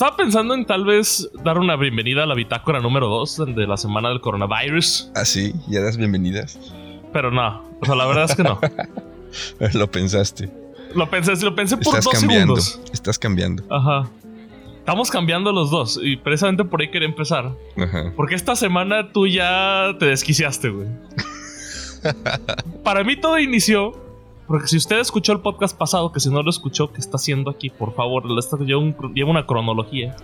[0.00, 3.76] estaba pensando en tal vez dar una bienvenida a la bitácora número 2 de la
[3.76, 5.10] semana del coronavirus.
[5.14, 6.58] Ah, sí, ya das bienvenidas.
[7.12, 8.58] Pero no, o sea, la verdad es que no.
[9.78, 10.50] lo pensaste.
[10.94, 12.56] Lo pensé, lo pensé por Estás dos cambiando.
[12.56, 12.90] segundos.
[12.94, 13.62] Estás cambiando.
[13.68, 14.08] Ajá.
[14.78, 17.52] Estamos cambiando los dos y precisamente por ahí quería empezar.
[17.76, 18.14] Ajá.
[18.16, 20.88] Porque esta semana tú ya te desquiciaste, güey.
[22.84, 24.09] Para mí todo inició.
[24.50, 27.52] Porque si usted escuchó el podcast pasado, que si no lo escuchó, ¿qué está haciendo
[27.52, 27.70] aquí?
[27.70, 28.24] Por favor,
[28.66, 30.16] lleva, un- lleva una cronología.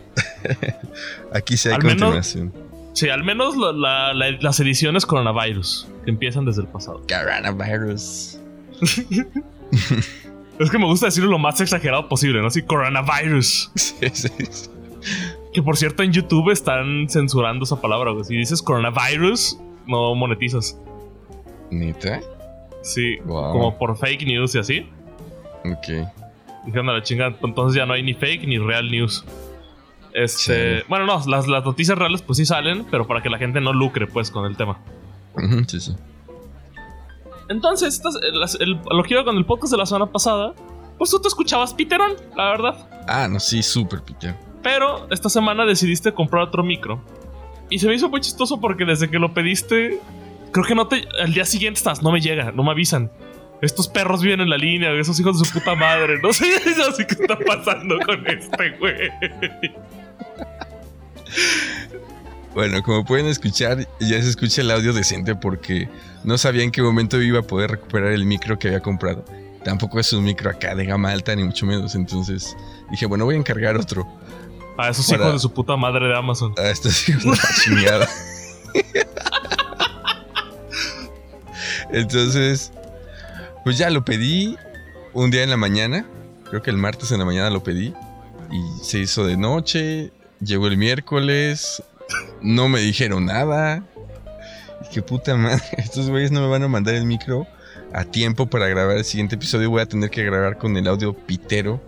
[1.33, 2.52] Aquí sí hay Al menos- continuación.
[2.93, 7.02] Sí, al menos la- la- la- las ediciones coronavirus, que empiezan desde el pasado.
[7.09, 8.41] Coronavirus.
[10.59, 12.47] Es que me gusta decirlo lo más exagerado posible, ¿no?
[12.49, 13.71] Así, coronavirus.
[13.77, 14.71] Sí, sí, sí.
[15.52, 18.24] Que por cierto en YouTube están censurando esa palabra, güey.
[18.24, 20.77] Si dices coronavirus, no monetizas.
[21.71, 22.21] ¿Neta?
[22.87, 23.53] Sí, Wow.
[23.53, 24.89] como por fake news y así.
[25.65, 26.09] Ok.
[26.65, 29.24] Dijeron a la chingada, entonces ya no hay ni fake ni real news.
[30.15, 30.85] Este, Sí.
[30.88, 33.73] bueno, no, las, las noticias reales pues sí salen, pero para que la gente no
[33.73, 34.79] lucre pues con el tema.
[35.66, 35.95] Sí, sí.
[37.49, 40.55] Entonces, estas- el, el- lo que iba con el podcast de la semana pasada,
[40.99, 42.88] pues tú te escuchabas Piterón, la verdad.
[43.07, 44.35] Ah, no, sí, súper Peter.
[44.63, 47.01] Pero esta semana decidiste comprar otro micro.
[47.71, 50.01] Y se me hizo muy chistoso porque desde que lo pediste,
[50.62, 51.07] creo que no te.
[51.21, 53.10] Al día siguiente estás, no me llega, no me avisan.
[53.62, 56.18] Estos perros viven en la línea, esos hijos de su puta madre.
[56.23, 56.45] No sé,
[56.76, 59.10] no sé qué está pasando con este, güey.
[62.54, 65.88] Bueno, como pueden escuchar, ya se escucha el audio decente porque
[66.25, 69.25] no sabía en qué momento iba a poder recuperar el micro que había comprado.
[69.65, 71.94] Tampoco es un micro acá de gama alta, ni mucho menos.
[71.94, 72.56] Entonces
[72.91, 74.06] dije, bueno, voy a encargar otro.
[74.78, 76.54] A esos Para- hijos de su puta madre de Amazon.
[76.56, 78.09] A estos hijos de la chingada.
[81.97, 82.72] Entonces,
[83.65, 84.59] pues ya lo pedí
[85.15, 86.06] un día en la mañana.
[86.50, 87.94] Creo que el martes en la mañana lo pedí.
[88.53, 90.12] Y se hizo de noche.
[90.41, 91.83] Llegó el miércoles.
[92.43, 93.82] No me dijeron nada.
[94.84, 95.62] Y qué puta madre.
[95.78, 97.47] Estos güeyes no me van a mandar el micro
[97.94, 99.70] a tiempo para grabar el siguiente episodio.
[99.70, 101.81] Voy a tener que grabar con el audio pitero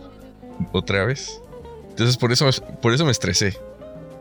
[0.73, 1.39] otra vez.
[1.91, 2.49] Entonces por eso,
[2.81, 3.59] por eso me estresé.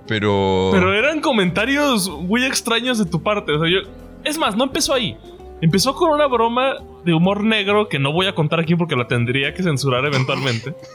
[0.05, 0.71] Pero...
[0.73, 3.53] Pero eran comentarios muy extraños de tu parte.
[3.53, 3.89] O sea, yo.
[4.25, 5.17] Es más, no empezó ahí.
[5.61, 9.07] Empezó con una broma de humor negro que no voy a contar aquí porque la
[9.07, 10.75] tendría que censurar eventualmente.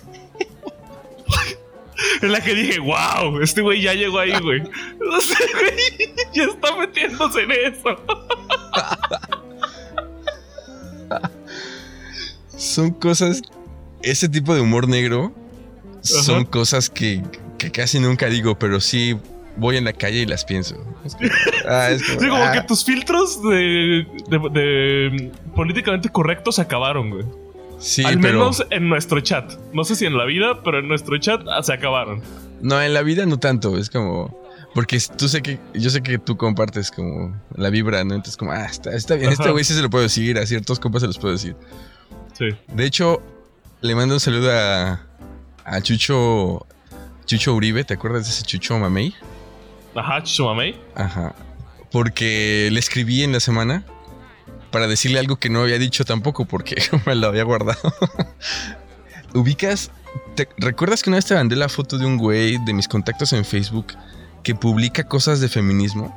[2.23, 4.63] en la que dije, wow, este güey ya llegó ahí, güey.
[5.19, 7.97] Este güey ya está metiéndose en eso.
[12.57, 13.43] son cosas.
[14.03, 15.33] Ese tipo de humor negro
[16.03, 16.51] son Ajá.
[16.51, 17.23] cosas que,
[17.59, 19.17] que casi nunca digo, pero sí
[19.57, 20.77] voy en la calle y las pienso.
[21.05, 21.29] Es como,
[21.69, 26.63] ah, es como, Sí, como ah, que tus filtros de, de- de políticamente correctos se
[26.63, 27.25] acabaron, güey.
[27.79, 29.53] sí, Al pero menos en nuestro chat.
[29.73, 32.23] No sé si en la vida, pero en nuestro chat ah, se acabaron.
[32.61, 33.77] no, en la vida no tanto.
[33.79, 34.41] Es como.
[34.75, 35.59] Porque tú sé que.
[35.75, 38.15] Yo sé que tú compartes como la vibra, ¿no?
[38.15, 39.31] Entonces, como, ah, está, está bien.
[39.31, 39.53] Este Ajá.
[39.53, 40.39] güey sí se lo puedo decir.
[40.39, 41.55] A ciertos compas se los puedo decir.
[42.39, 42.47] Sí.
[42.73, 43.21] De hecho,
[43.83, 45.01] le mando un saludo a,
[45.65, 46.67] a Chucho.
[47.27, 49.15] Chucho Uribe, ¿te acuerdas de ese Chucho Mamey?
[49.95, 50.81] Ajá, Chuchumamey.
[50.95, 51.35] Ajá.
[51.91, 53.85] Porque le escribí en la semana
[54.71, 57.79] para decirle algo que no había dicho tampoco porque me lo había guardado.
[59.35, 59.91] Ubicas,
[60.35, 63.33] ¿te- ¿recuerdas que una vez te mandé la foto de un güey de mis contactos
[63.33, 63.95] en Facebook
[64.43, 66.15] que publica cosas de feminismo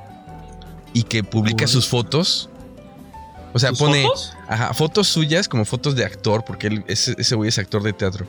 [0.94, 1.72] y que publica Uy.
[1.72, 2.50] sus fotos?
[3.54, 4.34] O sea, ¿Tus pone fotos?
[4.50, 7.94] Ajá, fotos suyas como fotos de actor, porque él, ese, ese güey es actor de
[7.94, 8.26] teatro.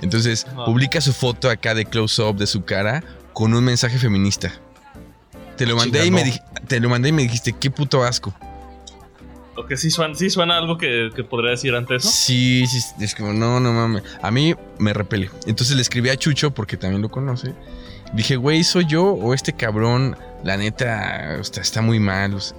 [0.00, 0.64] Entonces, Ajá.
[0.64, 4.52] publica su foto acá de close-up de su cara con un mensaje feminista.
[5.60, 8.34] Te lo mandé y me te lo mandé y me dijiste, qué puto asco.
[9.56, 12.10] O que sí suena, sí suena algo que, que podría decir antes, ¿no?
[12.10, 14.02] Sí, sí, es como, no, no mames.
[14.22, 15.28] A mí me repele.
[15.44, 17.52] Entonces le escribí a Chucho, porque también lo conoce.
[18.14, 20.16] Dije, güey, ¿soy yo o este cabrón?
[20.44, 22.32] La neta, o sea, está muy mal.
[22.32, 22.56] o sea.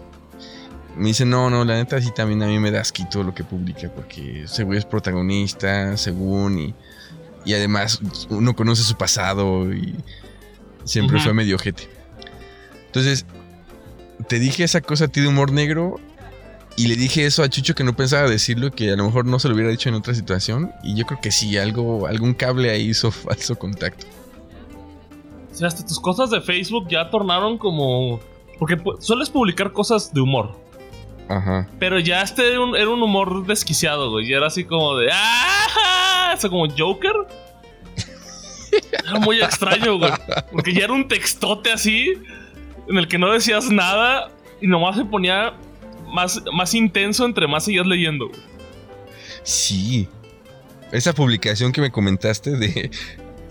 [0.96, 3.44] Me dice, no, no, la neta sí también a mí me da asquito lo que
[3.44, 6.76] publica, porque ese güey es protagonista, según, y,
[7.46, 8.00] y además
[8.30, 9.96] uno conoce su pasado y
[10.84, 12.01] siempre fue medio ojete.
[12.92, 13.26] Entonces,
[14.28, 15.96] te dije esa cosa a ti de humor negro
[16.76, 19.40] y le dije eso a Chucho que no pensaba decirlo, que a lo mejor no
[19.40, 20.74] se lo hubiera dicho en otra situación.
[20.84, 24.06] Y yo creo que sí, algo, algún cable ahí hizo falso contacto.
[25.52, 28.20] O sea, hasta tus cosas de Facebook ya tornaron como.
[28.60, 30.60] Porque sueles publicar cosas de humor.
[31.30, 31.70] Ajá.
[31.80, 34.30] Pero ya este era un, era un humor desquiciado, güey.
[34.30, 35.10] Y era así como de.
[35.14, 36.34] ¡Ah!
[36.36, 37.14] O sea, como Joker.
[38.92, 40.12] Era muy extraño, güey.
[40.52, 42.14] Porque ya era un textote así.
[42.88, 44.30] En el que no decías nada.
[44.62, 45.54] Y nomás se ponía
[46.08, 48.40] más, más intenso entre más seguías leyendo, güey.
[49.44, 50.08] Sí.
[50.92, 52.92] Esa publicación que me comentaste de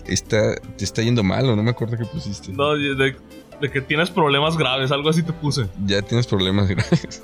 [0.07, 2.51] está, te está yendo mal o no me acuerdo qué pusiste.
[2.53, 3.15] No, de,
[3.61, 5.67] de que tienes problemas graves, algo así te puse.
[5.85, 7.23] Ya tienes problemas graves.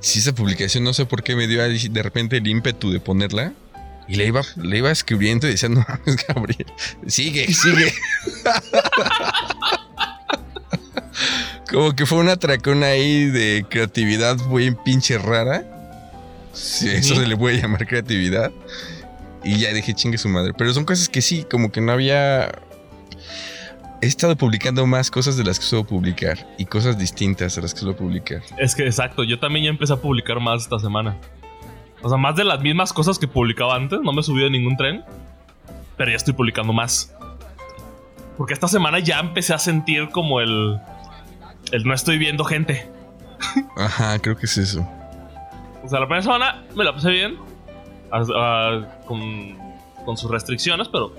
[0.00, 3.52] Sí, esa publicación no sé por qué me dio de repente el ímpetu de ponerla.
[4.06, 6.66] Y le iba, le iba escribiendo y decía, no mames, Gabriel,
[7.06, 7.92] sigue, sigue.
[11.70, 15.64] Como que fue una atracón ahí de creatividad muy pinche rara.
[16.52, 18.50] Si eso se le puede llamar creatividad.
[19.44, 20.52] Y ya dije, chingue su madre.
[20.56, 22.50] Pero son cosas que sí, como que no había.
[24.00, 26.46] He estado publicando más cosas de las que suelo publicar.
[26.56, 28.42] Y cosas distintas a las que suelo publicar.
[28.56, 31.16] Es que exacto, yo también ya empecé a publicar más esta semana.
[32.02, 34.50] O sea, más de las mismas cosas que publicaba antes, no me he subido a
[34.50, 35.04] ningún tren,
[35.96, 37.12] pero ya estoy publicando más.
[38.36, 40.78] Porque esta semana ya empecé a sentir como el
[41.72, 42.88] el no estoy viendo gente.
[43.76, 44.86] Ajá, creo que es eso.
[45.84, 47.36] O sea, la primera semana me la pasé bien
[49.06, 49.20] con,
[50.04, 51.12] con sus restricciones, pero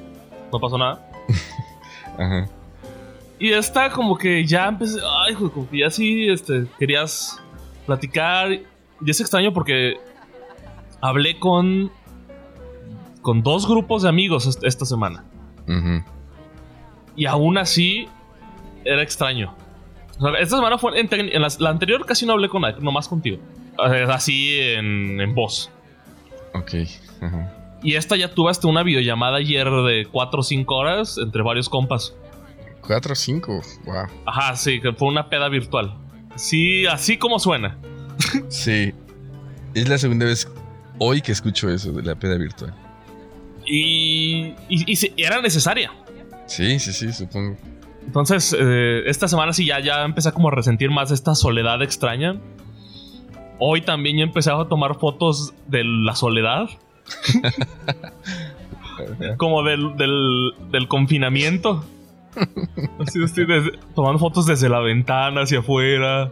[0.51, 0.99] no pasó nada.
[2.17, 2.47] Ajá.
[3.39, 7.39] Y esta como que ya empecé, ay, joder, como que ya sí este, querías
[7.85, 8.51] platicar.
[8.51, 9.93] Y es extraño porque
[11.01, 11.91] hablé con
[13.21, 15.23] con dos grupos de amigos est- esta semana.
[15.67, 16.03] Ujú.
[17.15, 18.07] Y aún así
[18.85, 19.55] era extraño.
[20.19, 22.81] O sea, esta semana fue en, en las- la, anterior casi no hablé con nadie,
[22.81, 23.37] nomás contigo.
[23.77, 25.71] Así en, en voz.
[26.53, 26.73] Ok.
[27.81, 31.69] Y esta ya tuve hasta una videollamada ayer de 4 o 5 horas entre varios
[31.69, 32.13] compas.
[32.81, 33.61] Cuatro o cinco.
[33.85, 34.07] Wow.
[34.25, 35.93] Ajá, sí, que fue una peda virtual.
[36.35, 37.77] Sí, así como suena.
[38.49, 38.93] Sí.
[39.75, 40.51] Es la segunda vez
[40.97, 42.73] hoy que escucho eso de la peda virtual.
[43.65, 45.91] Y, y, era necesaria.
[46.47, 47.55] Sí, sí, sí, supongo.
[48.05, 52.37] Entonces, eh, esta semana sí ya, ya empecé como a resentir más esta soledad extraña.
[53.59, 56.69] Hoy también ya empecé a tomar fotos de la soledad,
[59.37, 61.83] como del, del, del confinamiento.
[62.99, 66.31] Así estoy desde- tomando fotos desde la ventana hacia afuera,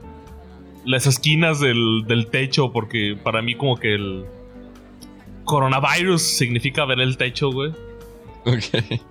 [0.85, 4.25] las esquinas del, del techo, porque para mí como que el
[5.43, 7.71] coronavirus significa ver el techo, güey.
[8.45, 9.01] Ok.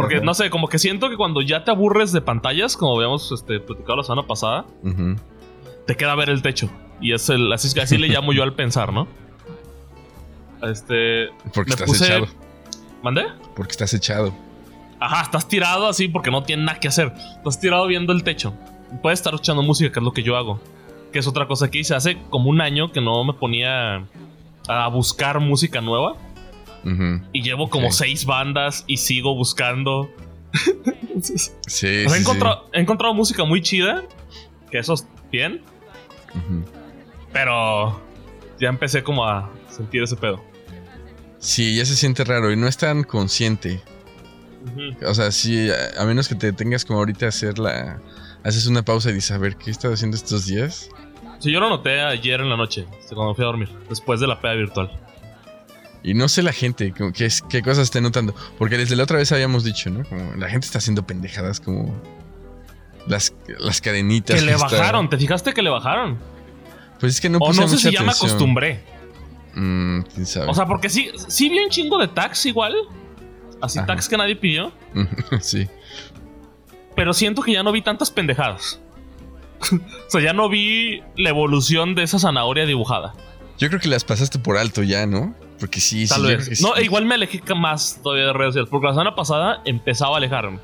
[0.00, 0.24] Porque Ajá.
[0.24, 3.58] no sé, como que siento que cuando ya te aburres de pantallas, como habíamos este,
[3.58, 4.64] platicado la semana pasada,
[5.86, 6.70] te queda ver el techo.
[7.00, 9.08] Y es el, así, así le llamo yo al pensar, ¿no?
[10.62, 11.28] Este.
[11.54, 12.26] Porque Me estás puse- echado.
[13.02, 13.26] ¿Mandé?
[13.54, 14.32] Porque estás echado.
[15.00, 17.12] Ajá, estás tirado así porque no tiene nada que hacer.
[17.36, 18.52] Estás tirado viendo el techo.
[19.02, 20.60] Puedes estar escuchando música, que es lo que yo hago.
[21.12, 21.94] Que es otra cosa que hice.
[21.94, 24.04] Hace como un año que no me ponía
[24.68, 26.14] a buscar música nueva.
[27.32, 30.10] Y llevo como seis bandas y sigo buscando.
[31.02, 34.04] Entonces, Sí, pues, he, sí, encontrado, he encontrado música muy chida.
[34.70, 35.62] Que eso es bien.
[36.32, 36.40] sí.
[37.32, 38.00] Pero
[38.58, 40.42] ya empecé como a sentir ese pedo.
[41.38, 43.80] Sí, ya se siente raro y no es tan consciente.
[45.06, 48.00] O sea, sí, a, a menos que te tengas como ahorita a hacer la...
[48.44, 50.88] Haces una pausa y dices, a ver, ¿qué he estado haciendo estos días?
[51.38, 54.40] Sí, yo lo noté ayer en la noche, cuando fui a dormir, después de la
[54.40, 54.90] peda virtual.
[56.02, 58.34] Y no sé la gente, como qué, es- qué cosas está notando.
[58.56, 60.04] Porque desde la otra vez habíamos dicho, ¿no?
[60.04, 62.00] Como la gente está haciendo pendejadas como...
[63.06, 64.38] Las, las cadenitas.
[64.38, 66.18] Que le está- bajaron, ¿te fijaste que le bajaron?
[67.00, 68.30] Pues es que no o puse no sé mucha si ya me atención.
[68.30, 68.84] acostumbré.
[69.54, 70.46] Mm, quién sabe.
[70.50, 72.74] O sea, porque sí, sí vi un chingo de tags igual.
[73.62, 73.86] Así Ajá.
[73.86, 74.72] tags que nadie pidió.
[75.40, 75.66] sí.
[76.94, 78.78] Pero siento que ya no vi tantas pendejadas.
[79.72, 83.14] o sea, ya no vi la evolución de esa zanahoria dibujada.
[83.58, 85.34] Yo creo que las pasaste por alto ya, ¿no?
[85.58, 86.14] Porque sí, sí.
[86.14, 86.60] Tal yo vez.
[86.60, 86.82] No, sí.
[86.84, 88.70] igual me alejé más todavía de redes sociales.
[88.70, 90.58] Porque la semana pasada empezaba a alejarme.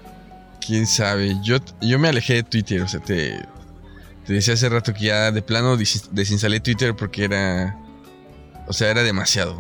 [0.65, 1.35] Quién sabe.
[1.43, 2.81] Yo, yo me alejé de Twitter.
[2.83, 3.39] O sea, te,
[4.25, 7.77] te decía hace rato que ya de plano des- desinstalé Twitter porque era.
[8.67, 9.59] O sea, era demasiado.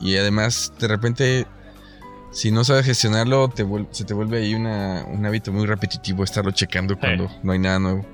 [0.00, 1.46] Y además, de repente,
[2.30, 6.52] si no sabes gestionarlo, te se te vuelve ahí una, un hábito muy repetitivo estarlo
[6.52, 8.06] checando cuando no hay nada nuevo.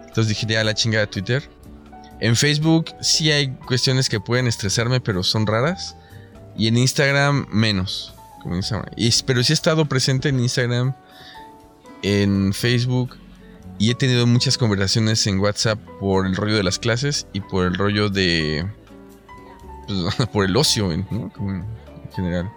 [0.00, 1.48] Entonces dije, ya la chingada de Twitter.
[2.22, 5.96] En Facebook sí hay cuestiones que pueden estresarme, pero son raras.
[6.56, 8.14] Y en Instagram menos.
[8.40, 8.92] Como en Instagram.
[8.96, 10.94] Y, pero sí he estado presente en Instagram,
[12.02, 13.16] en Facebook.
[13.80, 17.66] Y he tenido muchas conversaciones en WhatsApp por el rollo de las clases y por
[17.66, 18.70] el rollo de...
[19.88, 21.28] pues, por el ocio, ¿no?
[21.32, 21.66] Como en
[22.14, 22.48] general.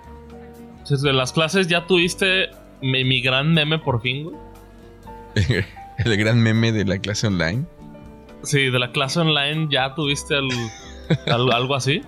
[0.88, 2.52] Desde las clases ya tuviste
[2.84, 4.36] mi, mi gran meme por fin, güey.
[5.98, 7.66] el gran meme de la clase online.
[8.46, 10.70] Sí, de la clase online ya tuviste el-
[11.32, 12.02] al- algo así.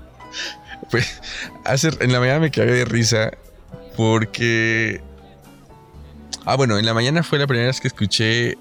[0.91, 1.21] Pues
[1.65, 3.31] hace, en la mañana me cagué de risa
[3.95, 5.01] porque...
[6.45, 8.57] Ah, bueno, en la mañana fue la primera vez que escuché...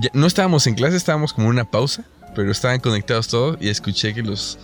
[0.00, 2.04] ya- no estábamos en clase, estábamos como en una pausa,
[2.36, 4.58] pero estaban conectados todos y escuché que los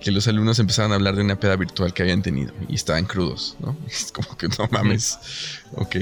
[0.00, 3.06] que los alumnos empezaban a hablar de una peda virtual que habían tenido y estaban
[3.06, 3.74] crudos, ¿no?
[3.88, 5.18] Es como que no mames.
[5.76, 5.96] Ok.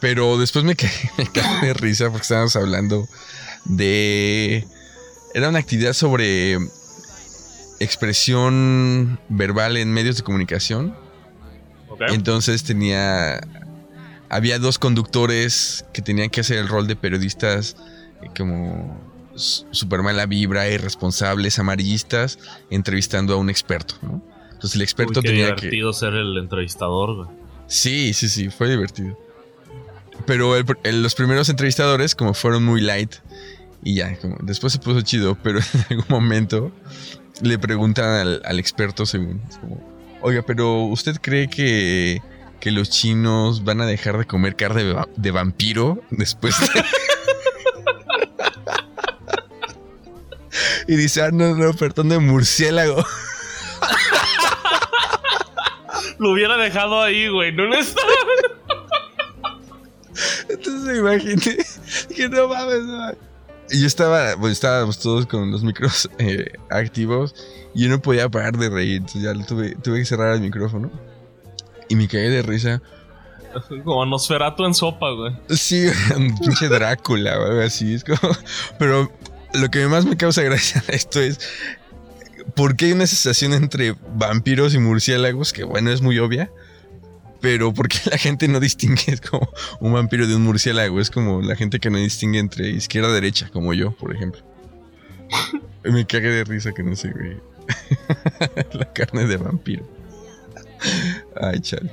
[0.00, 3.08] Pero después me caí, me caí de risa porque estábamos hablando
[3.68, 4.64] de.
[5.34, 6.56] Era una actividad sobre
[7.80, 10.94] expresión verbal en medios de comunicación.
[12.08, 13.40] Entonces tenía.
[14.28, 17.76] Había dos conductores que tenían que hacer el rol de periodistas
[18.22, 19.00] eh, como
[19.36, 22.38] super mala vibra, irresponsables, amarillistas,
[22.70, 24.20] entrevistando a un experto, ¿no?
[24.52, 25.60] Entonces el experto Uy, qué tenía que.
[25.66, 27.28] divertido ser el entrevistador, güey.
[27.68, 29.16] Sí, sí, sí, fue divertido.
[30.26, 33.14] Pero el- el- los primeros entrevistadores, como fueron muy light,
[33.86, 36.72] y ya, como después se puso chido, pero en algún momento
[37.40, 39.80] le preguntan al, al experto, según, es como,
[40.22, 42.20] oiga, pero ¿usted cree que,
[42.60, 46.66] que los chinos van a dejar de comer carne de, va- de vampiro después de...
[50.88, 53.04] y dice, ah, no, no, perdón, de murciélago.
[56.18, 57.52] Lo hubiera dejado ahí, güey.
[57.52, 58.08] No lo estaba.
[60.48, 61.58] Entonces imaginé
[62.16, 63.16] que no mames, no mames.
[63.70, 67.34] Y yo estaba, pues estábamos todos con los micros eh, activos
[67.74, 68.98] y yo no podía parar de reír.
[68.98, 70.90] Entonces ya tuve, tuve que cerrar el micrófono.
[71.88, 72.82] Y me caí de risa.
[73.84, 75.32] Como Nosferatu en sopa, güey.
[75.50, 77.94] Sí, un pinche Drácula o algo así.
[77.94, 78.32] Es como.
[78.78, 79.10] Pero
[79.54, 81.38] lo que más me causa gracia de esto es.
[82.54, 85.52] ¿Por qué hay una asociación entre vampiros y murciélagos?
[85.52, 86.50] Que bueno, es muy obvia.
[87.46, 89.48] Pero ¿por qué la gente no distingue es como
[89.78, 91.00] un vampiro de un murciélago?
[91.00, 94.42] Es como la gente que no distingue entre izquierda y derecha, como yo, por ejemplo.
[95.84, 97.36] Me cagué de risa que no sé, güey.
[98.72, 99.88] la carne de vampiro.
[101.40, 101.92] Ay, chale.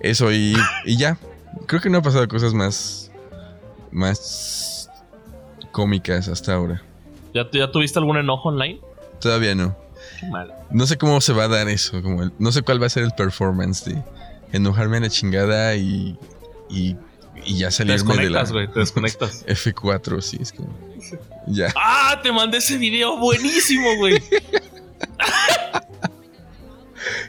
[0.00, 0.54] Eso y,
[0.84, 1.16] y ya.
[1.66, 3.10] Creo que no ha pasado cosas más.
[3.90, 4.90] más.
[5.72, 6.82] cómicas hasta ahora.
[7.32, 8.78] ¿Ya, ¿Ya tuviste algún enojo online?
[9.18, 9.74] Todavía no.
[10.20, 10.52] Qué mal.
[10.70, 12.02] No sé cómo se va a dar eso.
[12.02, 14.02] Como el- no sé cuál va a ser el performance de
[14.52, 16.18] enojarme a la chingada y.
[16.68, 16.96] y,
[17.44, 18.68] y ya Te salirme de la desconectas, güey.
[18.72, 19.46] Te desconectas.
[19.46, 20.68] F4, sí, es como.
[21.46, 21.72] Ya.
[21.76, 22.20] ¡Ah!
[22.22, 24.14] Te mandé ese video buenísimo, güey.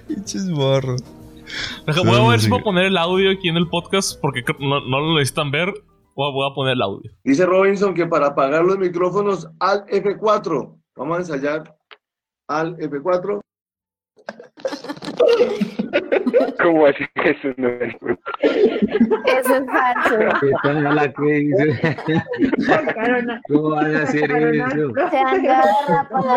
[0.08, 1.02] Pinches morros.
[1.86, 4.80] Deja- Voy a ver si puedo poner el audio aquí en el podcast porque no
[4.82, 5.74] lo necesitan ver.
[6.16, 7.10] Voy a, voy a poner el audio.
[7.24, 10.78] Dice Robinson que para apagar los micrófonos al F4.
[10.98, 11.76] Vamos a ensayar
[12.50, 13.40] al F4.
[16.62, 17.96] ¿Cómo así que eso no es?
[18.42, 20.18] Eso es falso.
[20.64, 21.14] La.
[23.48, 24.94] ¿Cómo van a hacer eso?
[25.10, 25.70] Se han dado
[26.10, 26.32] para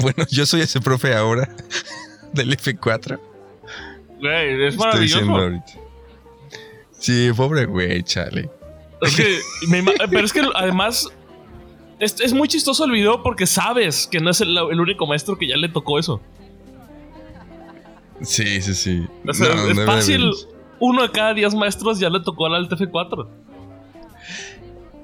[0.00, 1.48] Bueno, yo soy ese profe ahora.
[2.32, 3.18] Del F4.
[4.20, 5.32] Güey, es Estoy diciendo maravilloso.
[5.32, 5.72] ahorita.
[6.98, 8.50] Sí, pobre güey, chale.
[9.02, 9.38] Es que,
[9.68, 11.08] me pero es que además
[11.98, 15.36] es, es muy chistoso el video porque sabes que no es el, el único maestro
[15.38, 16.20] que ya le tocó eso.
[18.22, 19.06] Sí, sí, sí.
[19.28, 20.30] O sea, No, es no fácil.
[20.78, 23.28] Uno de cada diez maestros ya le tocó al TF4.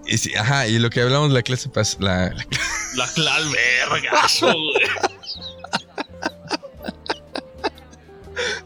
[0.06, 2.46] Y sí, ajá, y lo que hablamos la clase pas la, la
[2.96, 3.44] La clal
[3.90, 4.86] vergazo, güey.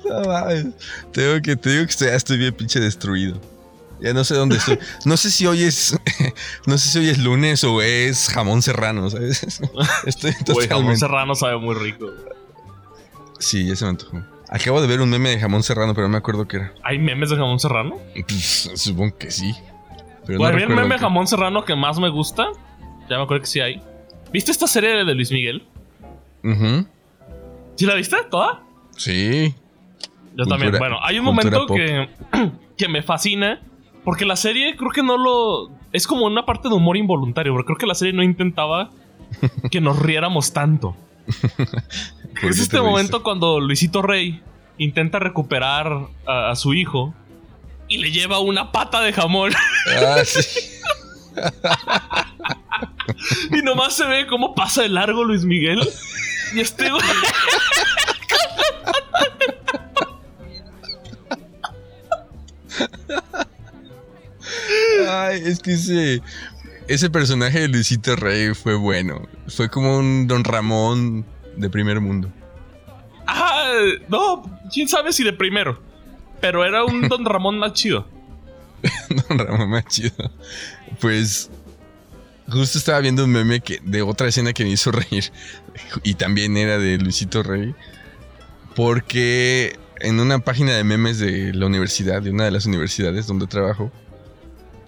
[0.05, 0.67] No mames.
[1.13, 3.41] Tengo que, te digo que estoy, estoy bien pinche destruido.
[4.01, 4.79] Ya no sé dónde estoy.
[5.05, 5.99] No sé si hoy es.
[6.67, 9.43] No sé si hoy es lunes o es jamón serrano, ¿sabes?
[10.07, 10.97] Estoy Güey, jamón totalmente.
[10.97, 12.11] serrano sabe muy rico.
[13.39, 14.23] Sí, ya se me antojó.
[14.49, 16.75] Acabo de ver un meme de jamón serrano, pero no me acuerdo qué era.
[16.85, 17.97] ¿Hay memes de jamón serrano?
[18.29, 19.55] Pues, supongo que sí.
[20.27, 22.47] Pero no mí el meme de jamón serrano que más me gusta.
[23.09, 23.81] Ya me acuerdo que sí hay.
[24.33, 25.65] ¿Viste esta serie de Luis Miguel?
[26.43, 26.87] Ujú.
[27.77, 28.17] ¿Sí la viste?
[28.31, 28.63] ¿Toda?
[28.97, 29.55] Sí.
[30.37, 30.79] Yo Cultura- también.
[30.79, 32.09] Bueno, hay un momento que,
[32.77, 33.61] que me fascina.
[34.07, 35.69] Porque la serie creo que no lo.
[35.93, 37.53] Es como una parte de humor involuntario.
[37.55, 38.93] Pero creo que la serie no intentaba
[39.73, 40.97] que nos riéramos tanto.
[42.41, 44.41] ¿Por Es este te momento cuando Luisito Rey
[44.79, 47.15] intenta recuperar a, a su hijo
[47.89, 49.53] y le lleva una pata de jamón.
[49.99, 50.61] Ah, sí.
[53.59, 55.81] y nomás se ve cómo pasa de largo Luis Miguel.
[56.55, 57.03] Y este güey.
[65.09, 66.23] Ay, es que ese,
[66.89, 69.29] ese personaje de Luisito Rey fue bueno.
[69.49, 71.25] Fue como un Don Ramón
[71.57, 72.33] de primer mundo.
[73.27, 73.73] Ah,
[74.09, 75.81] no, quién sabe si de primero.
[76.41, 78.07] Pero era un Don Ramón más chido.
[79.29, 80.31] Don Ramón más chido.
[81.01, 81.51] Pues
[82.49, 85.33] justo estaba viendo un meme que, de otra escena que me hizo reír.
[86.03, 87.75] Y también era de Luisito Rey.
[88.75, 93.47] Porque en una página de memes de la universidad, de una de las universidades donde
[93.47, 93.91] trabajo,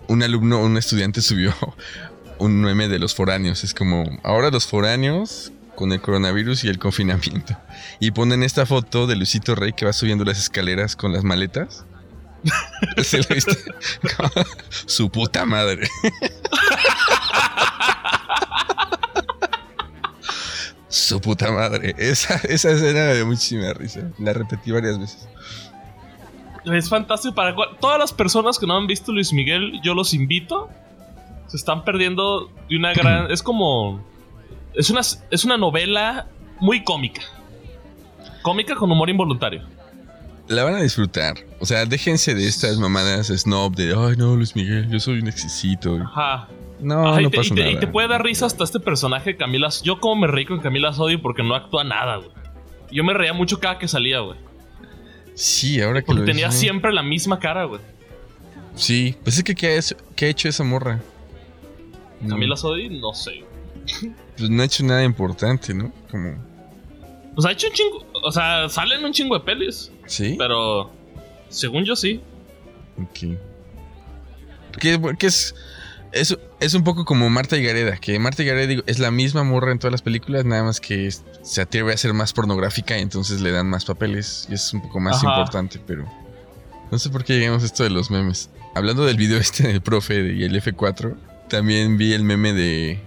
[0.09, 1.55] un alumno, un estudiante subió
[2.38, 3.62] un meme de los foráneos.
[3.65, 7.57] Es como, ahora los foráneos con el coronavirus y el confinamiento.
[8.00, 11.85] Y ponen esta foto de Luisito Rey que va subiendo las escaleras con las maletas.
[13.05, 13.57] ¿Sí la viste?
[14.87, 15.88] Su puta madre.
[20.88, 21.95] Su puta madre.
[21.99, 24.11] Esa, esa escena me dio muchísima risa.
[24.19, 25.29] La repetí varias veces.
[26.75, 30.69] Es fantástico para todas las personas que no han visto Luis Miguel, yo los invito.
[31.47, 33.31] Se están perdiendo de una gran.
[33.31, 34.05] Es como.
[34.75, 36.27] Es una, es una novela
[36.61, 37.23] muy cómica.
[38.43, 39.63] Cómica con humor involuntario.
[40.49, 41.35] La van a disfrutar.
[41.61, 45.29] O sea, déjense de estas mamadas snob de, ay no, Luis Miguel, yo soy un
[45.29, 45.97] exquisito.
[46.03, 46.49] Ajá.
[46.81, 47.73] No, Ajá, y, no te, pasa y te- nada.
[47.73, 49.69] y te puede dar risa hasta este personaje Camila.
[49.83, 52.31] Yo como me reí con Camila Sodio porque no actúa nada, güey.
[52.91, 54.39] Yo me reía mucho cada que salía, güey.
[55.38, 57.80] Sí, ahora que Porque lo tenía siempre la misma cara, güey.
[58.75, 61.00] Sí, pues es que ¿qué ha hecho, qué ha hecho esa morra?
[62.21, 63.45] No, Camila Sodi, no sé.
[64.37, 65.92] Pues no ha hecho nada importante, ¿no?
[66.11, 66.35] Como,
[67.37, 68.07] Pues ha hecho un chingo.
[68.25, 69.92] O sea, salen un chingo de pelis.
[70.07, 70.35] ¿sí?
[70.37, 70.90] Pero.
[71.49, 72.21] Según yo sí.
[73.00, 73.38] Ok.
[74.73, 75.54] Porque, porque es,
[76.12, 79.11] es, es un poco como Marta y Gareda, que Marta y Gareda digo, es la
[79.11, 81.11] misma morra en todas las películas, nada más que
[81.43, 84.83] se atreve a ser más pornográfica y entonces le dan más papeles y es un
[84.83, 85.29] poco más Ajá.
[85.29, 86.07] importante, pero
[86.91, 88.50] no sé por qué llegamos a esto de los memes.
[88.75, 91.17] Hablando del video este del profe y el F4,
[91.49, 93.00] también vi el meme de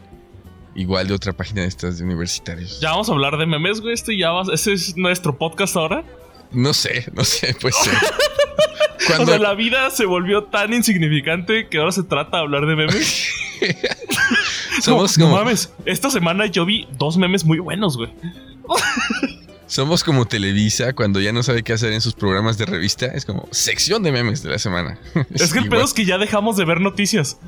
[0.76, 2.80] igual de otra página de estas de universitarios.
[2.80, 3.94] Ya vamos a hablar de memes, güey.
[3.94, 6.04] Este ya va, ese es nuestro podcast ahora.
[6.52, 7.76] No sé, no sé, pues
[8.58, 12.66] O Cuando, sea, la vida se volvió tan insignificante que ahora se trata de hablar
[12.66, 13.30] de memes.
[14.82, 18.12] somos no, como, mames, esta semana yo vi dos memes muy buenos, güey.
[19.66, 23.06] Somos como Televisa cuando ya no sabe qué hacer en sus programas de revista.
[23.06, 25.00] Es como sección de memes de la semana.
[25.34, 25.80] Es que el igual.
[25.80, 27.40] pedo es que ya dejamos de ver noticias.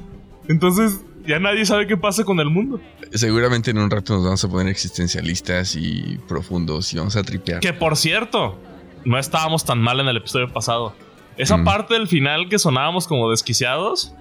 [0.47, 2.79] Entonces, ya nadie sabe qué pasa con el mundo.
[3.13, 7.59] Seguramente en un rato nos vamos a poner existencialistas y profundos y vamos a tripear.
[7.59, 8.57] Que por cierto,
[9.05, 10.93] no estábamos tan mal en el episodio pasado.
[11.37, 11.63] Esa Mm.
[11.63, 14.13] parte del final que sonábamos como desquiciados,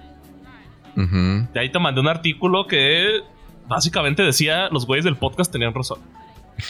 [0.95, 3.21] de ahí te mandé un artículo que
[3.67, 5.99] básicamente decía los güeyes del podcast tenían razón.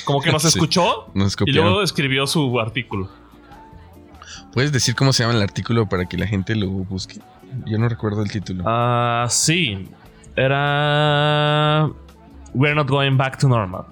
[0.06, 0.48] Como que nos Sí.
[0.50, 3.10] escuchó Nos y luego escribió su artículo.
[4.54, 7.20] ¿Puedes decir cómo se llama el artículo para que la gente lo busque?
[7.66, 8.64] Yo no recuerdo el título.
[8.68, 9.88] Ah, sí.
[10.36, 11.90] Era.
[12.54, 13.86] We're not going back to normal.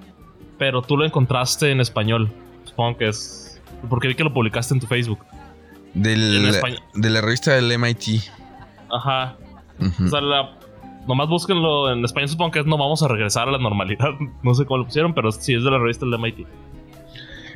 [0.58, 2.32] Pero tú lo encontraste en español.
[2.66, 3.51] Supongo que es.
[3.90, 5.20] Porque vi que lo publicaste en tu Facebook.
[5.94, 8.22] Del- en de la revista del MIT.
[8.92, 9.36] Ajá.
[10.04, 10.52] O sea, la-
[11.08, 12.30] nomás búsquenlo en español.
[12.30, 14.10] Supongo que es no vamos a regresar a la normalidad.
[14.44, 16.46] No sé cómo lo pusieron, pero sí es de la revista del MIT.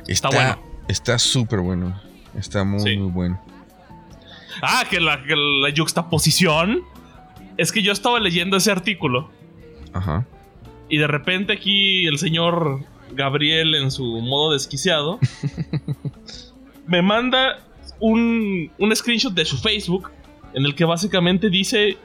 [0.08, 0.58] está bueno.
[0.88, 1.98] Está súper bueno.
[2.36, 2.96] Está muy, Sí.
[2.96, 3.40] muy bueno.
[4.62, 6.82] Ah, que la, que la yuxtaposición.
[7.56, 9.30] Es que yo estaba leyendo ese artículo.
[9.92, 10.26] Ajá.
[10.88, 12.80] Y de repente aquí el señor
[13.12, 15.18] Gabriel en su modo desquiciado
[16.86, 17.58] me manda
[18.00, 20.10] un, un screenshot de su Facebook
[20.54, 21.96] en el que básicamente dice,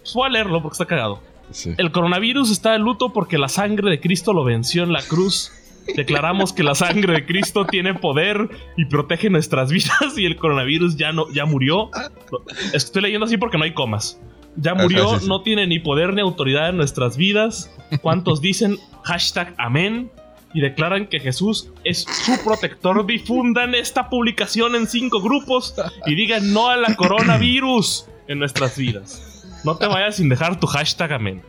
[0.00, 1.20] pues voy a leerlo porque está cagado.
[1.50, 1.74] Sí.
[1.76, 5.52] El coronavirus está de luto porque la sangre de Cristo lo venció en la cruz.
[5.94, 10.96] Declaramos que la sangre de Cristo tiene poder y protege nuestras vidas y el coronavirus
[10.96, 11.90] ya no ya murió.
[12.72, 14.18] Estoy leyendo así porque no hay comas.
[14.56, 15.28] Ya Ajá, murió, sí, sí.
[15.28, 17.70] no tiene ni poder ni autoridad en nuestras vidas.
[18.00, 20.10] ¿Cuántos dicen hashtag amén?
[20.54, 23.04] Y declaran que Jesús es su protector.
[23.04, 25.74] Difundan esta publicación en cinco grupos
[26.06, 29.44] y digan no a la coronavirus en nuestras vidas.
[29.64, 31.42] No te vayas sin dejar tu hashtag amén.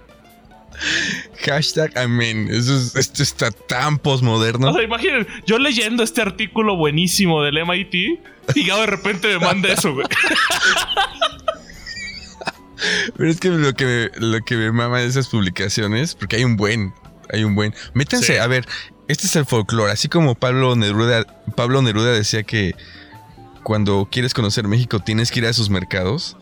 [1.46, 2.48] Hashtag amén.
[2.52, 4.72] Eso es- esto está tan posmoderno.
[4.72, 7.94] O sea, imaginen, yo leyendo este artículo buenísimo del MIT
[8.56, 10.08] y ya de repente me manda eso, güey.
[13.18, 16.44] Pero es que lo que me, lo que me mama de esas publicaciones, porque hay
[16.44, 16.94] un buen,
[17.32, 17.74] hay un buen.
[17.94, 18.38] Métanse, Sí.
[18.38, 18.68] a ver,
[19.08, 22.76] este es el folclore, así como Pablo Neruda, Pablo Neruda decía que
[23.64, 26.38] cuando quieres conocer México tienes que ir a sus mercados.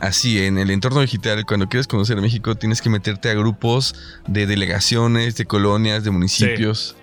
[0.00, 3.96] Así, en el entorno digital, cuando quieres conocer México, tienes que meterte a grupos
[4.28, 6.96] de delegaciones, de colonias, de municipios.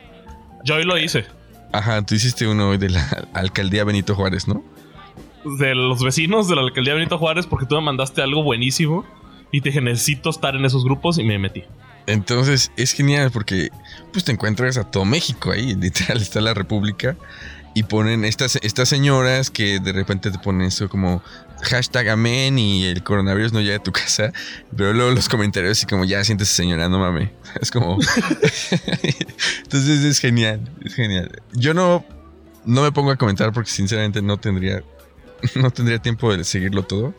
[0.63, 1.25] Yo hoy lo hice.
[1.73, 4.63] Ajá, tú hiciste uno hoy de la alcaldía Benito Juárez, ¿no?
[5.59, 9.05] De los vecinos de la alcaldía Benito Juárez porque tú me mandaste algo buenísimo
[9.51, 11.63] y te dije necesito estar en esos grupos y me metí.
[12.07, 13.69] Entonces es genial porque
[14.11, 17.15] pues te encuentras a todo México ahí, literal está la República
[17.73, 21.21] y ponen estas, estas señoras que de repente te ponen eso como
[21.61, 24.31] hashtag amén y el coronavirus no llega a tu casa,
[24.75, 27.97] pero luego los comentarios así como ya siéntese señora, no mames, es como...
[29.63, 31.41] Entonces es genial, es genial.
[31.53, 32.05] Yo no,
[32.65, 34.81] no me pongo a comentar porque sinceramente no tendría,
[35.55, 37.13] no tendría tiempo de seguirlo todo.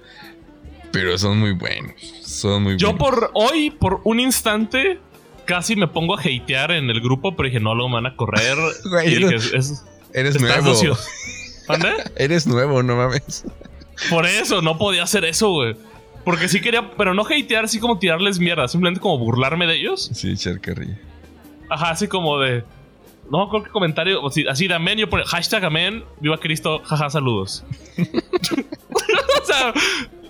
[0.93, 1.93] Pero son muy buenos.
[2.23, 3.09] Son muy Yo buenos.
[3.21, 4.99] por hoy, por un instante,
[5.45, 8.57] casi me pongo a hatear en el grupo, pero dije, no, me van a correr.
[8.91, 10.73] Güey, no- que es- es- Eres nuevo.
[12.17, 13.45] Eres nuevo, no mames.
[14.09, 15.77] Por eso, no podía hacer eso, güey.
[16.25, 20.11] Porque sí quería, pero no hatear, así como tirarles mierda, simplemente como burlarme de ellos.
[20.13, 20.61] Sí, echar.
[21.69, 22.65] Ajá, así como de.
[23.31, 24.21] No, creo que comentario.
[24.49, 24.99] así de amén.
[24.99, 26.05] Yo pongo hashtag amén.
[26.21, 26.81] Viva Cristo.
[26.85, 27.65] Jaja, saludos.
[27.99, 29.73] o sea,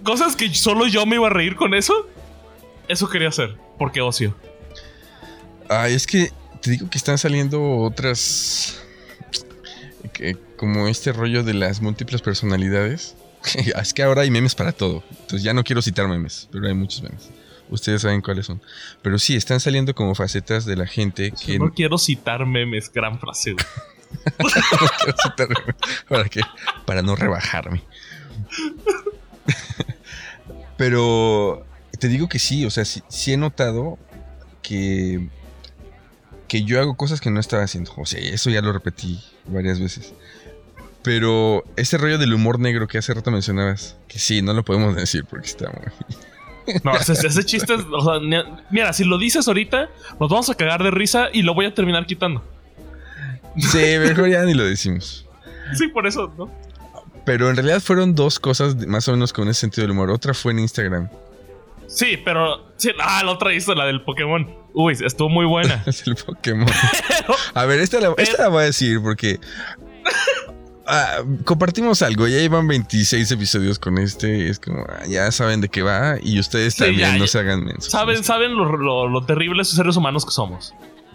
[0.06, 2.08] cosas que solo yo me iba a reír con eso.
[2.88, 3.56] Eso quería hacer.
[3.78, 4.34] Porque ocio.
[5.68, 6.30] Ay, es que
[6.62, 8.80] te digo que están saliendo otras.
[10.14, 13.14] que- como este rollo de las múltiples personalidades.
[13.82, 15.02] es que ahora hay memes para todo.
[15.10, 17.28] Entonces ya no quiero citar memes, pero hay muchos memes.
[17.68, 18.62] Ustedes saben cuáles son.
[19.02, 21.58] Pero sí, están saliendo como facetas de la gente que.
[21.58, 22.90] No quiero citar memes.
[22.92, 23.66] Gran frase, güey.
[24.38, 25.76] quiero citar memes.
[26.08, 26.40] ¿Para qué?
[26.86, 27.82] Para no rebajarme.
[30.76, 31.64] Pero
[31.98, 33.98] te digo que sí, o sea, sí, sí he notado
[34.62, 35.28] que,
[36.48, 37.92] que yo hago cosas que no estaba haciendo.
[37.96, 40.12] O sea, eso ya lo repetí varias veces.
[41.02, 44.96] Pero ese rollo del humor negro que hace rato mencionabas, que sí, no lo podemos
[44.96, 46.16] decir porque está muy...
[46.82, 47.80] No, ese, ese chiste es.
[47.96, 51.42] o sea, ni- mira, si lo dices ahorita, nos vamos a cagar de risa y
[51.42, 52.42] lo voy a terminar quitando.
[53.56, 55.24] Sí, mejor ya ni lo decimos.
[55.74, 56.50] Sí, por eso, ¿no?
[57.26, 60.10] Pero en realidad fueron dos cosas más o menos con ese sentido del humor.
[60.10, 61.10] Otra fue en Instagram.
[61.88, 62.72] Sí, pero.
[62.76, 64.48] sí, ah, la otra hizo la del Pokémon.
[64.72, 65.82] Uy, estuvo muy buena.
[65.86, 66.68] Es el Pokémon.
[67.54, 69.40] A ver, esta la, esta la voy a decir porque.
[70.86, 74.48] ah, compartimos algo, ya llevan 26 episodios con este.
[74.48, 76.16] Es como, ah, ya saben de qué va.
[76.22, 77.28] Y ustedes Sí, también ya, no ya.
[77.28, 77.90] se hagan mensos.
[77.90, 80.74] Saben, saben lo, lo, lo terribles seres humanos que somos.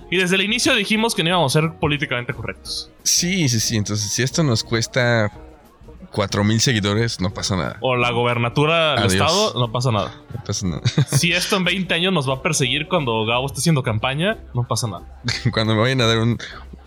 [0.09, 2.91] Y desde el inicio dijimos que no íbamos a ser políticamente correctos.
[3.03, 3.77] Sí, sí, sí.
[3.77, 5.31] Entonces, si esto nos cuesta
[6.11, 7.77] 4000 seguidores, no pasa nada.
[7.81, 10.13] O la gobernatura del estado, no pasa nada.
[10.35, 10.81] No pasa nada.
[11.07, 14.67] Si esto en 20 años nos va a perseguir cuando Gabo esté haciendo campaña, no
[14.67, 15.05] pasa nada.
[15.53, 16.37] Cuando me vayan a dar un,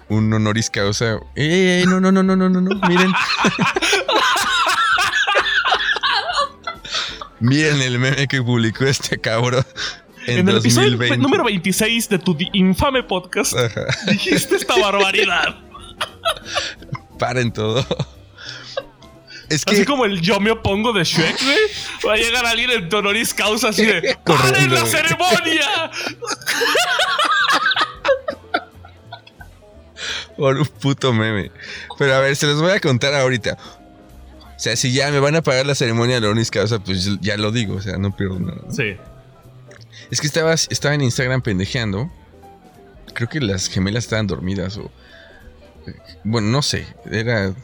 [0.09, 1.19] un honoris causa.
[1.35, 1.85] ¡Ey, ey, ey!
[1.87, 2.89] No, no, no, no, no, no, no.
[2.89, 3.13] Miren.
[7.41, 9.65] Miren el meme que publicó este cabrón
[10.27, 11.23] en, En, el episodio 2020.
[11.23, 13.83] número 26 de tu infame podcast, Ajá.
[14.11, 15.57] dijiste esta barbaridad.
[17.19, 17.85] Paren todo.
[19.55, 21.57] Es que Así como el yo me opongo de Shrek, güey.
[22.07, 25.91] Va a llegar alguien en honoris causa así de ¡Paren la ceremonia!
[30.37, 31.51] por un puto meme.
[31.99, 33.57] Pero a ver, se los voy a contar ahorita.
[34.57, 37.37] O sea, si ya me van a pagar la ceremonia de la Causa, pues ya
[37.37, 38.61] lo digo, o sea, no pierdo nada.
[38.65, 38.73] ¿no?
[38.73, 38.97] Sí.
[40.11, 42.11] Es que estaba, estaba en Instagram pendejeando.
[43.15, 44.91] Creo que las gemelas estaban dormidas o...
[46.25, 46.87] Bueno, no sé.
[47.11, 47.55] Era...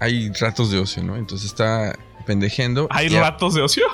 [0.00, 1.16] Hay ratos de ocio, ¿no?
[1.16, 1.94] Entonces estaba
[2.26, 2.86] pendejeando.
[2.90, 3.84] ¿Hay ratos de ocio?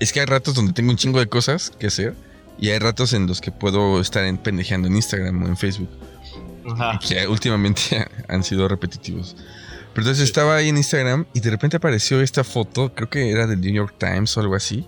[0.00, 2.14] Es que hay ratos donde tengo un chingo de cosas que hacer.
[2.58, 5.90] Y hay ratos en los que puedo estar en pendejeando en Instagram o en Facebook.
[6.68, 6.98] Ajá.
[6.98, 9.36] que últimamente han sido repetitivos.
[9.94, 13.46] Pero entonces estaba ahí en Instagram y de repente apareció esta foto, creo que era
[13.46, 14.84] del New York Times o algo así.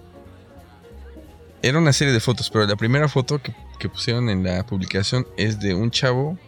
[1.63, 5.27] Era una serie de fotos, pero la primera foto que, que pusieron en la publicación
[5.37, 6.39] es de un chavo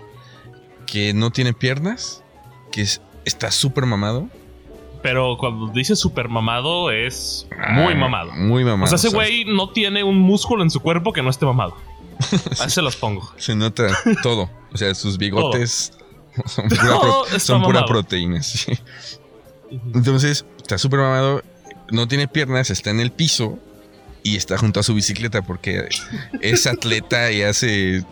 [0.87, 2.23] que no tiene piernas,
[2.73, 4.29] que es- está súper mamado.
[5.03, 8.33] Pero cuando dice super mamado es muy Ah, mamado.
[8.33, 8.85] Muy mamado.
[8.85, 11.75] O sea, ese güey no tiene un músculo en su cuerpo que no esté mamado.
[12.61, 13.33] Ahí se los pongo.
[13.39, 13.87] Se nota
[14.23, 14.51] todo.
[14.73, 15.93] O sea, sus bigotes
[16.47, 18.43] son pura, pro- son pura proteína.
[18.43, 18.73] sí.
[19.95, 21.43] Entonces, está súper mamado.
[21.91, 23.59] No tiene piernas, está en el piso
[24.23, 25.89] y está junto a su bicicleta porque
[26.43, 28.05] es atleta y hace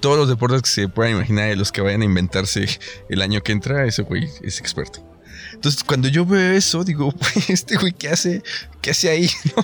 [0.00, 2.66] todos los deportes que se puedan imaginar y los que vayan a inventarse
[3.08, 3.84] el año que entra.
[3.86, 5.04] Ese güey es experto.
[5.52, 8.42] Entonces, cuando yo veo eso, digo, "Güey, este güey, ¿qué hace?
[8.80, 9.28] ¿Qué hace ahí?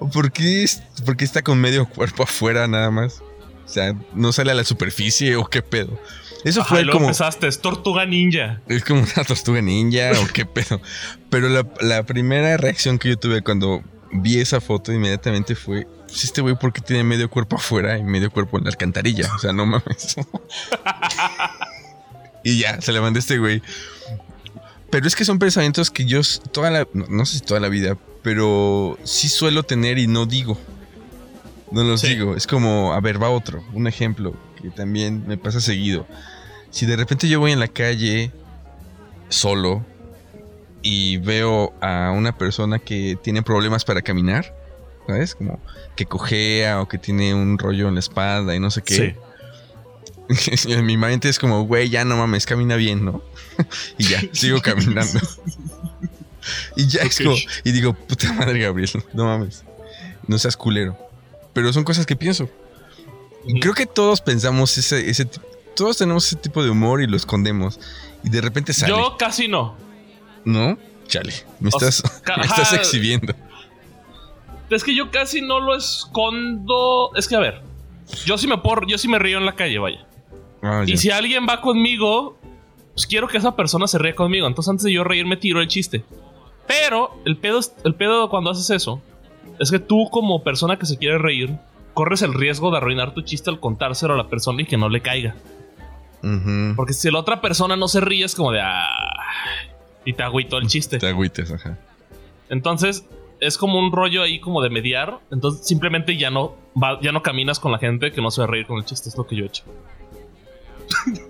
[0.00, 0.08] ¿no?
[0.10, 0.66] ¿Por qué,
[1.04, 3.22] por qué está con medio cuerpo afuera nada más?
[3.64, 5.98] O sea, ¿no sale a la superficie o qué pedo?
[6.44, 7.06] Eso Ajá, fue luego como...
[7.06, 8.60] empezaste, es tortuga ninja.
[8.68, 10.80] Es como una tortuga ninja o qué pedo.
[11.30, 13.82] Pero la, la primera reacción que yo tuve cuando
[14.12, 18.02] vi esa foto inmediatamente fue: pues este güey, ¿por qué tiene medio cuerpo afuera y
[18.02, 19.30] medio cuerpo en la alcantarilla?
[19.34, 20.16] O sea, no mames.
[22.42, 23.60] y ya, se le mandé a este güey.
[24.88, 26.88] Pero es que son pensamientos que yo toda la.
[26.94, 30.58] No, no sé si toda la vida, pero sí suelo tener y no digo.
[31.70, 32.08] No los Sí.
[32.08, 32.34] digo.
[32.34, 33.62] Es como, a ver, va otro.
[33.74, 36.06] Un ejemplo que también me pasa seguido.
[36.70, 38.32] Si de repente yo voy en la calle
[39.28, 39.84] solo
[40.80, 44.54] y veo a una persona que tiene problemas para caminar,
[45.06, 45.34] ¿sabes?
[45.34, 45.60] Como
[45.94, 48.94] que cojea o que tiene un rollo en la espalda y no sé qué.
[48.94, 49.14] Sí.
[50.72, 53.22] en mi mente es como, güey, ya no mames, camina bien, ¿no?
[53.98, 55.20] y ya, sigo caminando.
[56.76, 57.34] Y ya es como.
[57.64, 59.64] Y digo, puta madre, Gabriel, no mames.
[60.28, 60.96] No seas culero.
[61.52, 62.48] Pero son cosas que pienso.
[63.60, 65.28] Creo que todos pensamos ese, ese
[65.74, 67.80] Todos tenemos ese tipo de humor y lo escondemos.
[68.22, 68.92] Y de repente sale.
[68.92, 69.76] Yo casi no.
[70.44, 70.78] ¿No?
[71.08, 71.32] Chale.
[71.58, 73.34] Me O estás, sea, me estás exhibiendo.
[74.70, 77.10] Es que yo casi no lo escondo.
[77.14, 77.62] Es que a ver,
[78.24, 80.06] yo sí me por, yo sí me río en la calle, vaya.
[80.62, 80.84] Ah.
[80.86, 82.38] Y si alguien va conmigo,
[82.94, 84.46] pues quiero que esa persona se ría conmigo.
[84.46, 86.04] Entonces antes de yo reírme tiro el chiste.
[86.66, 89.00] Pero el pedo, el pedo cuando haces eso
[89.60, 91.56] es que tú como persona que se quiere reír
[91.94, 94.88] corres el riesgo de arruinar tu chiste al contárselo a la persona y que no
[94.88, 95.36] le caiga.
[96.74, 98.88] Porque si la otra persona no se ríe es como de ah,
[100.04, 100.98] y te agüito el chiste.
[100.98, 101.78] Te agüites, ajá.
[102.48, 103.04] Entonces
[103.46, 105.18] es como un rollo ahí como de mediar.
[105.30, 108.46] Entonces simplemente ya no va- ya no caminas con la gente que no se va
[108.46, 109.08] a reír con el chiste.
[109.08, 109.64] Es lo que yo he hecho.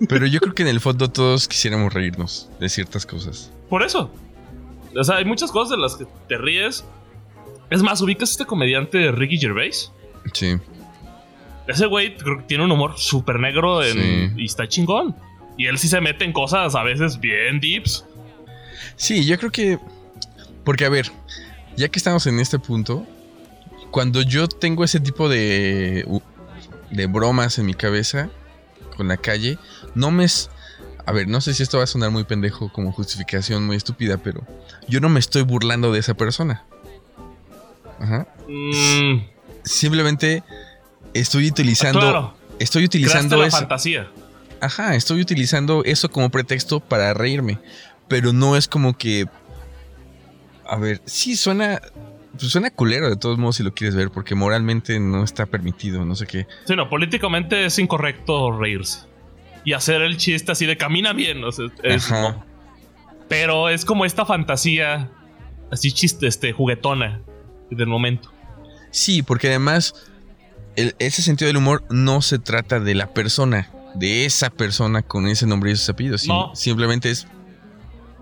[0.07, 3.51] Pero yo creo que en el fondo todos quisiéramos reírnos de ciertas cosas.
[3.69, 4.11] Por eso.
[4.95, 6.85] O sea, hay muchas cosas de las que te ríes.
[7.69, 9.91] Es más, ubicas a este comediante Ricky Gervais.
[10.33, 10.55] Sí.
[11.67, 13.93] Ese güey creo que tiene un humor súper negro en-
[14.35, 14.41] Sí.
[14.41, 15.15] y está chingón.
[15.57, 18.05] Y él sí se mete en cosas a veces bien deeps.
[18.95, 19.79] Sí, yo creo que.
[20.63, 21.11] Porque, a ver,
[21.77, 23.05] ya que estamos en este punto,
[23.91, 26.05] cuando yo tengo ese tipo de.
[26.91, 28.29] de bromas en mi cabeza
[28.97, 29.57] con la calle,
[29.95, 30.25] no me.
[31.05, 34.17] A ver, no sé si esto va a sonar muy pendejo como justificación muy estúpida,
[34.17, 34.45] pero
[34.89, 36.65] yo no me estoy burlando de esa persona.
[37.99, 38.27] Ajá.
[38.47, 39.21] Mm,
[39.63, 40.43] Simplemente
[41.13, 41.99] estoy utilizando.
[41.99, 43.57] claro, Estoy utilizando la eso.
[43.57, 44.09] fantasía.
[44.59, 47.59] Ajá, estoy utilizando eso como pretexto para reírme.
[48.07, 49.27] Pero no es como que.
[50.69, 51.81] A ver, sí suena.
[52.37, 56.05] pues suena culero de todos modos si lo quieres ver, porque moralmente no está permitido,
[56.05, 56.47] no sé qué.
[56.65, 58.99] Sí, no, políticamente es incorrecto reírse.
[59.65, 61.43] Y hacer el chiste así de camina bien.
[61.43, 62.45] o sea, es- no.
[63.27, 65.09] Pero es como esta fantasía
[65.71, 67.21] así chiste, este, juguetona
[67.71, 68.31] del momento.
[68.91, 69.93] Sí, porque además.
[70.75, 75.27] el- ese sentido del humor no se trata de la persona, de esa persona con
[75.27, 76.27] ese nombre y esos apellidos.
[76.27, 76.55] No.
[76.55, 77.27] Simplemente es.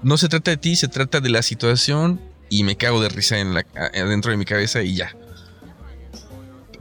[0.03, 3.39] No se trata de ti, se trata de la situación y me cago de risa
[3.39, 5.15] en la, dentro de mi cabeza y ya.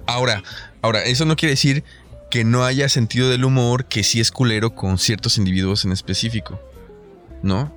[0.06, 0.42] Ahora,
[0.82, 1.84] ahora, eso no quiere decir
[2.30, 6.60] que no haya sentido del humor que sí es culero con ciertos individuos en específico.
[7.42, 7.74] ¿No?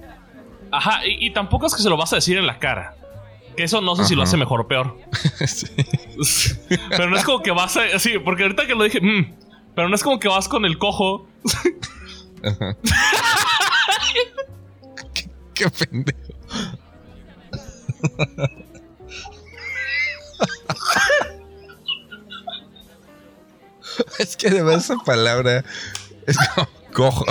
[0.72, 2.96] Ajá, y, y tampoco es que se lo vas a decir en la cara.
[3.56, 4.98] Que eso no sé si lo hace mejor o peor.
[5.46, 5.68] Sí.
[6.90, 8.00] pero no es como que vas a.
[8.00, 9.02] Sí, porque ahorita que lo dije.
[9.02, 9.36] mm,
[9.76, 11.28] pero no es como que vas con el cojo.
[12.44, 12.76] Ajá.
[15.14, 16.20] qué, qué pendejo.
[24.20, 25.64] es que además esa palabra
[26.26, 27.26] es como cojo.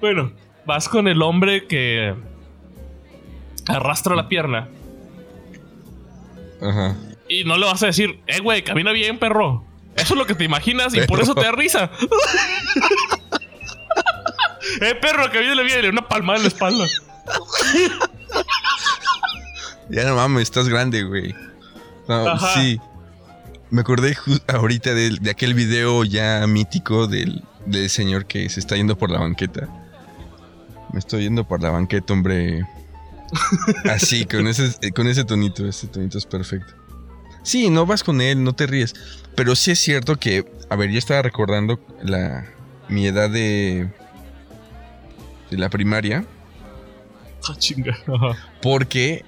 [0.00, 0.32] Bueno,
[0.64, 2.14] vas con el hombre que
[3.66, 4.68] arrastra la pierna.
[6.60, 6.96] Ajá.
[7.28, 9.64] Y no le vas a decir, eh, güey, camina bien, perro.
[9.96, 11.90] Eso es lo que te imaginas y por eso te da risa.
[14.80, 16.86] eh, perro, camina bien, le una palmada en la espalda.
[19.90, 21.34] Ya no mames, estás grande, güey.
[22.08, 22.54] No, Ajá.
[22.54, 22.78] sí.
[23.70, 24.16] Me acordé
[24.48, 29.10] ahorita del- de, aquel video ya mítico del, del señor que se está yendo por
[29.10, 29.68] la banqueta.
[30.92, 32.66] Me estoy yendo por la banqueta, hombre.
[33.90, 35.66] Así, con ese, con ese tonito.
[35.66, 36.72] Ese tonito es perfecto.
[37.42, 38.94] Sí, no vas con él, no te ríes.
[39.34, 42.46] Pero sí es cierto que, a ver, yo estaba recordando la,
[42.88, 43.90] mi edad de,
[45.50, 46.24] de la primaria.
[47.48, 47.96] Ah, chinga.
[48.62, 49.24] Porque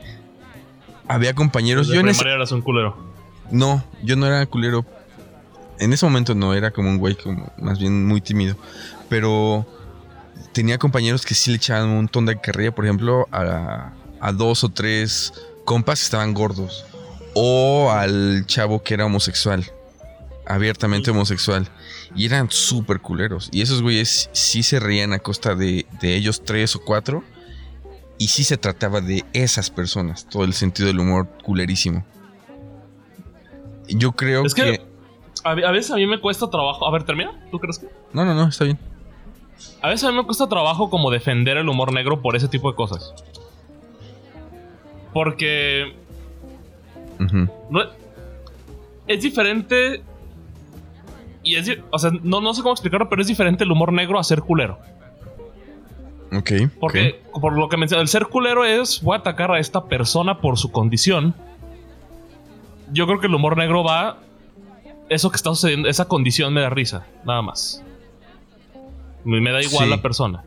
[1.14, 1.88] había compañeros.
[1.88, 2.96] De Yo en ese- eras un culero.
[3.50, 4.84] No, yo no era culero.
[5.78, 8.56] En ese momento no, era como un güey como más bien muy tímido.
[9.08, 9.66] Pero
[10.52, 14.62] tenía compañeros que sí le echaban un montón de carrilla, por ejemplo, a, a dos
[14.64, 15.32] o tres
[15.64, 16.84] compas que estaban gordos.
[17.34, 19.64] O al chavo que era homosexual.
[20.46, 21.68] Abiertamente homosexual.
[22.14, 23.48] Y eran súper culeros.
[23.52, 27.22] Y esos güeyes sí se reían a costa de, de ellos tres o cuatro.
[28.20, 30.26] Y sí se trataba de esas personas.
[30.28, 32.04] Todo el sentido del humor culerísimo.
[33.88, 34.62] Yo creo Es que...
[34.62, 34.80] que-
[35.42, 36.86] A, ve- a veces a mí me cuesta trabajo.
[36.86, 37.32] A ver, termina.
[37.50, 37.86] ¿Tú crees que?
[38.12, 38.78] No, no, no, está bien.
[39.80, 42.70] A veces a mí me cuesta trabajo como defender el humor negro por ese tipo
[42.70, 43.14] de cosas.
[45.12, 45.94] Porque
[47.18, 47.80] no,
[49.06, 50.02] es diferente.
[51.42, 51.70] Y es.
[51.90, 54.40] O sea, no, no sé cómo explicarlo, pero es diferente el humor negro a ser
[54.42, 54.78] culero.
[56.32, 56.52] Ok.
[56.78, 60.40] Porque, por lo que mencioné, el ser culero es voy a atacar a esta persona
[60.40, 61.34] por su condición.
[62.92, 64.18] Yo creo que el humor negro va.
[65.08, 67.82] Eso que está sucediendo, esa condición me da risa, nada más.
[69.24, 69.90] Me, da igual Sí.
[69.90, 70.44] la persona.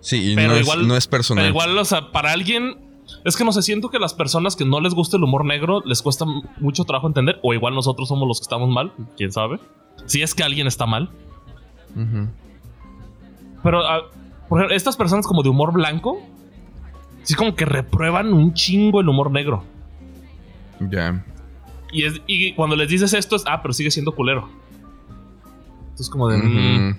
[0.00, 1.42] Sí, y Pero no, igual- es, no es personal.
[1.44, 2.76] Pero igual, o sea, para alguien
[3.24, 5.82] Es que no sé, siento que las personas que no les gusta el humor negro
[5.84, 6.24] les cuesta
[6.58, 9.58] mucho trabajo entender, o igual nosotros somos los que estamos mal, quién sabe.
[10.06, 11.10] Si es que alguien está mal.
[13.62, 14.02] Pero, ah,
[14.52, 16.20] por ejemplo, estas personas como de humor blanco,
[17.22, 19.64] sí como que reprueban un chingo el humor negro.
[20.78, 21.24] Ya.
[21.90, 24.50] Y, es, y cuando les dices esto es, ah, pero sigue siendo culero.
[25.84, 26.36] Entonces como de...
[26.36, 26.98] mm.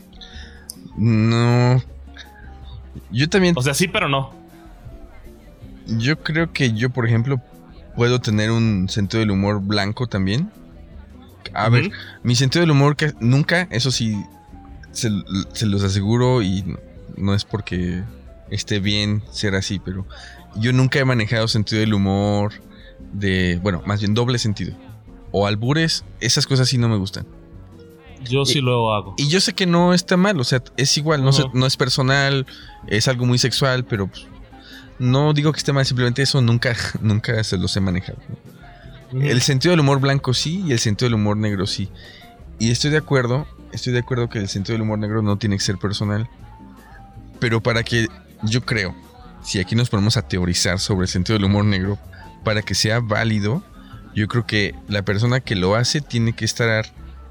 [0.97, 1.83] No.
[3.11, 4.31] Yo también o sea, sí, pero no.
[5.85, 7.39] Yo creo que yo, por ejemplo,
[7.95, 10.49] puedo tener un sentido del humor blanco también.
[11.53, 11.91] A ver,
[12.23, 14.17] mi sentido del humor que nunca, eso sí,
[14.91, 15.11] se,
[15.53, 16.63] se los aseguro y
[17.17, 18.03] no es porque
[18.49, 20.05] esté bien ser así, pero
[20.55, 22.53] yo nunca he manejado sentido del humor
[23.13, 24.75] de, bueno, más bien doble sentido.
[25.31, 27.25] O albures, esas cosas sí no me gustan.
[28.23, 29.15] Yo sí lo hago.
[29.17, 32.45] Y yo sé que no está mal, o sea, es igual, no, no es personal,
[32.87, 34.27] es algo muy sexual, pero pues,
[34.99, 38.19] no digo que esté mal, simplemente eso nunca, nunca se los he manejado.
[39.11, 41.89] El sentido del humor blanco sí y el sentido del humor negro sí.
[42.57, 45.57] Y estoy de acuerdo, estoy de acuerdo que el sentido del humor negro no tiene
[45.57, 46.29] que ser personal.
[47.43, 48.07] Pero para que,
[48.43, 48.95] yo creo,
[49.41, 51.97] si aquí nos ponemos a teorizar sobre el sentido del humor negro,
[52.45, 53.61] para que sea válido,
[54.15, 56.85] yo creo que la persona que lo hace tiene que estar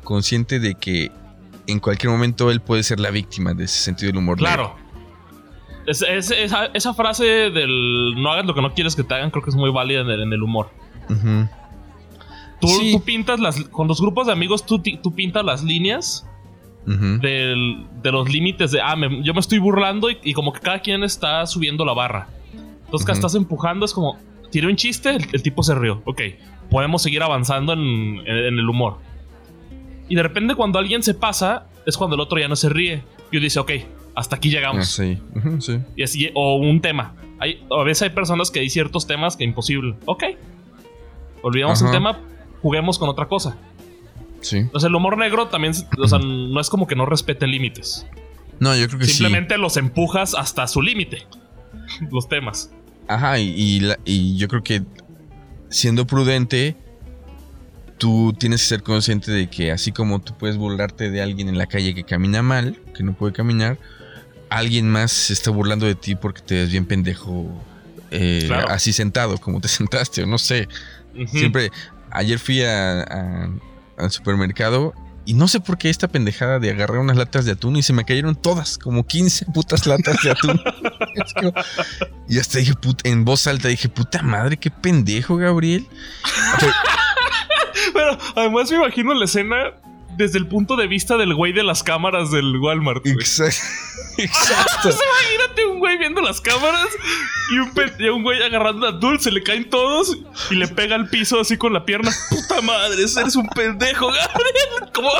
[0.04, 1.10] consciente de que
[1.66, 4.52] en cualquier momento él puede ser la víctima de ese sentido del humor negro.
[4.52, 4.76] Claro.
[5.86, 9.30] Es- es- esa, esa frase del no hagas lo que no quieres que te hagan
[9.30, 10.70] creo que es muy válida en el, en el humor.
[12.60, 12.92] Tú, Sí.
[12.92, 13.58] tú pintas las...
[13.70, 16.26] Con los grupos de amigos tú, tú pintas las líneas
[16.86, 18.80] Del- de los límites de...
[18.80, 21.92] Ah, me- yo me estoy burlando y, y como que cada quien está subiendo la
[21.94, 22.28] barra.
[22.84, 23.18] Entonces que Ujú.
[23.18, 24.18] estás empujando es como...
[24.50, 26.02] Tiré un chiste, el, el tipo se rió.
[26.04, 26.20] Ok,
[26.70, 28.98] podemos seguir avanzando en, en- en el humor.
[30.08, 33.02] Y de repente cuando alguien se pasa, es cuando el otro ya no se ríe.
[33.30, 33.70] Y dice, ok,
[34.14, 34.88] hasta aquí Ah, llegamos.
[34.88, 35.18] sí.
[35.34, 35.78] Ujú, sí.
[35.96, 37.14] Y así, o un tema.
[37.38, 39.94] Hay, a veces hay personas que hay ciertos temas que imposible.
[40.04, 40.24] Ok.
[41.42, 42.18] Olvidamos el tema,
[42.60, 43.56] juguemos con otra cosa.
[44.42, 44.66] Sí.
[44.72, 48.06] O sea, el humor negro también, o sea, no es como que no respete límites.
[48.60, 49.12] No, yo creo que sí.
[49.14, 51.26] Simplemente los empujas hasta su límite.
[52.12, 52.70] Los temas.
[53.08, 54.82] Ajá, y, y la- y yo creo que
[55.68, 56.76] siendo prudente,
[57.98, 61.58] tú tienes que ser consciente de que así como tú puedes burlarte de alguien en
[61.58, 63.78] la calle que camina mal, que no puede caminar,
[64.50, 67.48] alguien más se está burlando de ti porque te ves bien pendejo
[68.10, 68.68] eh, Claro.
[68.68, 70.68] así sentado, como te sentaste, o no sé.
[71.26, 71.70] Siempre,
[72.10, 73.50] ayer fui a- a-
[74.02, 74.92] al supermercado
[75.24, 77.92] y no sé por qué esta pendejada de agarrar unas latas de atún y se
[77.92, 80.60] me cayeron todas, como 15 putas latas de atún.
[82.28, 85.86] Y hasta dije, puta, en voz alta dije, puta madre, qué pendejo, Gabriel.
[86.58, 86.72] Pero-
[87.94, 89.56] Pero además me imagino la escena
[90.16, 93.02] desde el punto de vista del güey de las cámaras del Walmart.
[93.02, 93.14] güey.
[93.14, 93.60] Exacto.
[94.18, 94.90] Exacto.
[94.90, 96.88] Imagínate un güey viendo las cámaras
[97.50, 100.16] y un, y un güey agarrando a Dul, se le caen todos
[100.50, 102.10] y le pega al piso así con la pierna.
[102.28, 104.92] Puta madre, eres un pendejo, Gabriel.
[104.92, 105.10] ¿Cómo?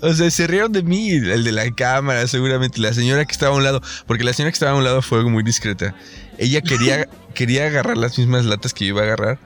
[0.00, 3.54] O sea, se rieron de mí, el de la cámara, seguramente, la señora que estaba
[3.54, 5.94] a un lado, porque la señora que estaba a un lado fue muy discreta.
[6.38, 9.38] Ella quería, quería agarrar las mismas latas que yo iba a agarrar,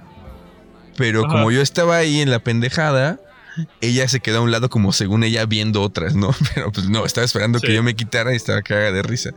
[0.97, 1.33] pero Ajá.
[1.33, 3.21] como yo estaba ahí en la pendejada,
[3.81, 6.35] ella se quedó a un lado como según ella viendo otras, ¿no?
[6.55, 9.31] Pero pues no, estaba esperando que yo me quitara y estaba cagada de risa.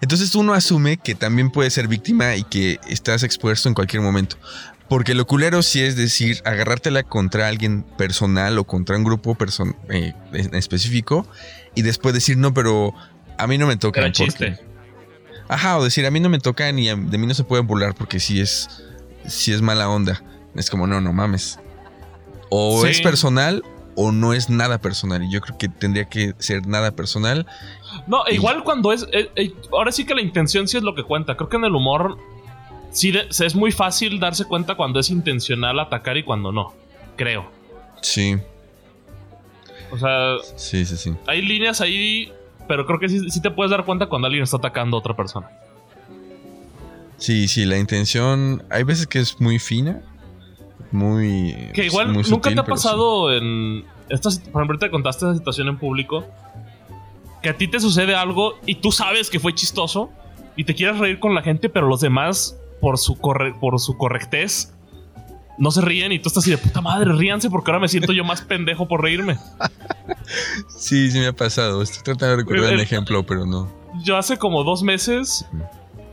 [0.00, 4.36] Entonces uno asume que también puede ser víctima y que estás expuesto en cualquier momento.
[4.88, 9.76] Porque lo culero sí es decir, agarrártela contra alguien personal o contra un grupo person
[9.90, 11.28] eh, en específico
[11.74, 12.94] y después decir, no, pero
[13.36, 14.04] a mí no me tocan.
[14.04, 14.24] Era porque-".
[14.24, 14.58] chiste.
[15.48, 17.66] Ajá, o decir, a mí no me tocan y a- de mí no se pueden
[17.66, 18.68] burlar porque sí es,
[19.26, 20.22] sí es mala onda.
[20.54, 21.58] Es como, no, no mames.
[22.50, 22.90] O Sí.
[22.90, 23.62] es personal
[23.94, 25.22] o no es nada personal.
[25.24, 27.46] Y yo creo que tendría que ser nada personal.
[28.06, 29.06] No, igual cuando es.
[29.12, 31.36] eh, eh, ahora sí que la intención sí es lo que cuenta.
[31.36, 32.16] Creo que en el humor.
[32.90, 36.72] Sí, de- es muy fácil darse cuenta cuando es intencional atacar y cuando no.
[37.16, 37.50] Creo.
[38.00, 38.36] Sí,
[39.90, 41.14] O sea, sí, sí, sí.
[41.26, 42.32] hay líneas ahí.
[42.68, 45.16] Pero creo que sí, sí te puedes dar cuenta cuando alguien está atacando a otra
[45.16, 45.48] persona.
[47.16, 50.02] Sí, sí, la intención hay veces que es muy fina,
[50.92, 51.54] muy...
[51.74, 52.70] Que igual muy nunca sutil, te ha sí.
[52.70, 53.84] pasado en.
[54.08, 56.24] Esta, por ejemplo, ahorita contaste esa situación en público.
[57.42, 60.10] Que a ti te sucede algo y tú sabes que fue chistoso
[60.56, 63.96] y te quieres reír con la gente, pero los demás, por su, corre- por su
[63.96, 64.74] correctez,
[65.56, 68.12] no se ríen y tú estás así de puta madre, ríanse porque ahora me siento
[68.12, 69.36] yo más pendejo por reírme.
[70.68, 71.80] Sí, sí me ha pasado.
[71.82, 73.68] Estoy tratando de recordar El- ejemplo, pero no.
[74.04, 75.46] Yo hace como dos meses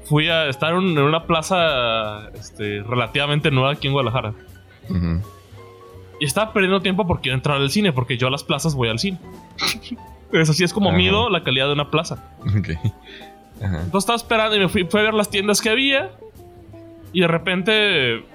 [0.06, 4.34] fui a estar en en una plaza este, relativamente nueva aquí en Guadalajara.
[6.20, 8.90] Y estaba perdiendo tiempo por quiero entrar al cine, porque yo a las plazas voy
[8.90, 9.20] al cine.
[10.32, 12.34] Es así, es como mido la calidad de una plaza.
[13.62, 16.12] Entonces estaba esperando y me fui, fui a ver las tiendas que había.
[17.14, 18.26] Y de repente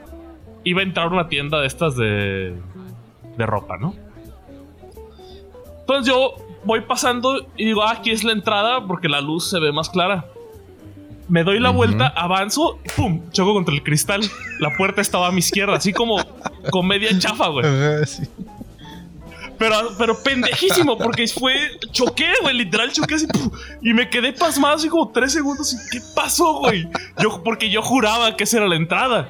[0.65, 2.55] iba a entrar a una tienda de estas de,
[3.37, 3.95] de ropa, ¿no?
[5.81, 9.59] Entonces yo voy pasando y digo, ah, aquí es la entrada porque la luz se
[9.61, 10.27] ve más clara.
[11.31, 13.31] Me doy la vuelta, avanzo, ¡pum!
[13.31, 14.21] Choco contra el cristal.
[14.59, 16.17] La puerta estaba a mi izquierda, así como
[16.71, 17.65] comedia chafa, güey.
[18.05, 18.25] Sí.
[19.57, 21.55] Pero, pero pendejísimo, porque fue.
[21.93, 22.57] Choqué, güey.
[22.57, 23.27] Literal choqué así.
[23.29, 23.49] ¡pum!
[23.81, 25.73] Y me quedé pasmado así como tres segundos.
[25.73, 26.89] Y, ¿Qué pasó, güey?
[27.23, 29.29] Yo, porque yo juraba que esa era la entrada.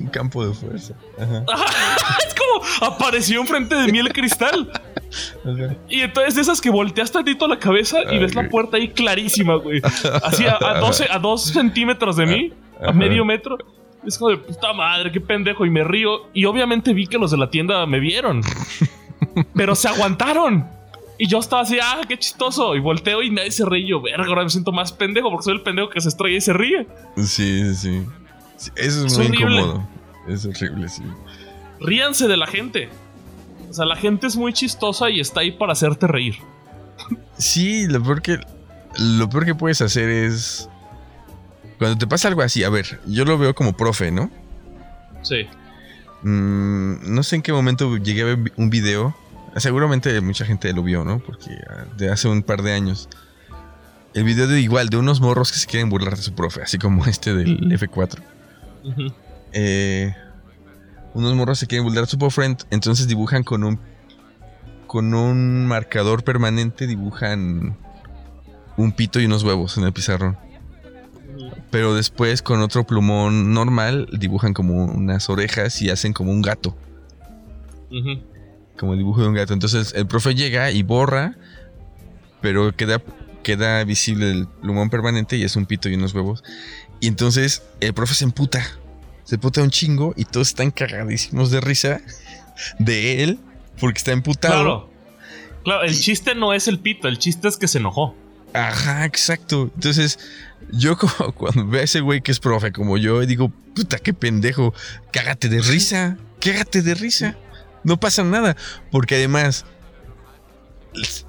[0.00, 0.94] Un campo de fuerza.
[1.18, 1.44] Ajá.
[2.26, 4.70] es como apareció enfrente de mí el cristal.
[5.44, 5.76] Ajá.
[5.88, 9.56] Y entonces de esas que volteas tantito la cabeza y ves la puerta ahí clarísima,
[9.56, 9.80] güey.
[10.22, 13.58] Así a, a 12, a dos centímetros de mí, a medio metro.
[14.06, 15.64] Es como de puta madre, qué pendejo.
[15.64, 16.28] Y me río.
[16.32, 18.42] Y obviamente vi que los de la tienda me vieron.
[19.54, 20.68] Pero se aguantaron.
[21.16, 22.74] Y yo estaba así, ah, qué chistoso.
[22.74, 23.86] Y volteo y nadie se ríe.
[23.86, 26.40] Yo, verga, ahora me siento más pendejo porque soy el pendejo que se estrella y
[26.40, 26.86] se ríe.
[27.16, 27.74] Sí.
[27.74, 28.04] Sí,
[28.76, 29.56] Eso es, Es muy horrible.
[29.56, 29.88] incómodo.
[30.28, 31.02] Es horrible, sí.
[31.80, 32.88] Ríanse de la gente.
[33.70, 36.36] O sea, la gente es muy chistosa y está ahí para hacerte reír.
[37.36, 38.40] Sí, lo peor que.
[38.98, 40.68] Lo peor que puedes hacer es.
[41.78, 44.30] Cuando te pasa algo así, a ver, yo lo veo como profe, ¿no?
[45.22, 45.46] Sí.
[46.22, 49.14] Mm, no sé en qué momento llegué a ver un video.
[49.56, 51.18] Seguramente mucha gente lo vio, ¿no?
[51.18, 53.08] Porque ah, de hace un par de años.
[54.14, 56.78] El video de igual, de unos morros que se quieren burlar de su profe, así
[56.78, 58.20] como este del F4.
[59.52, 60.14] Eh,
[61.14, 63.78] unos morros se quieren burlar su profe, entonces dibujan con un.
[64.86, 67.76] Con un marcador permanente, dibujan
[68.76, 70.36] un pito y unos huevos en el pizarrón.
[71.70, 76.76] Pero después con otro plumón normal dibujan como unas orejas y hacen como un gato.
[78.78, 79.52] Como el dibujo de un gato.
[79.52, 81.36] Entonces el profe llega y borra,
[82.40, 83.02] pero queda,
[83.42, 86.44] queda visible el plumón permanente y es un pito y unos huevos.
[87.04, 88.66] Y entonces el profe se emputa.
[89.24, 92.00] Se emputa un chingo y todos están cagadísimos de risa
[92.78, 93.38] de él
[93.78, 94.54] porque está emputado.
[94.54, 94.90] Claro.
[95.64, 98.16] Claro, el chiste no es el pito, el chiste es que se enojó.
[98.54, 99.70] Ajá, exacto.
[99.74, 100.18] Entonces,
[100.72, 104.14] yo como cuando veo a ese güey que es profe como yo, digo, puta, qué
[104.14, 104.72] pendejo,
[105.12, 107.36] cágate de risa, cágate de risa.
[107.82, 108.56] No pasa nada,
[108.90, 109.66] porque además,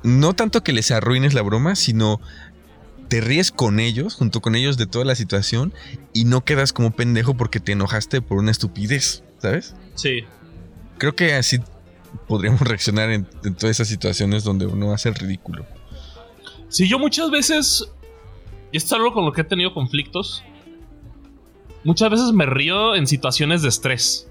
[0.04, 2.22] no tanto que les arruines la broma, sino
[3.08, 5.74] te ríes con ellos, junto con ellos de toda la situación,
[6.14, 9.76] y no quedas como pendejo porque te enojaste por una estupidez, ¿sabes?
[9.96, 10.24] Sí.
[10.98, 11.60] Creo que así
[12.28, 15.66] podríamos reaccionar en, en todas esas situaciones donde uno hace el ridículo.
[16.70, 17.90] Sí, yo muchas veces.
[18.72, 20.44] Y esto es algo con lo que he tenido conflictos.
[21.84, 24.28] Muchas veces me río en situaciones de estrés.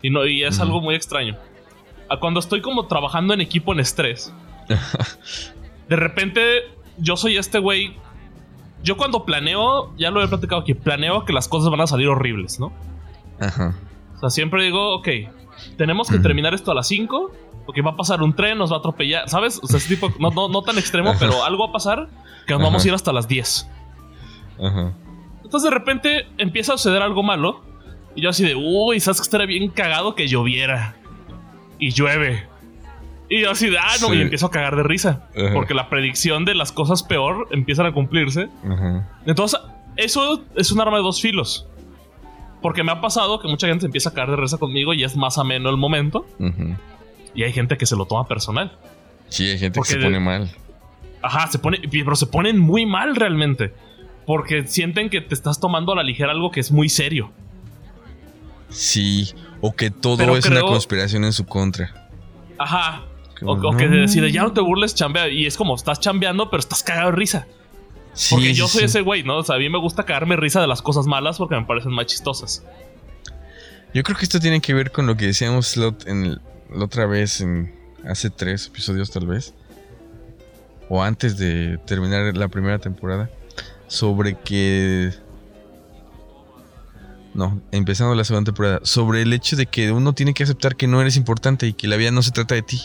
[0.00, 1.36] Y, no, y es algo muy extraño.
[2.08, 4.32] A cuando estoy como trabajando en equipo en estrés.
[5.88, 6.40] de repente,
[6.98, 7.96] yo soy este güey.
[8.84, 12.06] Yo cuando planeo, ya lo he platicado aquí, planeo que las cosas van a salir
[12.06, 12.72] horribles, ¿no?
[13.40, 13.74] Ajá.
[14.14, 15.08] O sea, siempre digo, ok,
[15.76, 17.32] tenemos que terminar esto a las 5,
[17.64, 19.58] porque va a pasar un tren, nos va a atropellar, ¿sabes?
[19.62, 21.18] O sea, ese tipo, no, no, no tan extremo, Ajá.
[21.18, 22.08] pero algo va a pasar
[22.46, 23.70] que nos vamos a ir hasta las 10.
[24.62, 24.92] Ajá.
[25.42, 27.62] Entonces de repente empieza a suceder algo malo,
[28.14, 30.94] y yo así de, uy, ¿sabes que estaría bien cagado que lloviera?
[31.78, 32.46] Y llueve.
[33.34, 34.18] Y yo así de, ah, no, Sí.
[34.18, 37.92] y empiezo a cagar de risa, porque la predicción de las cosas peor empiezan a
[37.92, 38.48] cumplirse.
[38.64, 39.08] Ajá.
[39.26, 39.58] Entonces,
[39.96, 41.66] eso es un arma de dos filos.
[42.62, 45.16] Porque me ha pasado que mucha gente empieza a caer de risa conmigo y es
[45.16, 46.24] más ameno el momento.
[47.34, 48.78] Y hay gente que se lo toma personal.
[49.30, 50.48] Sí, hay gente Porque que se pone mal.
[51.20, 53.74] Ajá, se pone, pero se ponen muy mal realmente.
[54.26, 57.32] Porque sienten que te estás tomando a la ligera algo que es muy serio.
[58.68, 62.08] Sí, o que todo Pero es una conspiración en su contra.
[62.58, 63.02] Ajá.
[63.44, 63.96] O, o que no.
[63.96, 65.28] decide, ya no te burles, chambea.
[65.28, 67.46] Y es como, estás chambeando, pero estás cagado de risa.
[68.14, 68.84] Sí, Porque yo soy sí.
[68.86, 69.38] ese güey, ¿no?
[69.38, 71.92] O sea, a mí me gusta cagarme risa de las cosas malas porque me parecen
[71.92, 72.64] más chistosas.
[73.92, 76.40] Yo creo que esto tiene que ver con lo que decíamos la, en el-
[76.74, 77.74] la otra vez, en
[78.08, 79.54] hace tres episodios tal vez.
[80.88, 83.30] O antes de terminar la primera temporada.
[83.88, 85.12] Sobre que...
[87.34, 88.80] No, empezando la segunda temporada.
[88.84, 91.88] Sobre el hecho de que uno tiene que aceptar que no eres importante y que
[91.88, 92.80] la vida no se trata de ti.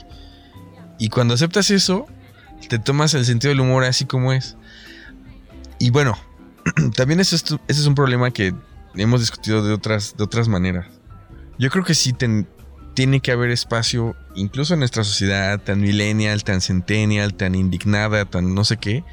[1.00, 2.06] Y cuando aceptas eso,
[2.70, 4.56] te tomas el sentido del humor así como es.
[5.80, 6.18] Y bueno,
[6.96, 8.54] también eso es, tu- ese es un problema que
[8.96, 10.86] hemos discutido de otras, de otras maneras.
[11.58, 12.48] Yo creo que sí ten-
[12.94, 18.54] tiene que haber espacio, incluso en nuestra sociedad tan millennial, tan centennial, tan indignada, tan
[18.54, 19.04] no sé qué.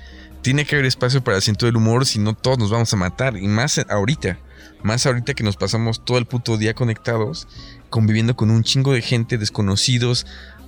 [0.42, 2.96] Tiene que haber espacio para el sentido del humor, si no todos nos vamos a
[2.96, 3.36] matar.
[3.36, 4.38] Y más ahorita,
[4.82, 7.48] más ahorita que nos pasamos todo el puto día conectados,
[7.90, 10.26] conviviendo con un chingo de gente, desconocidos,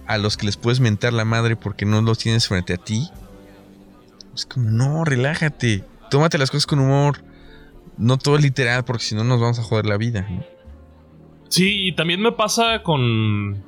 [0.08, 3.08] a los que les puedes mentar la madre porque no los tienes frente a ti.
[4.34, 5.84] Es como, no, relájate.
[6.10, 7.22] tómate las cosas con humor.
[7.98, 10.26] No todo literal, porque si no nos vamos a joder la vida.
[10.28, 10.42] ¿no?
[11.48, 13.62] Sí, y también me pasa con.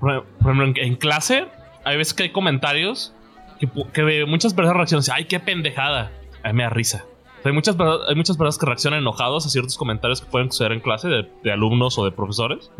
[0.00, 1.46] Por ejemplo, en, clase,
[1.84, 3.12] hay veces que hay comentarios
[3.58, 6.12] que, que muchas personas reaccionan así, ¡ay, qué pendejada!
[6.44, 7.04] A mí me da risa.
[7.38, 7.76] O sea, hay, muchas,
[8.08, 11.28] hay muchas personas que reaccionan enojados a ciertos comentarios que pueden suceder en clase de,
[11.42, 12.70] de alumnos o de profesores.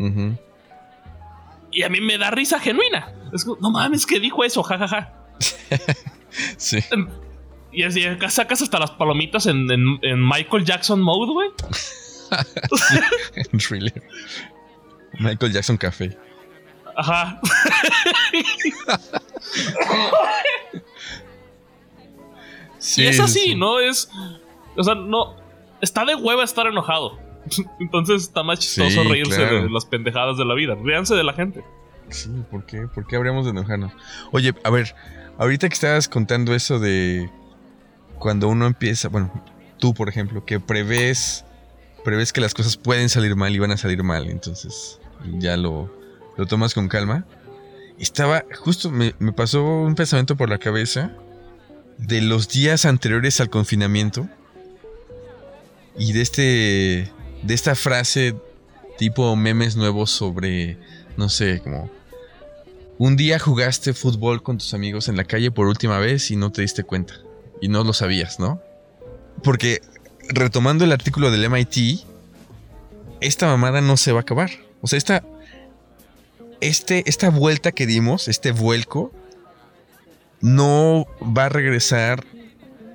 [1.77, 3.13] Y a mí me da risa genuina.
[3.31, 5.13] Es como, no mames, que dijo eso, jajaja.
[6.57, 6.79] Sí.
[7.71, 11.49] Y así sacas hasta las palomitas en, en- en Michael Jackson mode, güey.
[13.51, 14.03] En thriller.
[15.19, 16.17] Michael Jackson Café.
[16.95, 17.39] Ajá.
[22.79, 23.55] Sí, y es sí, así, sí.
[23.55, 23.79] ¿no?
[23.79, 24.09] Es.
[24.75, 25.35] O sea, no.
[25.81, 27.19] Está de hueva estar enojado.
[27.79, 29.63] Entonces está más chistoso Sí, reírse claro.
[29.63, 30.75] de las pendejadas de la vida.
[30.81, 31.63] Ríanse de la gente.
[32.09, 32.87] Sí, ¿por qué?
[32.87, 33.91] ¿Por qué habríamos de enojarnos?
[34.31, 34.95] Oye, a ver,
[35.37, 37.29] ahorita que estabas contando eso de
[38.17, 39.31] cuando uno empieza, bueno,
[39.77, 41.43] tú por ejemplo, que prevés,
[42.03, 44.99] prevés que las cosas pueden salir mal y van a salir mal, entonces
[45.39, 45.93] ya lo,
[46.37, 47.25] lo tomas con calma.
[47.99, 51.11] Estaba, justo me, me pasó un pensamiento por la cabeza
[51.97, 54.27] de los días anteriores al confinamiento
[55.97, 57.11] y de este,
[57.43, 58.35] de esta frase
[58.97, 60.77] tipo memes nuevos sobre,
[61.17, 61.89] no sé, como
[62.97, 66.51] un día jugaste fútbol con tus amigos en la calle por última vez y no
[66.51, 67.13] te diste cuenta.
[67.61, 68.61] Y no lo sabías, ¿no?
[69.43, 69.81] Porque
[70.29, 72.05] retomando el artículo del MIT,
[73.21, 74.49] esta mamada no se va a acabar.
[74.81, 75.23] O sea, esta,
[76.59, 79.11] este, esta vuelta que dimos, este vuelco,
[80.41, 82.25] no va a regresar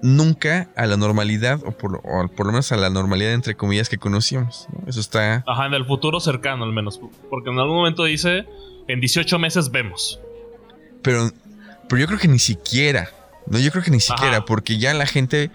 [0.03, 3.89] nunca a la normalidad, o por, o por lo menos a la normalidad entre comillas
[3.89, 4.67] que conocíamos.
[4.73, 4.89] ¿no?
[4.89, 5.45] Eso está...
[5.47, 7.01] Ajá, en el futuro cercano al menos.
[7.31, 8.47] Porque en algún momento dice,
[8.89, 10.21] en 18 meses vemos.
[11.03, 11.31] Pero,
[11.89, 13.09] pero yo creo que ni siquiera.
[13.47, 14.45] No, yo creo que ni siquiera, Ajá.
[14.45, 15.51] porque ya la gente.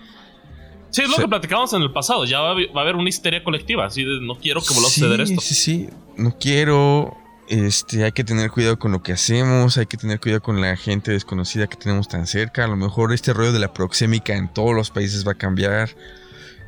[0.90, 1.22] Sí, es lo Sí.
[1.22, 2.26] que platicamos en el pasado.
[2.26, 3.86] Ya va a, haber- una histeria colectiva.
[3.86, 5.42] Así de, no quiero que vuelva a sí, suceder esto.
[5.42, 5.90] Sí, sí.
[6.18, 7.16] No quiero.
[7.48, 10.76] Este, hay que tener cuidado con lo que hacemos, hay que tener cuidado con la
[10.76, 12.66] gente desconocida que tenemos tan cerca.
[12.66, 15.90] A lo mejor este rollo de la proxémica en todos los países va a cambiar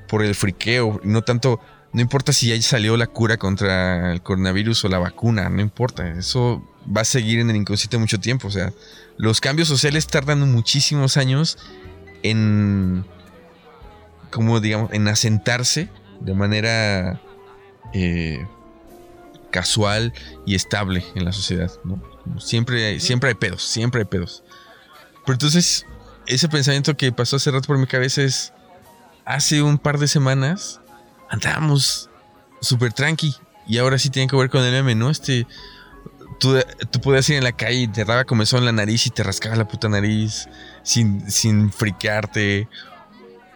[0.07, 1.01] por el friqueo.
[1.03, 1.59] No tanto,
[1.91, 6.09] no importa si ya salió la cura contra el coronavirus o la vacuna, no importa.
[6.11, 6.63] Eso
[6.95, 8.47] va a seguir en el inconsciente mucho tiempo.
[8.47, 8.71] O sea,
[9.17, 11.57] los cambios sociales tardan muchísimos años
[12.23, 13.05] en,
[14.31, 15.89] como digamos, en asentarse
[16.21, 17.21] de manera
[17.93, 18.45] eh,
[19.51, 20.13] casual
[20.45, 22.01] y estable en la sociedad, ¿no?
[22.39, 24.43] Siempre, hay- siempre hay pedos, siempre hay pedos.
[25.25, 25.85] Pero entonces,
[26.27, 28.53] ese pensamiento que pasó hace rato por mi cabeza es,
[29.25, 30.79] hace un par de semanas
[31.29, 32.09] andábamos
[32.61, 33.35] súper tranqui
[33.67, 35.09] y ahora sí tiene que ver con el meme, ¿no?
[35.09, 35.45] Este,
[36.39, 36.57] tú,
[36.91, 39.23] tú podías ir en la calle y te daba comezón en la nariz y te
[39.23, 40.47] rascabas la puta nariz
[40.83, 42.67] sin, sin friquearte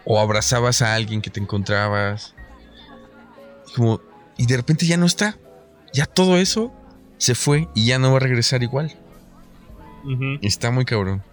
[0.06, 2.36] o abrazabas a alguien que te encontrabas.
[3.76, 4.02] Como,
[4.38, 5.38] y de repente ya no está.
[5.94, 6.74] Ya todo eso
[7.18, 8.92] se fue y ya no va a regresar igual.
[10.42, 11.24] Está muy cabrón.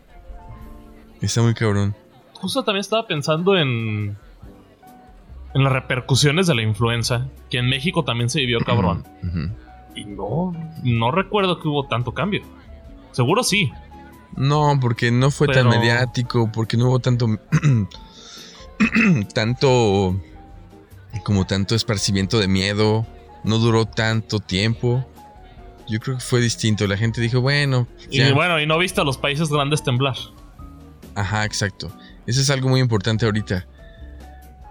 [1.20, 1.96] Está muy cabrón.
[2.34, 4.16] Justo también estaba pensando en.
[5.52, 7.28] En las repercusiones de la influenza.
[7.50, 9.04] Que en México también se vivió cabrón.
[9.92, 10.52] Y no.
[10.84, 12.42] No recuerdo que hubo tanto cambio.
[13.10, 13.72] Seguro sí.
[14.36, 17.26] No, porque no fue tan mediático, porque no hubo tanto.
[19.34, 20.20] tanto.
[21.24, 23.04] como tanto esparcimiento de miedo.
[23.44, 25.06] No duró tanto tiempo.
[25.88, 26.86] Yo creo que fue distinto.
[26.86, 30.16] La gente dijo, bueno, Y bueno, y no viste a los países grandes temblar.
[31.14, 31.90] Ajá, exacto.
[32.26, 33.66] Eso es algo muy importante ahorita.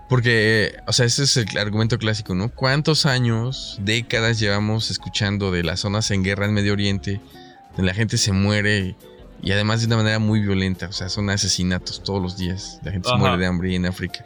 [0.07, 2.49] Porque, o sea, ese es el argumento clásico, ¿no?
[2.49, 7.22] ¿Cuántos años, décadas llevamos escuchando de las zonas en guerra en Medio Oriente,
[7.76, 8.95] donde la gente se muere
[9.43, 10.88] y además de una manera muy violenta?
[10.88, 12.80] O sea, son asesinatos todos los días.
[12.84, 14.26] La gente se muere de hambre en África.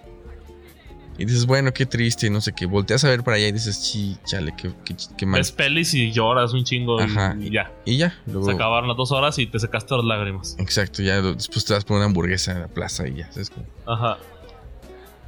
[1.17, 2.65] Y dices, bueno, qué triste, no sé qué.
[2.65, 5.39] Volteas a ver para allá y dices, chi, chale, qué, qué, qué mal.
[5.39, 7.35] Ves pelis y lloras un chingo Ajá.
[7.39, 7.71] y, ya.
[7.85, 8.47] Y ya, luego.
[8.47, 10.55] Se acabaron las dos horas y te secaste las lágrimas.
[10.57, 13.51] Exacto, ya después te vas por una hamburguesa a la plaza y ya, ¿sabes?
[13.85, 14.17] Ajá.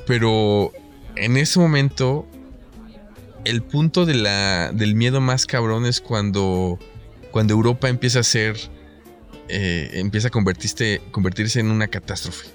[0.07, 0.71] Pero
[1.15, 2.25] en ese momento,
[3.43, 6.79] el punto de la, del miedo más cabrón es cuando,
[7.29, 8.57] cuando Europa empieza a ser,
[9.49, 12.47] eh, empieza a convertirse, convertirse en una catástrofe.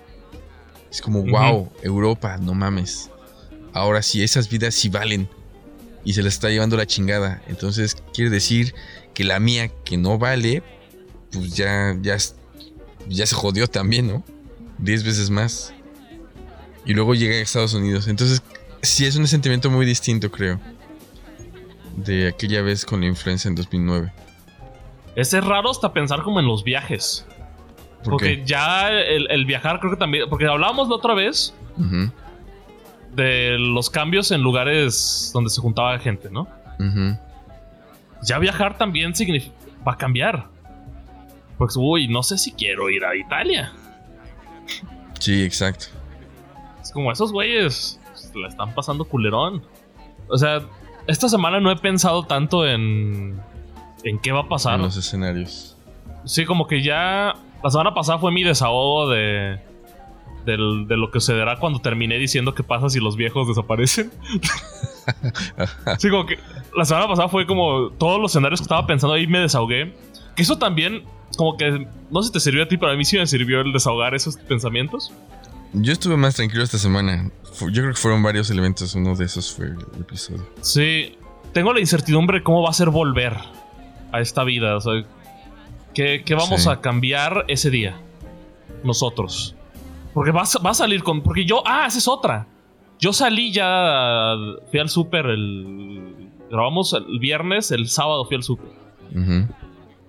[0.91, 3.11] Es como, wow, Europa, no mames.
[3.73, 5.29] Ahora sí, esas vidas sí valen.
[6.05, 7.43] Y se las está llevando la chingada.
[7.47, 8.75] Entonces, quiere decir
[9.15, 10.63] que la mía, que no vale,
[11.31, 12.17] pues ya, ya,
[13.09, 14.25] ya se jodió también, ¿no?
[14.79, 15.75] Diez veces más.
[16.87, 18.09] Y luego llega a Estados Unidos.
[18.09, 18.43] Entonces,
[18.83, 20.59] sí es un sentimiento muy distinto, creo.
[21.97, 24.11] De aquella vez con la influenza en 2009.
[25.17, 27.27] Ese es raro hasta pensar como en los viajes.
[28.03, 28.47] ¿Por Porque qué?
[28.47, 30.31] ya el, el viajar creo que también...
[30.31, 32.11] Porque hablábamos la otra vez Ujú,
[33.15, 36.49] de los cambios en lugares donde se juntaba gente, ¿no?
[38.23, 39.13] Ya viajar también.
[39.87, 40.49] Va a cambiar.
[41.59, 43.73] Pues, uy, no sé si quiero ir a Italia.
[45.19, 45.87] Sí, exacto.
[46.81, 48.01] Es como esos güeyes
[48.35, 49.63] la están pasando culerón.
[50.29, 50.63] O sea,
[51.07, 53.41] esta semana no he pensado tanto en...
[54.05, 54.77] En qué va a pasar.
[54.77, 55.77] En los escenarios.
[56.25, 57.35] Sí, como que ya.
[57.63, 59.61] La semana pasada fue mi desahogo de.
[60.47, 64.11] Del- de lo que sucederá cuando terminé diciendo qué pasa si los viejos desaparecen.
[65.99, 66.39] sí, como que.
[66.77, 67.91] La semana pasada fue como.
[67.91, 69.95] Todos los escenarios que estaba pensando ahí me desahogué.
[70.37, 71.05] Que eso también.
[71.37, 71.87] Como que.
[72.11, 74.15] No sé si te sirvió a ti, pero a mí sí me sirvió el desahogar
[74.15, 75.13] esos pensamientos.
[75.73, 77.31] Yo estuve más tranquilo esta semana.
[77.61, 78.95] Yo creo que fueron varios elementos.
[78.95, 80.47] Uno de esos fue el episodio.
[80.63, 81.17] Sí.
[81.53, 83.37] Tengo la incertidumbre de cómo va a ser volver
[84.13, 84.77] a esta vida.
[84.77, 85.05] O sea,
[85.95, 86.69] ¿qué, qué vamos Sí.
[86.69, 87.97] a cambiar ese día?
[88.85, 89.55] Nosotros.
[90.15, 91.23] Porque va, a- va a salir con.
[91.23, 91.63] Porque yo.
[91.67, 92.47] Ah, esa es otra.
[92.99, 94.35] Yo salí ya.
[94.71, 96.29] Fui al súper el.
[96.51, 98.71] Grabamos el viernes, el sábado fui al súper.
[99.15, 99.47] Ujú.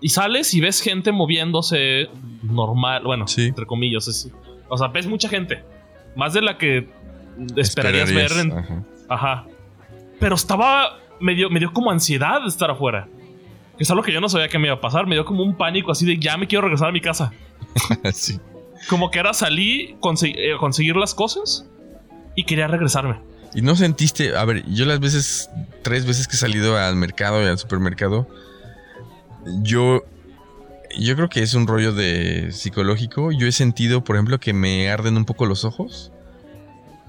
[0.02, 2.08] Y sales y ves gente moviéndose
[2.41, 3.04] normal.
[3.04, 3.47] Bueno, Sí.
[3.47, 4.08] entre comillas.
[4.08, 4.32] es-
[4.68, 5.64] o sea, ves mucha gente.
[6.16, 6.89] Más de la que
[7.56, 8.84] esperarías, ver en, Ajá.
[9.10, 9.45] Ajá.
[10.20, 10.97] Pero estaba.
[11.20, 13.08] Me dio, me dio como ansiedad de estar afuera.
[13.78, 15.06] Que es algo que yo no sabía que me iba a pasar.
[15.06, 17.32] Me dio como un pánico así de ya me quiero regresar a mi casa.
[18.14, 18.39] sí.
[18.90, 21.66] Como que era salí, conse- eh, conseguir las cosas
[22.36, 23.20] y quería regresarme.
[23.54, 25.50] Y no sentiste, a ver, yo las veces,
[25.82, 28.28] tres veces que he salido al mercado y al supermercado,
[29.62, 30.04] yo,
[30.98, 33.32] yo creo que es un rollo de psicológico.
[33.32, 36.12] Yo he sentido, por ejemplo, que me arden un poco los ojos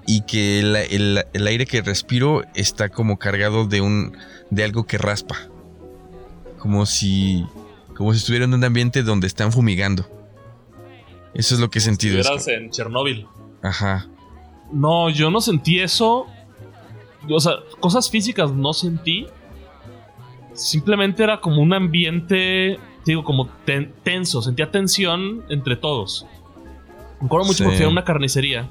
[0.06, 4.16] y que el, el- el aire que respiro está como cargado de un,
[4.50, 5.36] de algo que raspa,
[6.58, 7.44] como si,
[7.96, 10.08] como si estuviera en un ambiente donde están fumigando.
[11.34, 12.18] Eso es lo que he sentido.
[12.18, 13.26] es Estuvieras en Chernóbil.
[13.62, 14.06] ajá.
[14.72, 16.26] No, yo no sentí eso.
[17.28, 19.26] O sea, cosas físicas no sentí.
[20.54, 24.42] Simplemente era como un ambiente, digo, como ten- tenso.
[24.42, 26.26] Sentía tensión entre todos.
[27.20, 27.64] Me acuerdo mucho Sí.
[27.64, 28.68] porque fui a una carnicería.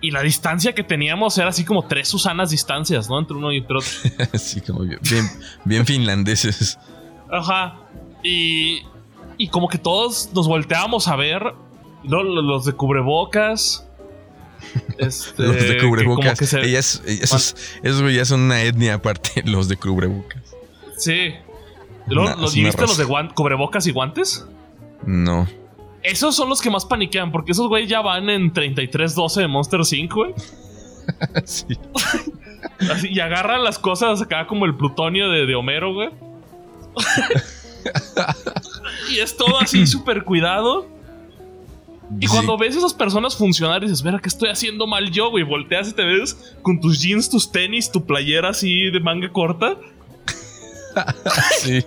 [0.00, 3.18] Y la distancia que teníamos era así como tres Susanas distancias, ¿no?
[3.18, 3.90] Entre uno y entre otro.
[4.32, 5.24] Así como bien, bien,
[5.64, 6.78] bien finlandeses.
[7.30, 7.80] Ajá.
[8.22, 8.82] Y,
[9.38, 11.42] y como que todos nos volteábamos a ver.
[12.04, 12.22] ¿No?
[12.22, 13.84] Los de cubrebocas.
[14.98, 16.38] Este, Los de cubrebocas.
[16.38, 20.42] que se- Ellas- esos, esos ya son una etnia aparte, los de cubrebocas.
[20.96, 21.34] Sí.
[22.08, 24.46] Una- ¿Los viste los de guan- cubrebocas y guantes?
[25.06, 25.46] No.
[26.02, 29.84] Esos son los que más paniquean, porque esos güey ya van en 3312 de Monster
[29.84, 30.34] 5, güey.
[31.44, 31.64] Sí.
[32.90, 36.10] Así, y agarran las cosas acá como el plutonio de, de Homero, güey.
[39.10, 40.86] y es todo así súper cuidado.
[42.20, 42.32] Y Sí.
[42.32, 45.44] cuando ves esas personas funcionar, dices, mira, ¿qué estoy haciendo mal yo, güey?
[45.44, 49.76] Volteas y te ves con tus jeans, tus tenis, tu playera así de manga corta.
[51.60, 51.84] Sí.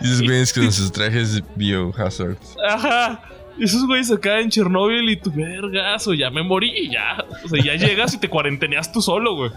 [0.00, 2.36] Y esos güeyes con sus trajes biohazard.
[2.68, 3.22] Ajá.
[3.58, 7.24] Y esos güeyes acá en Chernóbil y tu vergazo, ya me morí y ya.
[7.44, 9.50] O sea, ya llegas y te cuarenteneas tú solo, güey.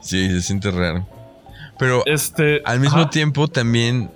[0.00, 1.06] Sí, se siente raro.
[1.78, 2.62] Pero Este.
[2.64, 3.10] al mismo ajá.
[3.10, 4.10] tiempo también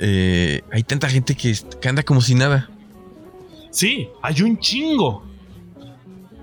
[0.00, 2.70] eh, hay tanta gente que, que anda como si nada.
[3.76, 5.22] Sí, hay un chingo.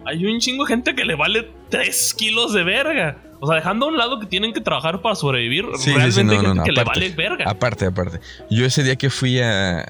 [0.05, 3.17] Hay un chingo de gente que le vale 3 kilos de verga.
[3.39, 5.95] O sea, dejando a un lado que tienen que trabajar para sobrevivir, Sí, sí, sí,
[5.95, 6.99] realmente no, hay no, gente no, que aparte.
[6.99, 7.45] le vale verga.
[7.49, 8.19] Aparte, aparte.
[8.51, 9.83] Yo ese día que fui a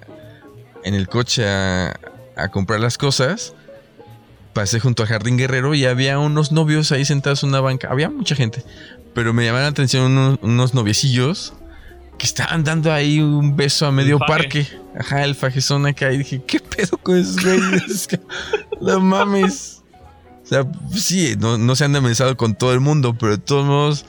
[0.86, 2.00] en el coche a,
[2.38, 3.54] a comprar las cosas,
[4.54, 7.90] pasé junto a Jardín Guerrero y había unos novios ahí sentados en una banca.
[7.92, 8.64] Había mucha gente,
[9.14, 11.54] pero me llamaron la atención unos, unos noviecillos
[12.18, 14.68] que estaban dando ahí un beso a medio parque.
[14.98, 16.12] Ajá, el fajezón acá.
[16.14, 18.08] Y dije, ¿qué pedo con esos güeyes?
[18.82, 19.82] no mames.
[20.44, 23.66] O sea, sí, no, no se han amenazado con todo el mundo, pero de todos
[23.66, 24.06] modos,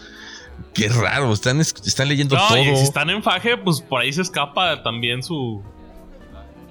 [0.75, 1.33] qué raro.
[1.33, 2.59] Están, es- están leyendo no, todo.
[2.59, 5.63] y si están en faje, pues por ahí se escapa también su.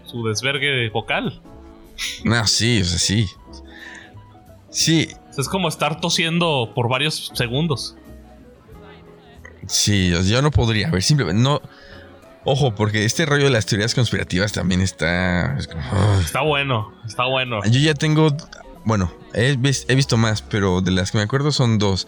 [0.06, 1.42] su desvergue vocal.
[2.24, 3.26] No, sí, o sea, sí.
[4.70, 7.96] Sí, O sea, es como estar tosiendo por varios segundos.
[9.68, 10.88] Sí, yo no podría.
[10.88, 11.61] A ver, simplemente no.
[12.45, 15.57] Ojo, porque este rollo de las teorías conspirativas también está.
[15.57, 15.82] es como.
[16.20, 17.59] Está bueno, está bueno.
[17.66, 18.36] Yo ya tengo.
[18.86, 22.07] Bueno, he, vis- he visto más, pero de las que me acuerdo son dos.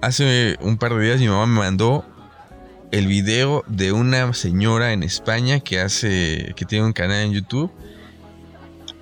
[0.00, 2.04] Hace un par de días mi mamá me mandó
[2.92, 6.54] el video de una señora en España que hace.
[6.56, 7.70] que tiene un canal en YouTube.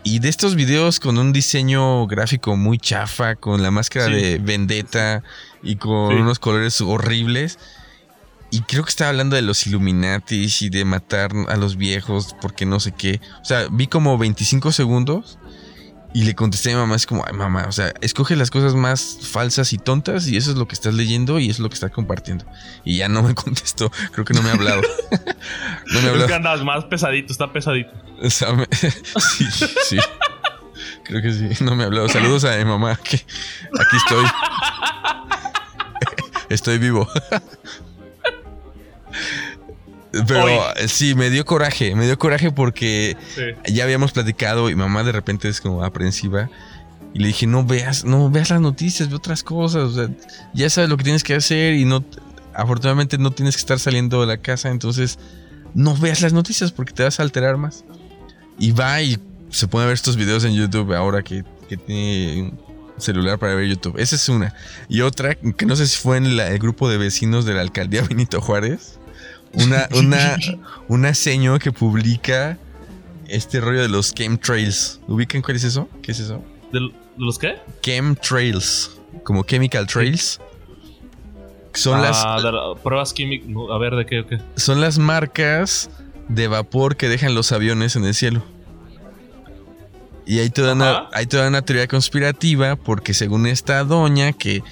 [0.07, 4.13] Y de estos videos con un diseño gráfico muy chafa, con la máscara Sí.
[4.13, 5.23] de vendetta
[5.65, 6.21] y con Sí.
[6.21, 7.59] unos colores horribles.
[8.51, 12.65] y creo que estaba hablando de los Illuminatis y de matar a los viejos porque
[12.67, 13.21] no sé qué.
[13.43, 15.41] O sea, vi como 25 segundos
[16.13, 18.77] y le contesté a mi mamá, es como, ay mamá, o sea, escoge las cosas
[18.77, 21.69] más falsas y tontas y eso es lo que estás leyendo y eso es lo
[21.69, 22.45] que estás compartiendo.
[22.85, 24.83] Y ya no me contestó, creo que no me ha hablado.
[25.11, 26.27] no me ha Creo hablado.
[26.29, 27.91] que andas más pesadito, está pesadito.
[28.23, 29.47] O sea, me- sí,
[29.89, 29.99] sí.
[31.05, 32.09] Creo que sí, no me ha hablado.
[32.09, 34.25] Saludos a mi mamá, que aquí estoy.
[36.55, 37.09] Estoy vivo.
[40.13, 40.89] Pero Hoy.
[40.89, 43.73] sí, me dio coraje, me dio coraje porque Sí.
[43.75, 46.49] ya habíamos platicado y mamá de repente es como aprensiva.
[47.13, 49.83] Y le dije, no veas, no veas las noticias, ve otras cosas.
[49.83, 50.09] O sea,
[50.53, 52.05] ya sabes lo que tienes que hacer y no,
[52.55, 54.71] afortunadamente no tienes que estar saliendo de la casa.
[54.71, 55.19] Entonces,
[55.75, 57.85] no veas las noticias porque te vas a alterar más.
[58.59, 59.19] Y va y
[59.51, 62.53] se a ver estos videos en YouTube ahora que, que tiene
[62.99, 63.99] celular para ver YouTube.
[63.99, 64.55] Esa es una.
[64.89, 67.61] Y otra, que no sé si fue en la- el grupo de vecinos de la
[67.61, 68.99] alcaldía Benito Juárez.
[69.53, 70.37] Una, una,
[70.89, 72.59] una seño que publica
[73.29, 75.01] este rollo de los chemtrails.
[75.09, 75.89] ¿Ubican cuál es eso?
[76.03, 76.45] ¿Qué es eso?
[76.73, 77.57] ¿De de los qué?
[77.83, 78.91] Chemtrails.
[79.23, 80.41] Como chemical trails.
[81.73, 83.49] Son las, Ah, de la- pruebas químicas.
[83.73, 84.25] A ver, ¿de qué?
[84.29, 84.39] qué?
[84.57, 85.91] son las marcas
[86.29, 88.45] de vapor que dejan los aviones en el cielo.
[90.27, 91.09] Y hay toda, una, Ajá.
[91.13, 94.63] hay toda una teoría conspirativa porque según esta doña que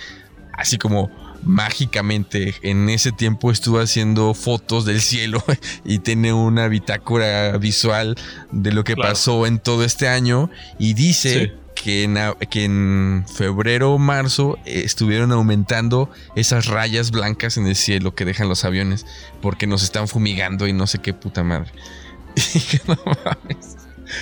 [0.55, 1.11] así como
[1.45, 5.43] mágicamente en ese tiempo estuvo haciendo fotos del cielo
[5.85, 8.17] y tiene una bitácora visual
[8.53, 9.11] de lo que Claro.
[9.11, 11.53] pasó en todo este año y dice Sí.
[11.75, 12.17] que, en,
[12.49, 18.25] que en febrero o marzo eh, estuvieron aumentando esas rayas blancas en el cielo que
[18.25, 19.05] dejan los aviones
[19.41, 21.73] porque nos están fumigando y no sé qué puta madre.
[22.37, 23.77] Y dije, "No mames".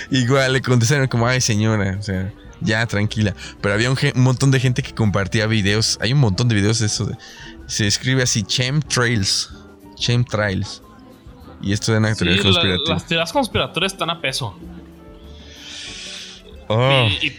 [0.09, 2.31] Igual le contestaron como, ay señora, o sea,
[2.61, 3.35] ya tranquila.
[3.61, 5.97] Pero había un, montón de gente que compartía videos.
[6.01, 7.05] Hay un montón de videos de eso.
[7.05, 7.17] de-
[7.67, 9.51] se escribe así, chemtrails.
[9.95, 10.81] Chemtrails.
[11.61, 14.57] Y esto de una Sí, teoría la- las teorías conspiratorias están a peso.
[16.67, 17.33] Oh, Y,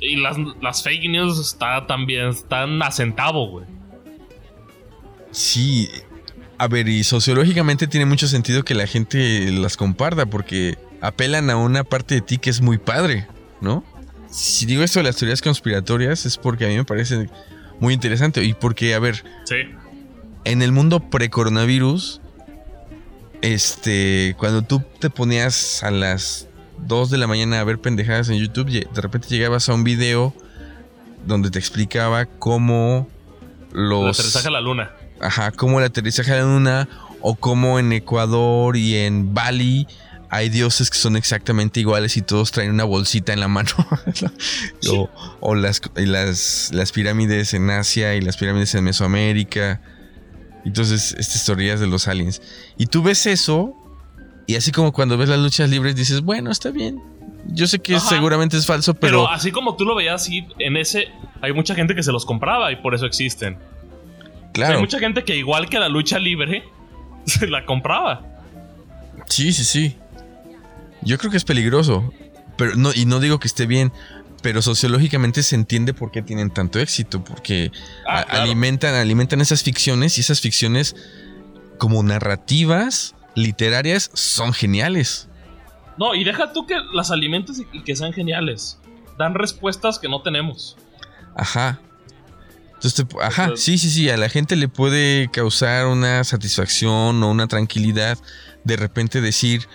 [0.00, 3.66] y las, las fake news está también están a centavo, güey.
[5.30, 5.88] sí.
[6.58, 11.56] A ver, y sociológicamente tiene mucho sentido que la gente las comparta porque apelan a
[11.56, 13.26] una parte de ti que es muy padre,
[13.60, 13.84] ¿no?
[14.30, 17.28] Si digo esto de las teorías conspiratorias es porque a mí me parece
[17.80, 19.56] muy interesante y porque, a ver, Sí.
[20.44, 22.20] en el mundo pre-coronavirus,
[23.42, 26.48] este, cuando tú te ponías a las
[26.78, 30.32] 2 de la mañana a ver pendejadas en YouTube, de repente llegabas a un video
[31.26, 33.08] donde te explicaba cómo
[33.72, 34.18] El los...
[34.18, 34.90] aterrizaje a la luna.
[35.20, 36.88] Ajá, cómo el aterrizaje a la luna
[37.20, 39.86] o cómo en Ecuador y en Bali
[40.34, 43.68] hay dioses que son exactamente iguales y todos traen una bolsita en la mano.
[44.90, 45.10] o
[45.40, 49.82] o las, y las, las pirámides en Asia y las pirámides en Mesoamérica.
[50.64, 52.40] Entonces, estas teorías de los aliens.
[52.78, 53.76] Y tú ves eso
[54.46, 56.98] y así como cuando ves las luchas libres dices, bueno, está bien.
[57.48, 58.08] Yo sé que Ajá.
[58.08, 59.28] seguramente es falso, Pero, pero...
[59.28, 61.08] así como tú lo veías, sí, en ese
[61.42, 63.58] hay mucha gente que se los compraba y por eso existen.
[64.54, 64.76] claro.
[64.76, 66.64] Hay mucha gente que igual que la lucha libre
[67.26, 68.22] se la compraba.
[69.26, 69.96] Sí, sí, sí.
[71.04, 72.12] Yo creo que es peligroso.
[72.56, 73.92] Pero no, y no digo que esté bien.
[74.42, 77.22] Pero sociológicamente se entiende por qué tienen tanto éxito.
[77.24, 77.70] Porque
[78.08, 78.42] Ah, a- claro.
[78.44, 80.18] alimentan, alimentan esas ficciones.
[80.18, 80.96] Y esas ficciones,
[81.78, 85.28] como narrativas, literarias, son geniales.
[85.98, 88.78] No, y deja tú que las alimentes y- y que sean geniales.
[89.18, 90.76] Dan respuestas que no tenemos.
[91.36, 91.80] Ajá.
[92.74, 94.10] Entonces, te- ajá, sí, sí, sí.
[94.10, 98.18] A la gente le puede causar una satisfacción o una tranquilidad.
[98.64, 99.68] De repente decir.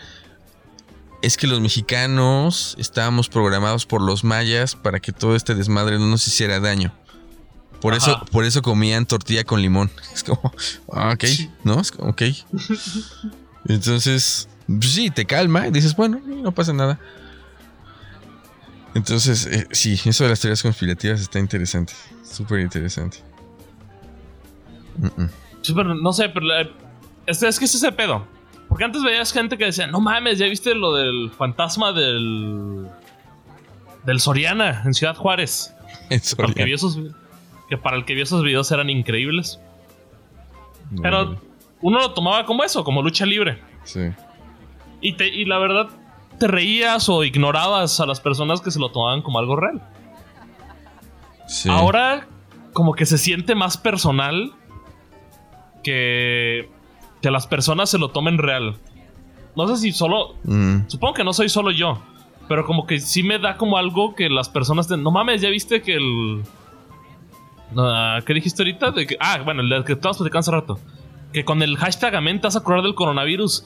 [1.22, 6.05] Es que los mexicanos estábamos programados por los mayas para que todo este desmadre no
[6.07, 6.93] nos hiciera daño.
[7.82, 9.89] Por eso, por eso comían tortilla con limón.
[10.13, 10.51] Es como,
[10.91, 11.24] ah, ok,
[11.63, 11.80] ¿no?
[11.80, 12.22] Es como, ok.
[13.68, 16.99] Entonces, pues sí, te calma y dices, bueno, no pasa nada.
[18.95, 21.93] Entonces, eh, sí, eso de las teorías conspirativas está interesante.
[22.24, 23.20] Súper interesante.
[24.97, 26.01] Mm, mm.
[26.01, 26.68] No sé, pero la-
[27.26, 28.26] es, es que es ese pedo.
[28.68, 32.88] Porque antes veías gente que decía, no mames, ya viste lo del fantasma del.
[34.05, 35.74] del Soriana en Ciudad Juárez.
[36.38, 36.65] Para el que ya.
[36.65, 36.99] vio esos,
[37.70, 39.59] que para el que vio esos videos eran increíbles.
[40.91, 41.41] No, Pero
[41.82, 43.61] uno lo tomaba como eso, como lucha libre.
[43.84, 44.09] Sí.
[45.01, 45.89] Y, te, y la verdad,
[46.39, 49.82] te reías o ignorabas a las personas que se lo tomaban como algo real.
[51.47, 51.70] sí.
[51.70, 52.28] Ahora,
[52.74, 54.53] como que se siente más personal
[55.84, 56.70] que,
[57.22, 58.76] que las personas se lo tomen real.
[59.55, 60.36] No sé si solo.
[60.43, 62.01] Mm, Supongo que no soy solo yo.
[62.47, 64.89] Pero como que sí me da como algo que las personas.
[64.89, 66.43] no mames, ya viste que el.
[67.76, 68.91] Ah, ¿Qué dijiste ahorita?
[68.91, 70.80] De que, ah, bueno, el que estabas platicando hace rato.
[71.34, 73.65] que con el hashtag Amén te vas a curar del coronavirus.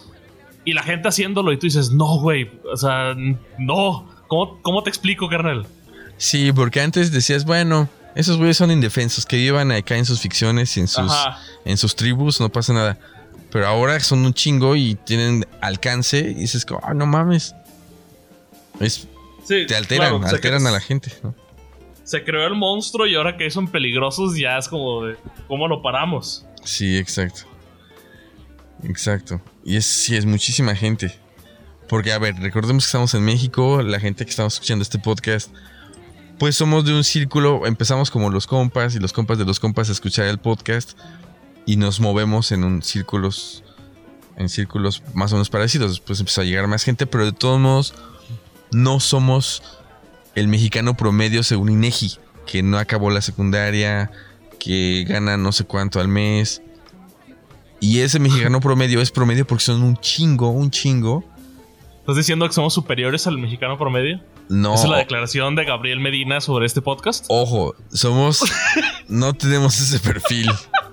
[0.66, 2.49] Y la gente haciéndolo y tú dices, no, güey.
[2.72, 3.16] O sea,
[3.60, 4.08] no.
[4.28, 5.66] ¿Cómo, cómo te explico, carnal?
[6.18, 10.76] Sí, porque antes decías, bueno, esos güeyes son indefensos, que vivan acá en sus ficciones
[10.78, 11.39] y en sus, Ajá.
[11.66, 12.97] en sus tribus, no pasa nada.
[13.52, 17.54] Pero ahora son un chingo y tienen alcance y dices, ah, no mames.
[18.80, 19.08] Es-
[19.43, 21.12] Sí, te alteran, claro, alteran a la gente.
[21.24, 21.34] ¿no?
[22.04, 25.82] Se creó el monstruo y ahora que son peligrosos ya es como de, ¿cómo lo
[25.82, 26.45] paramos?
[26.64, 27.41] Sí, exacto.
[28.84, 29.41] Exacto.
[29.64, 31.14] Y es, sí, es muchísima gente.
[31.89, 35.49] Porque, a ver, recordemos que estamos en México, la gente que estamos escuchando este podcast,
[36.39, 39.89] pues somos de un círculo, empezamos como los compas y los compas de los compas
[39.89, 40.97] a escuchar el podcast
[41.66, 43.64] y nos movemos en un círculos,
[44.38, 45.91] en círculos más o menos parecidos.
[45.91, 47.93] Después empezó a llegar más gente, pero de todos modos
[48.72, 49.64] no somos
[50.36, 54.12] el mexicano promedio según INEGI, que no acabó la secundaria,
[54.59, 56.62] que gana no sé cuánto al mes.
[57.80, 61.24] Y ese mexicano promedio es promedio porque son un chingo, un chingo.
[61.99, 64.22] ¿Estás diciendo que somos superiores al mexicano promedio?
[64.49, 67.26] No, Esa es la declaración de Gabriel Medina sobre este podcast.
[67.30, 68.43] ojo, somos,
[69.07, 70.51] no tenemos ese perfil.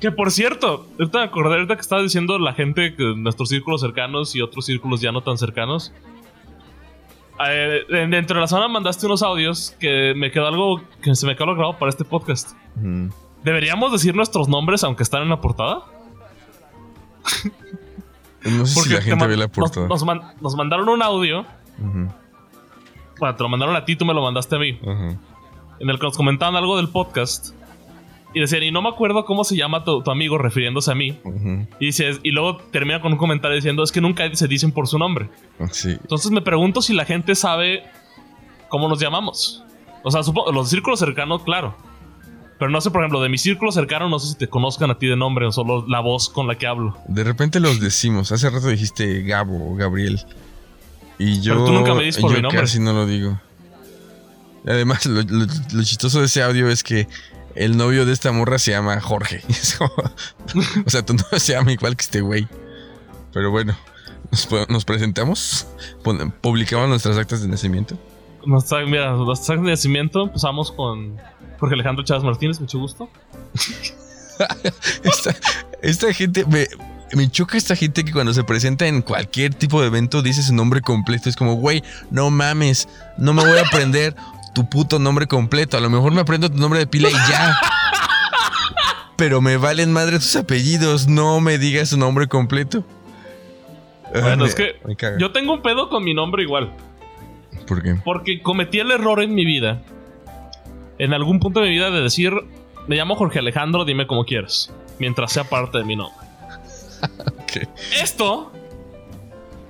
[0.00, 3.80] Que por cierto, ahorita me acordé ahorita que estabas diciendo la gente que nuestros círculos
[3.80, 5.92] cercanos y otros círculos ya no tan cercanos.
[7.48, 11.26] Eh, de- dentro de la semana mandaste unos audios que me quedó algo que se
[11.26, 12.52] me quedó grabado para este podcast.
[12.76, 13.08] Mm.
[13.44, 15.82] ¿Deberíamos decir nuestros nombres aunque están en la portada?
[18.44, 19.86] No sé si la te gente ve la portada.
[19.88, 21.46] Nos, man- nos mandaron un audio.
[23.18, 24.78] Bueno, te lo mandaron a ti, tú me lo mandaste a mí.
[25.78, 27.54] En el que nos comentaban algo del podcast.
[28.34, 31.18] Y decían, y no me acuerdo cómo se llama tu, tu amigo refiriéndose a mí.
[31.78, 34.88] Y, dices, y luego termina con un comentario diciendo, es que nunca se dicen por
[34.88, 35.28] su nombre.
[35.70, 35.90] Sí.
[35.90, 37.82] Entonces me pregunto si la gente sabe
[38.68, 39.62] cómo nos llamamos.
[40.02, 41.76] O sea, supongo, los círculos cercanos, claro.
[42.58, 44.96] Pero no sé, por ejemplo, de mi círculo cercano, no sé si te conozcan a
[44.98, 46.96] ti de nombre o solo la voz con la que hablo.
[47.08, 48.30] De repente los decimos.
[48.32, 50.20] Hace rato dijiste Gabo o Gabriel.
[51.18, 52.60] Y yo, Pero tú nunca me dices por yo mi nombre.
[52.60, 53.38] casi no lo digo.
[54.66, 57.08] Además, lo, lo- lo chistoso de ese audio es que
[57.54, 59.42] el novio de esta morra se llama Jorge.
[60.86, 62.46] O sea, tu novio se llama igual que este güey.
[63.32, 63.76] Pero bueno,
[64.68, 65.66] nos, presentamos,
[66.40, 67.96] publicamos nuestras actas de nacimiento.
[68.44, 71.16] Mira, nuestra acta de nacimiento empezamos con
[71.58, 73.08] Jorge Alejandro Chávez Martínez, mucho gusto.
[75.04, 75.36] Esta,
[75.82, 76.66] esta gente me,
[77.12, 80.54] me choca esta gente que cuando se presenta en cualquier tipo de evento dice su
[80.54, 81.28] nombre completo.
[81.28, 82.88] Es como, güey, no mames,
[83.18, 84.16] no me voy a aprender
[84.54, 85.76] tu puto nombre completo.
[85.76, 87.56] A lo mejor me aprendo tu nombre de pila y ya.
[89.16, 91.08] Pero me valen madre tus apellidos.
[91.08, 92.84] No me digas su nombre completo.
[94.12, 94.76] Bueno, es que
[95.18, 96.72] yo tengo un pedo con mi nombre igual.
[97.66, 97.94] ¿Por qué?
[98.04, 99.80] Porque cometí el error en mi vida.
[100.98, 102.32] En algún punto de mi vida de decir,
[102.86, 104.72] me llamo Jorge Alejandro, dime como quieras.
[104.98, 106.16] Mientras sea parte de mi nombre.
[107.42, 107.68] Ok.
[108.00, 108.52] Esto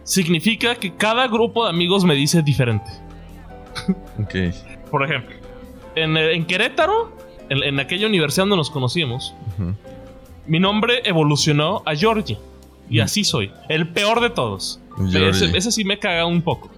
[0.05, 2.91] significa que cada grupo de amigos me dice diferente.
[4.21, 4.35] Ok.
[4.93, 5.35] Por ejemplo,
[5.97, 7.11] en, en Querétaro,
[7.49, 9.35] en, en aquella universidad donde nos conocimos,
[10.47, 12.39] mi nombre evolucionó a Georgie.
[12.89, 13.03] Y Mm.
[13.03, 13.51] así soy.
[13.69, 14.79] El peor de todos.
[15.13, 16.71] Ese, ese sí me caga un poco.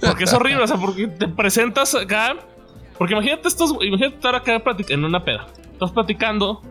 [0.00, 2.36] Porque es horrible, o sea, porque te presentas acá.
[2.96, 5.46] Porque imagínate, estos, imagínate estar acá en una peda.
[5.72, 6.62] Estás platicando,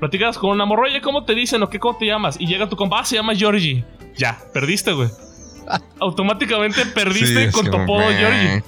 [0.00, 2.40] platicas con una morra, oye, ¿cómo te dicen o qué, cómo te llamas?
[2.40, 3.84] Y llega tu compa, ah, se llama Georgie.
[4.16, 5.10] Ya, perdiste, güey.
[6.00, 8.62] Automáticamente perdiste Sí, con tu apodo Georgie.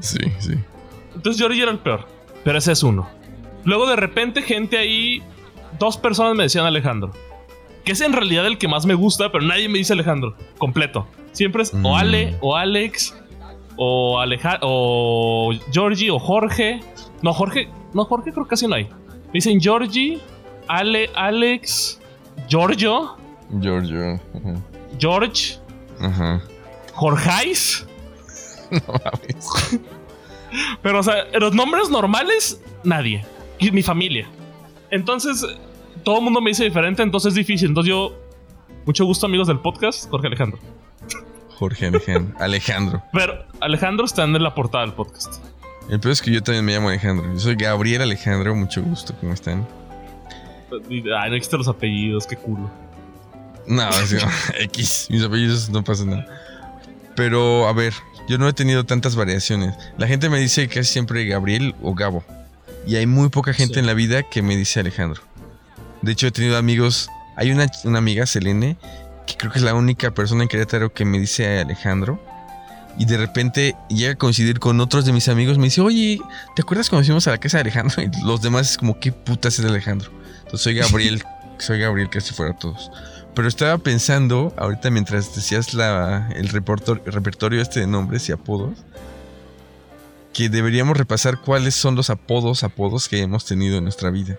[0.00, 0.54] Sí, sí.
[1.14, 2.06] Entonces Georgie era el peor.
[2.44, 3.08] Pero ese es uno.
[3.64, 5.22] Luego de repente, gente ahí.
[5.78, 7.12] Dos personas me decían Alejandro.
[7.84, 10.34] Que es en realidad el que más me gusta, pero nadie me dice Alejandro.
[10.58, 11.06] Completo.
[11.32, 11.86] Siempre es Mm.
[11.86, 13.14] o Ale, o Alex,
[13.76, 16.80] o Aleja o Georgie, o Jorge.
[17.22, 17.68] No, Jorge.
[17.94, 18.84] No, Jorge creo que casi no hay.
[18.84, 20.18] Me dicen Georgie,
[20.68, 22.00] Ale, Alex,
[22.48, 23.16] Giorgio,
[23.60, 24.20] Giorgio.
[24.98, 25.58] George,
[26.00, 26.42] Ajá.
[26.94, 27.86] Jorgeis.
[28.86, 29.48] No mames.
[30.82, 33.24] Pero, o sea, los nombres normales, nadie.
[33.58, 34.28] Y mi familia.
[34.90, 35.44] Entonces,
[36.04, 37.68] todo el mundo me dice diferente, entonces es difícil.
[37.68, 38.12] Entonces yo,
[38.86, 40.58] mucho gusto amigos del podcast, Jorge Alejandro.
[41.58, 42.34] Jorge Alejandro.
[42.38, 43.02] Alejandro.
[43.12, 45.42] Pero Alejandro está en la portada del podcast.
[45.90, 47.32] El peor es que yo también me llamo Alejandro.
[47.32, 49.66] Yo soy Gabriel Alejandro, mucho gusto, ¿cómo están?
[50.70, 52.70] Ay, no existen los apellidos, qué culo.
[53.66, 53.88] No,
[54.60, 56.26] X, mis apellidos no pasa nada.
[57.16, 57.92] Pero, a ver,
[58.28, 59.74] yo no he tenido tantas variaciones.
[59.96, 62.24] La gente me dice casi siempre Gabriel o Gabo.
[62.86, 63.80] Y hay muy poca gente Sí.
[63.80, 65.22] en la vida que me dice Alejandro.
[66.02, 67.08] De hecho, he tenido amigos.
[67.36, 68.76] Hay una, una amiga, Selene,
[69.26, 72.22] que creo que es la única persona en Querétaro que me dice Alejandro.
[72.98, 75.56] Y de repente llega a coincidir con otros de mis amigos.
[75.58, 76.20] Me dice, oye,
[76.56, 78.02] ¿te acuerdas cuando fuimos a la casa de Alejandro?
[78.02, 80.10] Y los demás es como, ¿qué putas es Alejandro?
[80.38, 81.22] Entonces soy Gabriel,
[81.58, 82.90] soy Gabriel, que si fuera todos.
[83.34, 88.78] Pero estaba pensando, ahorita mientras decías la, el, repertorio, este de nombres y apodos,
[90.32, 94.36] que deberíamos repasar cuáles son los apodos, apodos que hemos tenido en nuestra vida.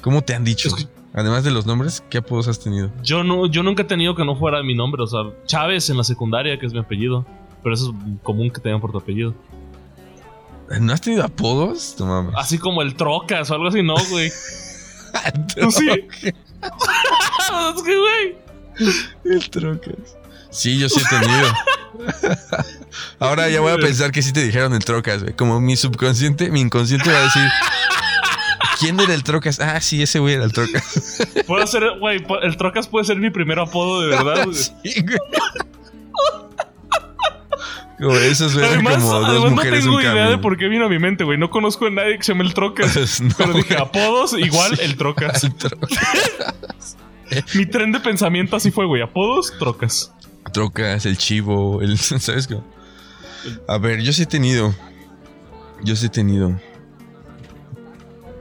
[0.00, 0.68] ¿Cómo te han dicho?
[0.68, 2.90] Es que- Además de los nombres, ¿qué apodos has tenido?
[3.02, 5.98] Yo no, yo nunca he tenido que no fuera mi nombre, o sea, Chávez en
[5.98, 7.26] la secundaria, que es mi apellido.
[7.62, 9.34] Pero eso es común que tengan por tu apellido.
[10.80, 11.96] ¿No has tenido apodos?
[11.98, 12.34] No mames.
[12.36, 14.32] Así como el Trocas o algo así, no, güey.
[15.60, 15.88] ¿Tú sí?
[16.22, 18.36] es que, güey.
[19.24, 20.16] El trocas.
[20.50, 21.48] Sí, yo sí he tenido.
[23.18, 25.34] Ahora ya voy a pensar que sí te dijeron el trocas, güey.
[25.34, 27.42] Como mi subconsciente, mi inconsciente va a decir.
[28.78, 29.60] ¿Quién era el trocas?
[29.60, 31.22] Ah, sí, ese güey era el trocas.
[31.46, 34.56] Puede ser, güey, el Trocas puede ser mi primer apodo de verdad, güey.
[34.82, 35.18] Sí, güey.
[37.98, 40.88] Como eso suena Además, como dos además no tengo idea de por qué vino a
[40.88, 41.38] mi mente, güey.
[41.38, 43.20] No conozco a nadie que se llame el Trocas.
[43.20, 43.82] No, Pero dije, güey.
[43.82, 44.82] apodos igual Sí.
[44.84, 45.44] el Trocas.
[45.44, 46.96] El trocas.
[47.54, 49.00] Mi tren de pensamiento así fue, güey.
[49.02, 50.12] Apodos, Trocas.
[50.52, 51.96] Trocas, el chivo, el.
[51.98, 52.64] ¿Sabes cómo?
[53.68, 54.74] A ver, yo sí he tenido.
[55.82, 56.60] Yo sí he tenido.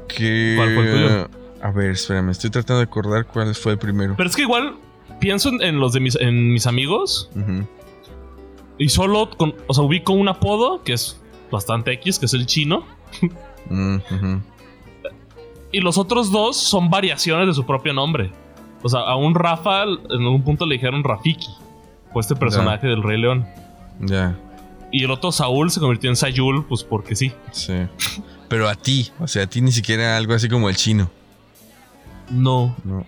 [0.07, 0.55] Que.
[0.57, 1.29] ¿Cuál fue el tuyo?
[1.63, 4.15] A ver, espérame, estoy tratando de acordar cuál fue el primero.
[4.17, 4.75] Pero es que igual
[5.19, 7.67] pienso en, en los de mis, en mis amigos Ujú.
[8.81, 11.21] Y solo, con, o sea, ubico un apodo que es
[11.51, 12.83] bastante X, que es el chino.
[13.69, 13.97] Mm.
[15.71, 18.31] Y los otros dos son variaciones de su propio nombre.
[18.81, 21.49] O sea, a un Rafa en un punto le dijeron Rafiki.
[22.11, 23.45] Fue este personaje del Rey León.
[23.99, 24.35] Ya,
[24.91, 27.31] Y el otro Saúl se convirtió en Sayul, pues porque sí.
[27.51, 27.85] sí.
[28.49, 31.11] Pero a ti, o sea, a ti ni siquiera algo así como el chino.
[32.31, 32.75] No.
[32.83, 33.05] No.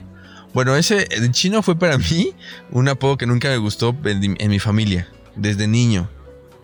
[0.53, 2.31] Bueno, ese, el chino fue para mí
[2.69, 6.09] un apodo que nunca me gustó en, en mi familia, desde niño.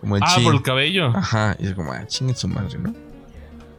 [0.00, 1.08] Como el ah, por el cabello.
[1.14, 2.94] Ajá, y es como, ah, chingue su madre, ¿no?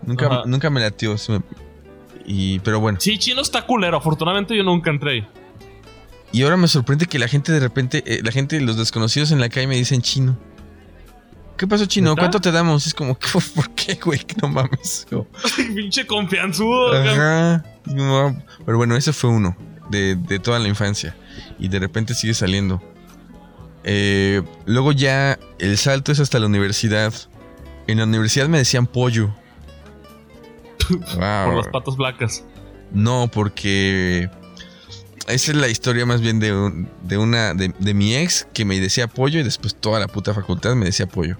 [0.06, 0.44] Nunca, Ajá.
[0.46, 1.16] nunca me latió.
[1.30, 1.42] me-
[2.26, 3.00] Y, pero bueno.
[3.02, 3.98] Sí, chino está culero.
[3.98, 5.28] Afortunadamente yo nunca entré.
[6.32, 9.40] Y ahora me sorprende que la gente de repente, eh, la gente, los desconocidos en
[9.40, 10.38] la calle me dicen chino.
[11.58, 12.16] ¿Qué pasó, chino?
[12.16, 12.88] ¿Cuánto te damos?
[12.88, 13.16] Es como,
[13.56, 14.22] ¿por qué, güey?
[14.42, 15.06] No mames.
[15.76, 16.94] Pinche confianzudo.
[16.94, 17.64] Ajá.
[17.86, 18.36] No,
[18.66, 19.56] pero bueno, ese fue uno
[19.90, 21.16] de, de toda la infancia.
[21.60, 22.82] Y de repente sigue saliendo.
[23.84, 27.14] Eh, luego ya el salto es hasta la universidad.
[27.88, 29.34] En la universidad me decían pollo.
[30.90, 31.46] Wow.
[31.46, 32.44] Por las patas blancas.
[32.92, 34.30] No, porque
[35.28, 38.66] esa es la historia más bien de, un- de una de, de mi ex que
[38.66, 41.38] me decía pollo y después toda la puta facultad me decía pollo.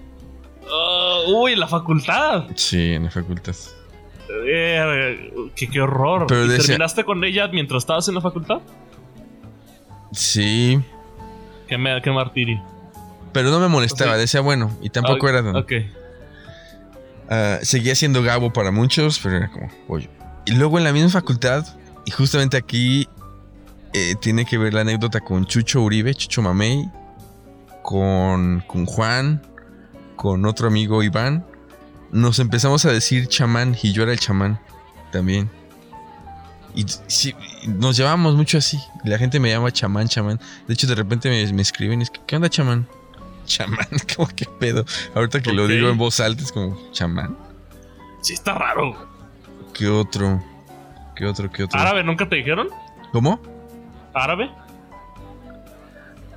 [0.72, 2.46] Ah, uy, la facultad.
[2.56, 3.56] Sí, en la facultad.
[4.48, 6.28] Eh, qué, qué horror.
[6.28, 8.60] Pero ¿Y decía- ¿Terminaste con ella mientras estabas en la facultad?
[10.14, 10.80] Sí,
[11.72, 12.62] Qué, me, qué martirio.
[13.32, 15.72] pero no me molestaba, decía bueno, y tampoco era tan- Ok.
[17.30, 20.10] Ah, seguía siendo Gabo para muchos, pero era como pollo.
[20.46, 21.66] Y luego en la misma facultad,
[22.06, 23.08] y justamente aquí
[23.94, 26.90] eh, tiene que ver la anécdota con Chucho Uribe, Chucho Mamey,
[27.84, 29.42] con, con Juan,
[30.18, 31.46] con otro amigo Iván.
[32.12, 34.60] Nos empezamos a decir chamán y yo era el chamán
[35.14, 35.50] también.
[36.76, 37.36] Y sí,
[37.68, 38.80] nos llevábamos mucho así.
[39.04, 40.40] y La gente me llama chamán, chamán.
[40.68, 42.88] De hecho, de repente me, me escriben y es que, ¿qué onda, chamán?
[43.46, 44.86] Chamán, como que pedo.
[45.16, 47.36] Ahorita que lo digo en voz alta es como, chamán.
[48.22, 48.96] Sí, está raro.
[49.74, 50.42] ¿Qué otro?
[51.16, 51.52] ¿Qué otro?
[51.52, 51.80] ¿Qué otro?
[51.80, 52.70] ¿Árabe nunca te dijeron?
[53.12, 53.42] ¿Cómo?
[54.14, 54.50] ¿Árabe?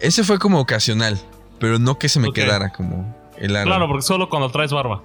[0.01, 1.21] Ese fue como ocasional,
[1.61, 3.71] pero no que se me quedara como el árabe.
[3.71, 5.03] Claro, porque solo cuando traes barba.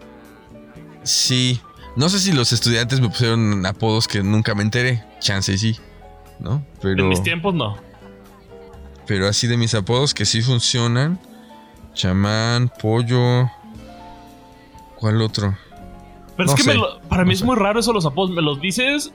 [1.04, 1.62] Sí.
[1.96, 5.04] No sé si los estudiantes me pusieron apodos que nunca me enteré.
[5.20, 5.80] Chance y sí.
[6.40, 6.64] ¿No?
[6.82, 7.76] Pero, En mis tiempos no.
[9.06, 11.20] pero así de mis apodos que sí funcionan.
[11.94, 13.50] Chamán, pollo.
[14.96, 15.58] ¿Cuál otro?
[16.38, 18.32] Pero No es que sé, me lo- para mí es muy raro eso los apodos.
[18.32, 19.12] Me los dices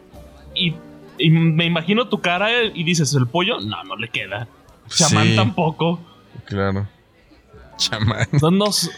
[0.55, 0.75] y,
[1.18, 3.61] y me imagino tu cara y dices, ¿el pollo?
[3.61, 4.47] No, no le queda.
[4.89, 6.01] Chamán Sí, tampoco.
[6.45, 6.87] Claro.
[7.79, 8.29] Chamán.
[8.43, 8.91] No, no, sí,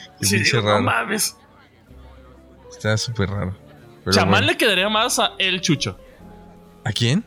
[0.55, 1.37] no mames.
[2.72, 3.55] Está súper raro.
[4.07, 4.46] Pero Chamán bueno.
[4.46, 5.98] le quedaría más a el chucho.
[6.84, 7.24] ¿A quién?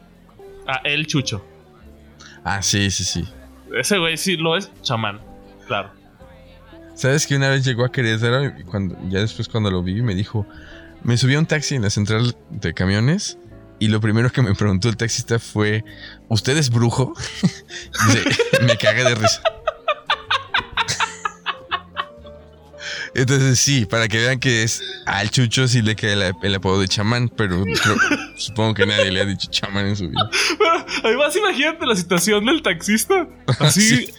[0.66, 1.46] A el chucho.
[2.46, 3.28] Ah, sí, sí, sí.
[3.78, 5.20] Ese güey sí lo es chamán.
[5.68, 5.92] Claro.
[6.96, 10.16] ¿Sabes que una vez llegó a Querétaro y cuando, ya después cuando lo vi me
[10.16, 10.48] dijo,
[11.04, 13.38] me subí a un taxi en la central de camiones
[13.78, 15.84] y lo primero que me preguntó el taxista fue,
[16.30, 17.14] ¿usted es brujo?
[18.66, 19.42] Me cagué de risa.
[23.20, 26.80] Entonces sí, para que vean que es al Chucho sí le queda el, el apodo
[26.80, 27.98] de chamán, pero creo-
[28.38, 30.30] supongo que nadie le ha dicho chamán en su vida.
[31.04, 33.28] Además, imagínate la situación del taxista.
[33.60, 34.14] Así, Sí.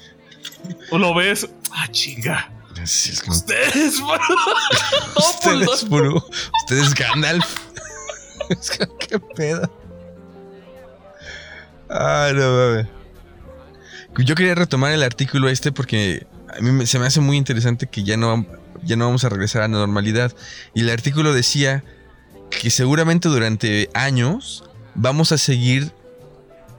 [0.92, 1.48] Lo ves.
[1.72, 2.52] Ah, chinga.
[2.84, 4.00] Sí, es como, ustedes,
[5.66, 5.84] dos.
[5.84, 6.24] puro.
[6.62, 7.44] Ustedes Gandalf.
[8.48, 9.70] Es como, ¿Qué pedo?
[11.88, 12.86] Ay, no mames.
[14.18, 16.26] Yo quería retomar el artículo este porque
[16.56, 18.46] a mí se me hace muy interesante que ya no,
[18.82, 20.32] ya no vamos a regresar a la normalidad.
[20.74, 21.84] Y el artículo decía
[22.50, 24.64] que seguramente durante años
[24.94, 25.92] vamos a seguir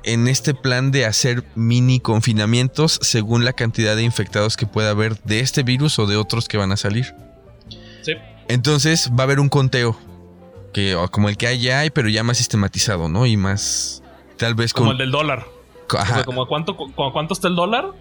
[0.04, 5.22] en este plan de hacer mini confinamientos según la cantidad de infectados que pueda haber
[5.24, 7.14] de este virus o de otros que van a salir.
[8.02, 8.14] Sí.
[8.48, 9.98] Entonces va a haber un conteo
[10.74, 13.26] que como el que hay ya hay, pero ya más sistematizado, ¿no?
[13.26, 14.02] Y más
[14.38, 15.46] tal vez con Como el del dólar.
[15.94, 17.92] O ajá, sea, como a cuánto, cu- a cuánto está el dólar.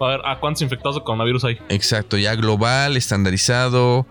[0.00, 1.58] A ver, a cuántos infectados de coronavirus hay.
[1.68, 4.06] exacto, ya global, estandarizado,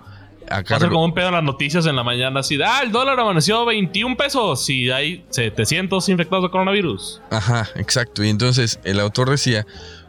[0.50, 2.42] a Va a ser cargo- como un pedo en las noticias en la mañana.
[2.42, 4.70] Así de, ah, el dólar amaneció 21 pesos.
[4.70, 7.22] Y hay 700 infectados de coronavirus.
[7.32, 8.24] Ajá, exacto.
[8.24, 9.66] Y entonces el autor decía,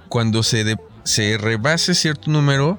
[0.08, 2.78] cuando se, de- se rebase cierto número,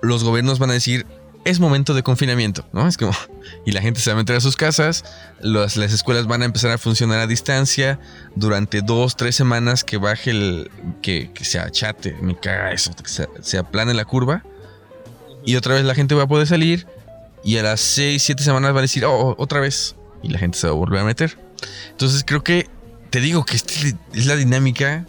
[0.00, 1.06] los gobiernos van a decir,
[1.44, 2.86] es momento de confinamiento, ¿no?
[2.86, 3.12] Es como,
[3.64, 5.04] y la gente se va a meter a sus casas,
[5.40, 7.98] las, las escuelas van a empezar a funcionar a distancia
[8.34, 10.70] durante dos, tres semanas que baje el,
[11.02, 14.42] que, que se achate, me caga eso, que se, se aplane la curva.
[15.44, 16.86] Y otra vez la gente va a poder salir
[17.44, 19.96] y a las seis, siete semanas va a decir, oh, otra vez.
[20.22, 21.38] Y la gente se va a volver a meter.
[21.90, 22.68] Entonces creo que
[23.10, 23.72] te digo que esta
[24.12, 25.06] es la dinámica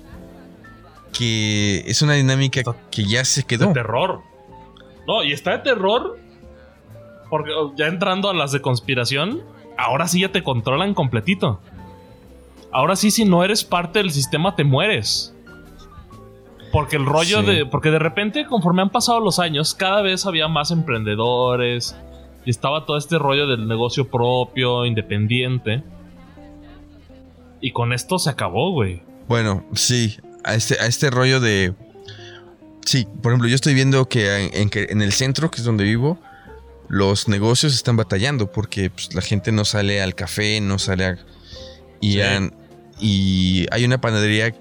[1.11, 2.61] que es una dinámica
[2.91, 3.73] que ya se De quedó.
[3.73, 4.21] terror.
[5.09, 6.19] No, y está de terror.
[7.31, 9.41] Porque oh, ya entrando a las de conspiración,
[9.75, 11.59] ahora sí ya te controlan completito.
[12.71, 15.35] Ahora sí, si no eres parte del sistema, te mueres.
[16.71, 17.47] Porque el rollo Sí.
[17.47, 17.65] de.
[17.65, 21.95] Porque de repente, conforme han pasado los años, cada vez había más emprendedores.
[22.45, 25.81] Y estaba todo este rollo del negocio propio, independiente.
[27.61, 29.01] Y con esto se acabó, güey.
[29.27, 31.73] Bueno, sí, a este, a este rollo de...
[32.89, 36.17] Sí, por ejemplo, yo estoy viendo que en, el centro, que es donde vivo,
[36.87, 41.17] los negocios están batallando porque pues, la gente no sale al café, no sale a...
[42.01, 42.21] Y, Sí.
[42.21, 42.55] han-
[42.99, 44.55] y hay una panadería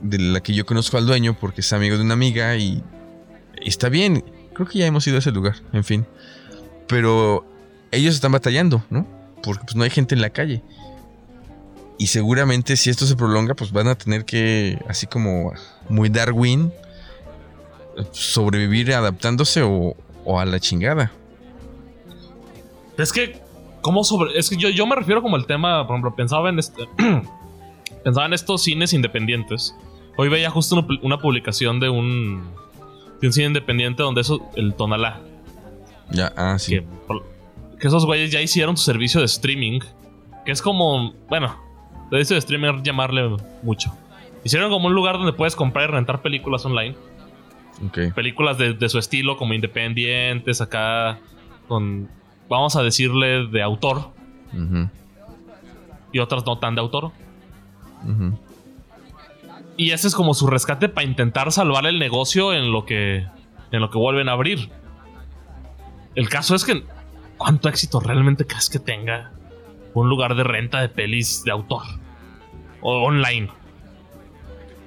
[0.00, 2.82] de la que yo conozco al dueño porque es amigo de una amiga y,
[3.60, 4.24] y está bien.
[4.54, 6.06] Creo que ya hemos ido a ese lugar, en fin.
[6.86, 7.44] Pero
[7.90, 9.06] ellos están batallando, ¿no?
[9.42, 10.62] Porque pues, no hay gente en la calle.
[11.98, 15.52] Y seguramente si esto se prolonga, pues van a tener que, así como
[15.90, 16.72] muy Darwin,
[18.12, 19.94] sobrevivir adaptándose o,
[20.24, 21.12] o a la chingada.
[22.98, 23.40] Es que,
[23.80, 24.38] ¿cómo sobre.?
[24.38, 26.86] Es que yo, yo me refiero como el tema, por ejemplo, pensaba en este.
[28.04, 29.74] pensaba en estos cines independientes.
[30.16, 32.44] Hoy veía justo una, pu- una publicación de un.
[33.20, 34.40] de un cine independiente donde eso.
[34.56, 35.20] el Tonalá.
[36.10, 36.72] Ya, ah, sí.
[36.80, 36.86] Que,
[37.78, 39.80] que esos güeyes ya hicieron su servicio de streaming.
[40.44, 41.12] Que es como.
[41.28, 41.56] Bueno,
[42.10, 43.94] servicio de streaming llamarle mucho.
[44.44, 46.96] Hicieron como un lugar donde puedes comprar y rentar películas online.
[47.86, 48.14] Ok.
[48.14, 51.18] películas de, de su estilo, como independientes, acá
[51.66, 52.08] con,
[52.48, 54.12] vamos a decirle, de autor,
[56.12, 57.12] y otras no tan de autor.
[59.76, 63.26] Y ese es como su rescate para intentar salvar el negocio en lo que,
[63.70, 64.68] en lo que vuelven a abrir.
[66.16, 66.84] El caso es que,
[67.38, 69.30] ¿cuánto éxito realmente crees que tenga
[69.94, 71.82] un lugar de renta de pelis de autor?
[72.82, 73.48] O online.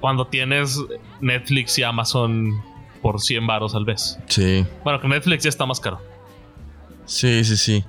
[0.01, 0.77] Cuando tienes
[1.21, 2.61] Netflix y Amazon
[3.03, 4.17] por 100 varos al vez.
[4.27, 6.01] Sí, Bueno, que Netflix ya está más caro.
[7.05, 7.85] sí, sí, sí.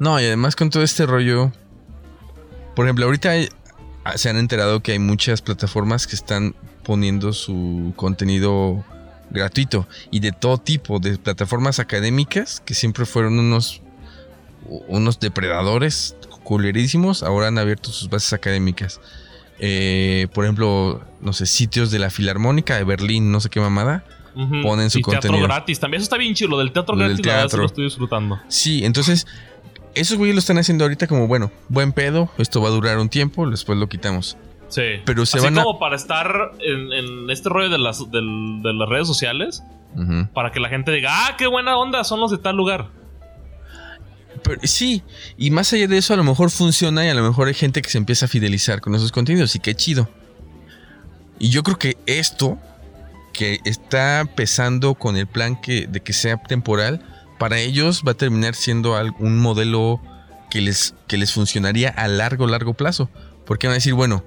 [0.00, 1.52] No, y además con todo este rollo.
[2.74, 3.48] Por ejemplo, ahorita hay-
[4.04, 8.84] ah, se han enterado que hay muchas plataformas que están poniendo su contenido
[9.30, 13.82] gratuito y de todo tipo, de plataformas académicas que siempre fueron unos
[14.88, 16.14] unos depredadores
[16.44, 19.00] culerísimos, ahora han abierto sus bases académicas.
[19.60, 24.04] Eh, por ejemplo, no sé, sitios de la Filarmónica de Berlín, no sé qué mamada.
[24.62, 25.46] Ponen su y teatro contenido.
[25.48, 25.80] gratis.
[25.80, 26.50] También eso está bien chido.
[26.50, 27.60] Lo del teatro Lo del gratis, la verdad, sí teatro.
[27.60, 28.40] lo estoy disfrutando.
[28.48, 29.26] Sí, entonces,
[29.94, 33.08] esos güeyes lo están haciendo ahorita como, bueno, buen pedo, esto va a durar un
[33.08, 34.36] tiempo, después lo quitamos.
[34.68, 34.82] Sí.
[35.04, 38.20] Pero se Así van a- como para estar en, en este rollo de las, de
[38.74, 39.62] las redes sociales,
[40.34, 42.86] para que la gente diga, ah, qué buena onda, son los de tal lugar.
[44.44, 45.02] Pero sí,
[45.36, 47.82] y más allá de eso, a lo mejor funciona y a lo mejor hay gente
[47.82, 50.08] que se empieza a fidelizar con esos contenidos y qué chido.
[51.40, 52.58] Y yo creo que esto,
[53.38, 57.06] que está pesando con el plan que, de que sea temporal,
[57.38, 60.00] para ellos va a terminar siendo un modelo
[60.50, 63.08] que les, que les funcionaría a largo, largo plazo.
[63.46, 64.24] Porque van a decir, bueno,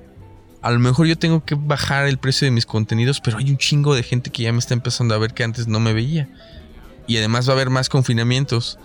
[0.62, 3.58] a lo mejor yo tengo que bajar el precio de mis contenidos, pero hay un
[3.58, 6.30] chingo de gente que ya me está empezando a ver que antes no me veía.
[7.06, 8.80] Y además va a haber más confinamientos.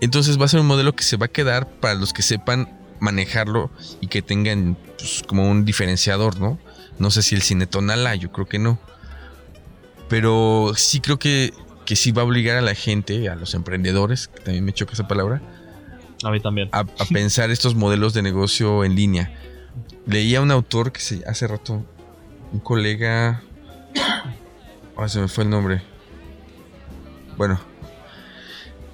[0.00, 2.76] Entonces va a ser un modelo que se va a quedar para los que sepan
[2.98, 3.70] manejarlo
[4.00, 6.58] y que tengan pues, como un diferenciador, ¿no?
[6.98, 8.80] No sé si el cine tonala, yo creo que no.
[10.08, 11.52] Pero sí creo que,
[11.84, 14.92] que sí va a obligar a la gente, a los emprendedores, que también me choca
[14.92, 15.42] esa palabra,
[16.22, 16.68] A mí también.
[16.72, 19.32] a, a pensar estos modelos de negocio en línea.
[20.06, 21.84] Leía un autor que se, hace rato,
[22.52, 23.42] un colega...
[24.96, 25.82] Ah, se me fue el nombre.
[27.36, 27.60] Bueno,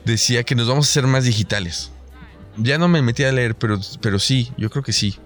[0.04, 1.92] decía que nos vamos a hacer más digitales.
[2.56, 5.16] Ya no me metí a leer, pero, pero sí, yo creo que sí.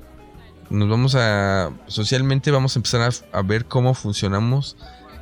[0.68, 1.70] Nos vamos a...
[1.86, 4.76] Socialmente vamos a empezar a, a ver cómo funcionamos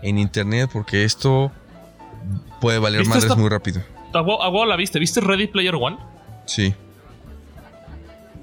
[0.04, 1.50] en Internet, porque esto
[2.60, 3.80] puede valer ¿Viste madres esta- muy rápido.
[4.12, 4.98] A huevo- la viste.
[5.00, 5.96] ¿Viste Ready Player One?
[6.46, 6.72] Sí,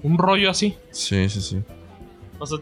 [0.03, 0.75] Un rollo así.
[0.91, 1.61] sí, sí, sí.
[2.39, 2.57] O sea,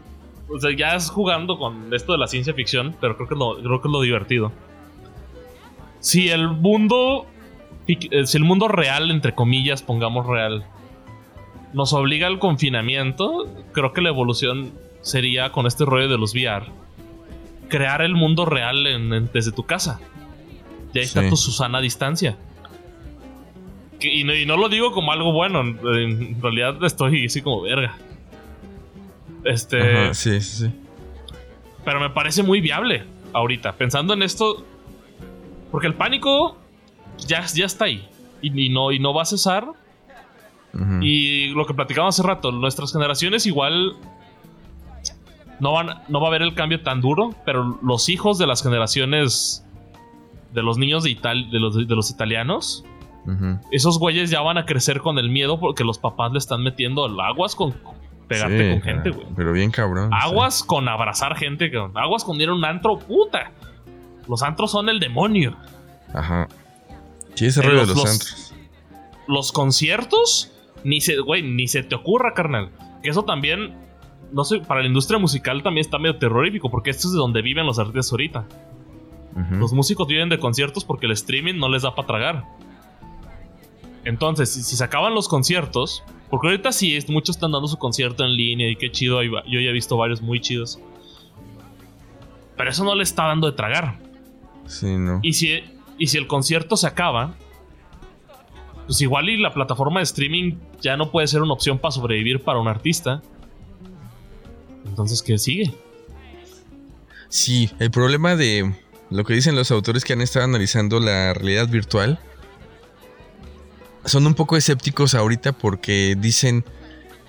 [0.48, 3.38] o sea, ya es jugando con esto de la ciencia ficción, pero creo que es
[3.38, 4.52] lo, creo que es lo divertido.
[6.00, 7.26] Si el mundo.
[7.88, 10.64] eh, Si el mundo real, entre comillas, pongamos real,
[11.72, 14.72] nos obliga al confinamiento, creo que la evolución
[15.02, 16.66] sería con este rollo de los VR.
[17.70, 19.98] Crear el mundo real en- en- desde tu casa.
[20.92, 21.30] Y ahí está Sí.
[21.30, 22.36] tu Susana a distancia.
[23.98, 27.40] Que- y, no, y no lo digo como algo bueno, en, en realidad estoy así
[27.42, 27.96] como verga.
[29.44, 29.80] Este.
[30.06, 30.70] Ajá, sí, sí, sí.
[31.84, 33.72] Pero me parece muy viable ahorita.
[33.72, 34.64] Pensando en esto.
[35.70, 36.58] Porque el pánico
[37.26, 38.06] ya, ya está ahí.
[38.42, 39.66] Y, y no, y no va a cesar.
[41.00, 43.94] Y lo que platicamos hace rato, nuestras generaciones igual.
[45.60, 47.34] No, van, no va a haber el cambio tan duro.
[47.44, 49.64] Pero los hijos de las generaciones.
[50.52, 52.84] De los niños de, Ital- de, los, de los italianos.
[53.70, 57.06] Esos güeyes ya van a crecer con el miedo porque los papás le están metiendo
[57.06, 57.72] el aguas con
[58.26, 59.26] pegarte Sí, con gente, güey.
[59.36, 60.10] Pero bien cabrón.
[60.10, 60.16] sí.
[60.20, 61.96] Aguas con abrazar gente, cabrón.
[61.96, 63.52] aguas con ir a un antro, puta.
[64.28, 65.54] Los antros son el demonio.
[66.12, 66.48] Ajá.
[67.34, 68.54] Sí, ese Eh, rollo de los, los- antros.
[69.28, 70.50] Los conciertos,
[70.82, 72.70] ni se, güey, ni se te ocurra, carnal.
[73.02, 73.76] Que eso también,
[74.32, 77.42] no sé, para la industria musical también está medio terrorífico, porque esto es de donde
[77.42, 78.44] viven los artistas ahorita.
[79.52, 82.44] Los músicos viven de conciertos porque el streaming no les da para tragar.
[84.04, 87.76] Entonces, si, si se acaban los conciertos, porque ahorita sí, es- muchos están dando su
[87.76, 90.80] concierto en línea y qué chido, yo ya he visto varios muy chidos.
[92.56, 93.98] Pero eso no le está dando de tragar.
[94.66, 95.20] Sí, no.
[95.22, 95.60] Y si,
[95.98, 97.34] y si el concierto se acaba,
[98.86, 102.42] pues igual y la plataforma de streaming ya no puede ser una opción para sobrevivir
[102.42, 103.22] para un artista.
[104.84, 105.74] Entonces, ¿qué sigue?
[107.28, 108.74] Sí, el problema de
[109.10, 112.18] lo que dicen los autores que han estado analizando la realidad virtual
[114.04, 116.64] son un poco escépticos ahorita porque dicen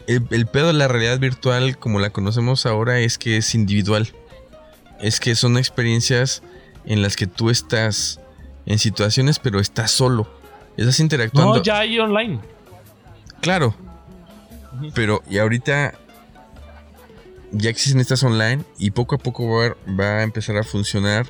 [0.08, 4.10] el, el pedo de la realidad virtual como la conocemos ahora es que es individual.
[5.00, 6.44] Es que son experiencias
[6.86, 8.20] en las que tú estás
[8.66, 10.28] en situaciones pero estás solo.
[10.78, 11.58] Estás interactuando.
[11.58, 12.40] No, ya hay online.
[13.42, 13.76] Claro.
[14.94, 15.94] Pero, y ahorita
[17.52, 21.28] ya existen estas online y poco a poco va, a- va a empezar a funcionar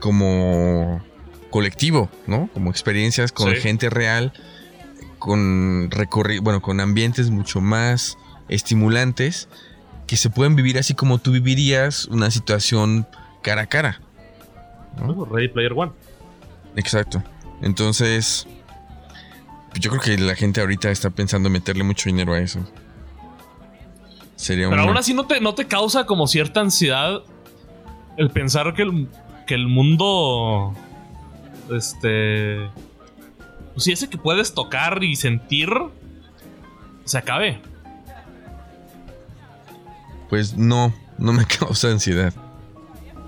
[0.00, 1.02] como
[1.50, 2.48] colectivo, ¿no?
[2.52, 3.56] Como experiencias con Sí.
[3.60, 4.32] gente real,
[5.18, 5.90] con
[6.42, 8.16] bueno, con ambientes mucho más
[8.48, 9.48] estimulantes
[10.06, 13.06] que se pueden vivir así como tú vivirías una situación
[13.42, 14.00] cara a cara.
[14.98, 15.24] ¿no?
[15.26, 15.92] Ready Player One.
[16.76, 17.22] Exacto.
[17.60, 18.46] Entonces,
[19.70, 22.60] pues yo creo que la gente ahorita está pensando meterle mucho dinero a eso.
[24.36, 27.22] Sería Pero una- aún así no te, no te causa como cierta ansiedad
[28.16, 29.08] el pensar que el,
[29.46, 30.74] que el mundo.
[31.74, 32.68] Este.
[33.72, 35.68] Pues sí, ese que puedes tocar y sentir.
[37.04, 37.60] Se acabe.
[40.28, 42.32] Pues no, no me causa ansiedad.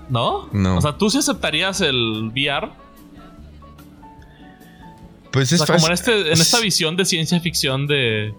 [0.09, 0.47] ¿No?
[0.51, 0.77] No.
[0.77, 2.69] O sea, tú sí aceptarías el VR.
[5.31, 8.33] Pues O es como en, este, en esta visión de ciencia ficción de.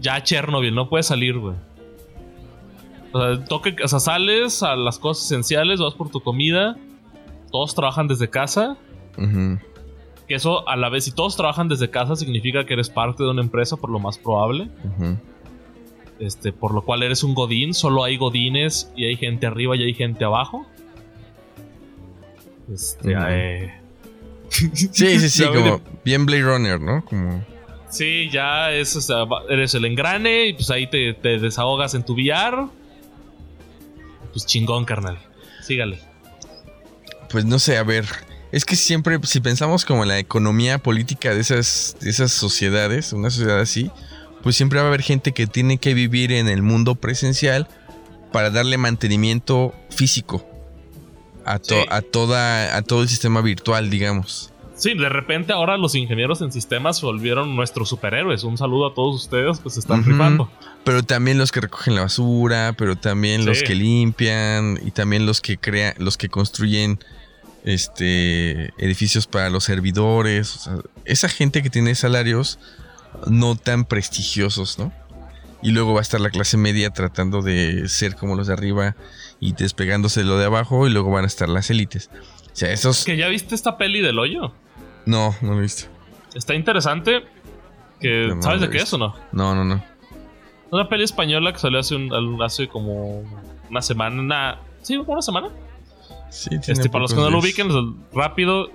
[0.00, 1.56] Ya Chernobyl, no puedes salir, güey.
[3.14, 6.76] O sea, toque, o sea, sales a las cosas esenciales, vas por tu comida.
[7.50, 8.76] Todos trabajan desde casa.
[9.16, 9.58] Ujú,
[10.26, 13.30] Que eso, a la vez, si todos trabajan desde casa, significa que eres parte de
[13.30, 14.68] una empresa, por lo más probable.
[14.84, 15.16] ujú.
[16.18, 17.72] Este, por lo cual eres un godín.
[17.74, 20.66] Solo hay godines y hay gente arriba y hay gente abajo.
[22.72, 23.24] Este, Ujú.
[23.28, 23.74] eh,
[24.48, 24.70] Sí,
[25.18, 27.04] sí, sí, como bien Blade Runner, ¿no?
[27.04, 27.44] Como.
[27.88, 31.94] Sí, ya es, o sea, va- eres el engrane y pues ahí te, te desahogas
[31.94, 32.66] en tu VR.
[34.34, 35.18] Pues chingón, carnal.
[35.62, 35.98] Sígale.
[37.30, 38.04] Pues no sé, a ver.
[38.52, 43.12] Es que siempre, si pensamos como en la economía política de esas, de esas sociedades,
[43.12, 43.90] una sociedad así,
[44.42, 47.66] pues siempre va a haber gente que tiene que vivir en el mundo presencial
[48.32, 50.44] para darle mantenimiento físico
[51.44, 51.86] a, to- Sí.
[51.90, 54.52] a, toda, a todo el sistema virtual, digamos.
[54.76, 58.42] Sí, de repente ahora los ingenieros en sistemas se volvieron nuestros superhéroes.
[58.44, 60.10] Un saludo a todos ustedes que se están Ujú.
[60.10, 60.50] rifando.
[60.84, 65.40] Pero también los que recogen la basura, pero también los que limpian y también los
[65.40, 66.98] que crean, los que construyen
[67.64, 70.54] este, edificios para los servidores.
[70.56, 70.74] o sea,
[71.06, 72.58] esa gente que tiene salarios
[73.26, 74.92] no tan prestigiosos, ¿no?
[75.62, 78.96] Y luego va a estar la clase media tratando de ser como los de arriba
[79.40, 80.86] y despegándose de lo de abajo.
[80.86, 82.10] Y luego van a estar las élites.
[82.52, 83.04] O sea, esos.
[83.04, 84.52] ¿Que ya viste esta peli del hoyo?
[85.06, 85.88] No, no lo he visto.
[86.34, 87.24] Está interesante.
[87.98, 89.14] Que, No, no ¿Sabes de qué es o no?
[89.32, 89.82] No, no, no.
[90.70, 93.22] Una peli española que salió hace, un- hace como
[93.70, 94.20] una semana.
[94.20, 95.48] una- sí, como una semana.
[96.30, 97.68] Sí, tiene Este, para los que no lo ubiquen,
[98.12, 98.68] rápido.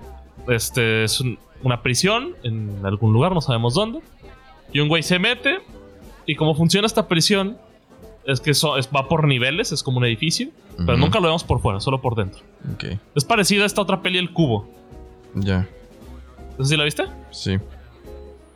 [0.48, 4.00] Este es un- una prisión en algún lugar, no sabemos dónde.
[4.72, 5.60] Y un güey se mete.
[6.26, 7.58] Y cómo funciona esta prisión
[8.26, 10.50] es que so- es- va por niveles, es como un edificio.
[10.86, 12.40] Pero nunca lo vemos por fuera, solo por dentro.
[12.74, 14.70] Ok, Es parecida a esta otra peli, El Cubo.
[15.36, 15.68] ya.
[16.58, 17.04] ¿No sé si la viste?
[17.32, 17.58] Sí.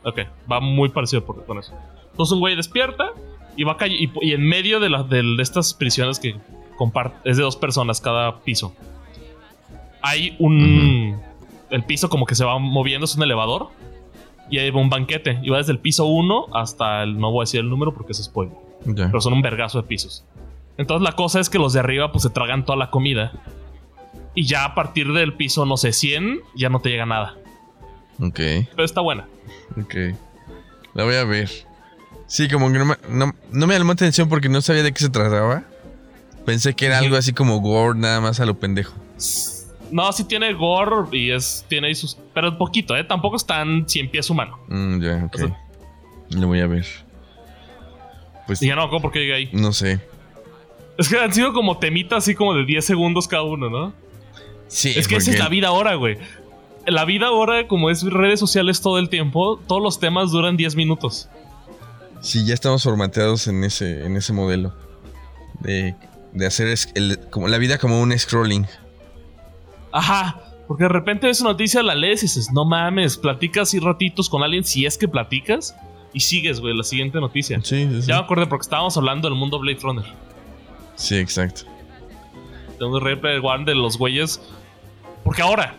[0.04, 0.20] Ok,
[0.50, 1.74] va muy parecido por- con eso.
[2.14, 3.08] Entonces un güey despierta
[3.56, 6.36] y va calle y, y en medio de, la- del- de estas prisiones que
[6.78, 8.72] comparte es de dos personas cada piso.
[10.02, 11.20] Hay un
[11.70, 13.68] el piso como que se va moviendo es un elevador
[14.50, 17.44] y hay un banquete y va desde el piso 1 hasta el no voy a
[17.44, 18.54] decir el número porque es spoiler,
[18.84, 19.06] Ya.
[19.06, 20.24] pero son un vergazo de pisos.
[20.76, 23.32] Entonces la cosa es que los de arriba pues se tragan toda la comida
[24.34, 27.36] y ya a partir del piso no sé 100 ya no te llega nada.
[28.20, 29.26] Ok, Pero está buena.
[29.80, 29.94] ok.
[30.94, 31.50] La voy a ver.
[32.34, 34.98] Sí, como que no me, no, no me llamó atención porque no sabía de qué
[34.98, 35.62] se trataba.
[36.44, 38.92] Pensé que era algo así como gore, nada más a lo pendejo.
[39.92, 43.88] No, sí tiene gore y es tiene ahí sus pero poquito, eh, tampoco es tan
[43.88, 44.58] 100 pies humano.
[44.66, 45.34] Mm, ya, ok.
[45.36, 45.58] O sea-
[46.30, 46.84] Lo voy a ver.
[48.48, 49.50] Pues Y ya no, ¿cómo por qué llegué ahí?
[49.52, 50.00] no sé.
[50.98, 53.92] Es que han sido como temitas así como de 10 segundos cada uno, ¿no?
[54.66, 56.18] Sí, Es que esa es la vida ahora, güey.
[56.84, 60.74] La vida ahora, como es redes sociales todo el tiempo, todos los temas duran 10
[60.74, 61.28] minutos.
[62.24, 64.72] Sí, ya estamos formateados en ese, en ese modelo.
[65.60, 65.94] De,
[66.32, 68.66] de hacer es- el- como la vida como un scrolling.
[69.92, 70.40] Ajá.
[70.66, 74.30] Porque de repente ves una noticia, la lees y dices, no mames, platicas y ratitos
[74.30, 75.76] con alguien, si es que platicas,
[76.14, 77.60] y sigues, güey, la siguiente noticia.
[77.62, 78.08] Sí, sí, sí.
[78.08, 80.04] Ya me acordé porque estábamos hablando del mundo Blade Runner.
[80.96, 81.62] Sí, exacto.
[82.78, 84.40] de un Replay One de los güeyes.
[85.22, 85.76] Porque ahora,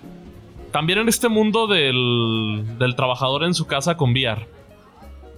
[0.72, 4.48] también en este mundo del, del trabajador en su casa con VR,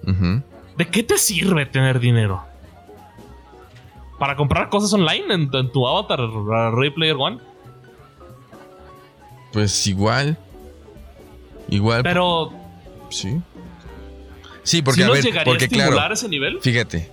[0.06, 0.42] Ujú.
[0.78, 2.44] ¿De qué te sirve tener dinero?
[4.20, 7.40] ¿Para comprar cosas online en, en tu avatar Ready Player One?
[9.54, 10.38] Pues igual.
[11.70, 12.04] Igual.
[12.04, 12.52] Pero,
[13.10, 13.42] Sí.
[14.64, 16.60] Sí, porque ¿sí a ver, llegaría porque a estimular claro, ese nivel?
[16.62, 17.10] fíjate.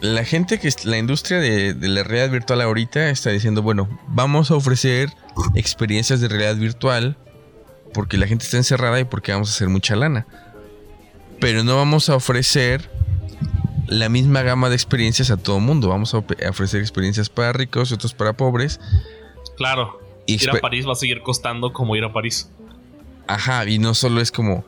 [0.00, 3.88] La gente que es la industria de, de la realidad virtual ahorita está diciendo, bueno,
[4.08, 5.08] vamos a ofrecer
[5.54, 7.16] experiencias de realidad virtual
[7.94, 10.26] porque la gente está encerrada y porque vamos a hacer mucha lana.
[11.44, 12.90] Pero no vamos a ofrecer
[13.86, 15.88] la misma gama de experiencias a todo mundo.
[15.90, 18.80] Vamos a ofrecer experiencias para ricos y otros para pobres.
[19.58, 22.50] Claro, Y ir a París va a seguir costando como ir a París.
[23.26, 24.64] Ajá, y no solo es como.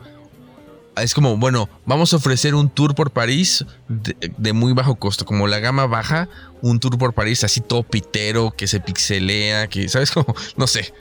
[0.99, 5.25] Es como, bueno, vamos a ofrecer un tour por París de, de muy bajo costo,
[5.25, 6.29] como la gama baja,
[6.61, 10.11] un tour por París así todo pitero, que se pixelea, que, ¿sabes?
[10.13, 10.93] Como, no sé.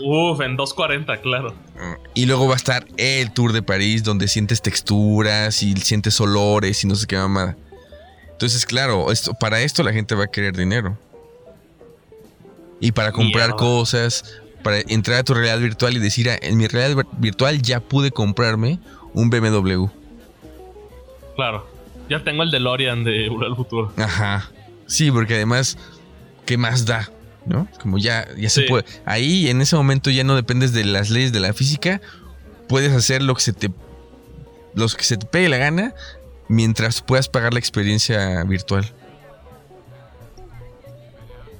[0.00, 1.54] Uf, en 2.40, claro.
[2.14, 6.82] Y luego va a estar el tour de París, donde sientes texturas y sientes olores
[6.84, 7.56] y no sé qué mamada.
[8.30, 10.98] Entonces, claro, esto, para esto la gente va a querer dinero.
[12.80, 16.66] Y para comprar cosas, para entrar a tu realidad virtual y decir, "Ah, en mi
[16.66, 18.80] realidad virtual ya pude comprarme
[19.14, 19.88] un BMW.
[21.36, 21.66] Claro.
[22.08, 23.92] Ya tengo el DeLorean de Volver al Futuro.
[23.96, 24.50] Ajá.
[24.86, 25.78] Sí, porque además,
[26.44, 27.10] ¿qué más da?
[27.46, 27.66] ¿No?
[27.80, 28.84] Como ya, ya se puede.
[29.04, 32.00] Ahí en ese momento ya no dependes de las leyes de la física.
[32.68, 33.70] Puedes hacer lo que se te.
[34.74, 35.94] Los que se te pegue la gana.
[36.48, 38.84] Mientras puedas pagar la experiencia virtual.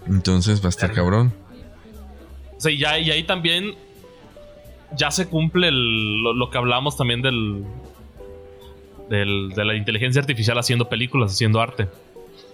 [0.07, 1.33] Entonces va a estar cabrón.
[2.65, 3.75] Y, ya, y ahí también
[4.97, 7.65] ya se cumple el- lo, lo que hablamos también del,
[9.09, 11.89] del- de la inteligencia artificial haciendo películas, haciendo arte.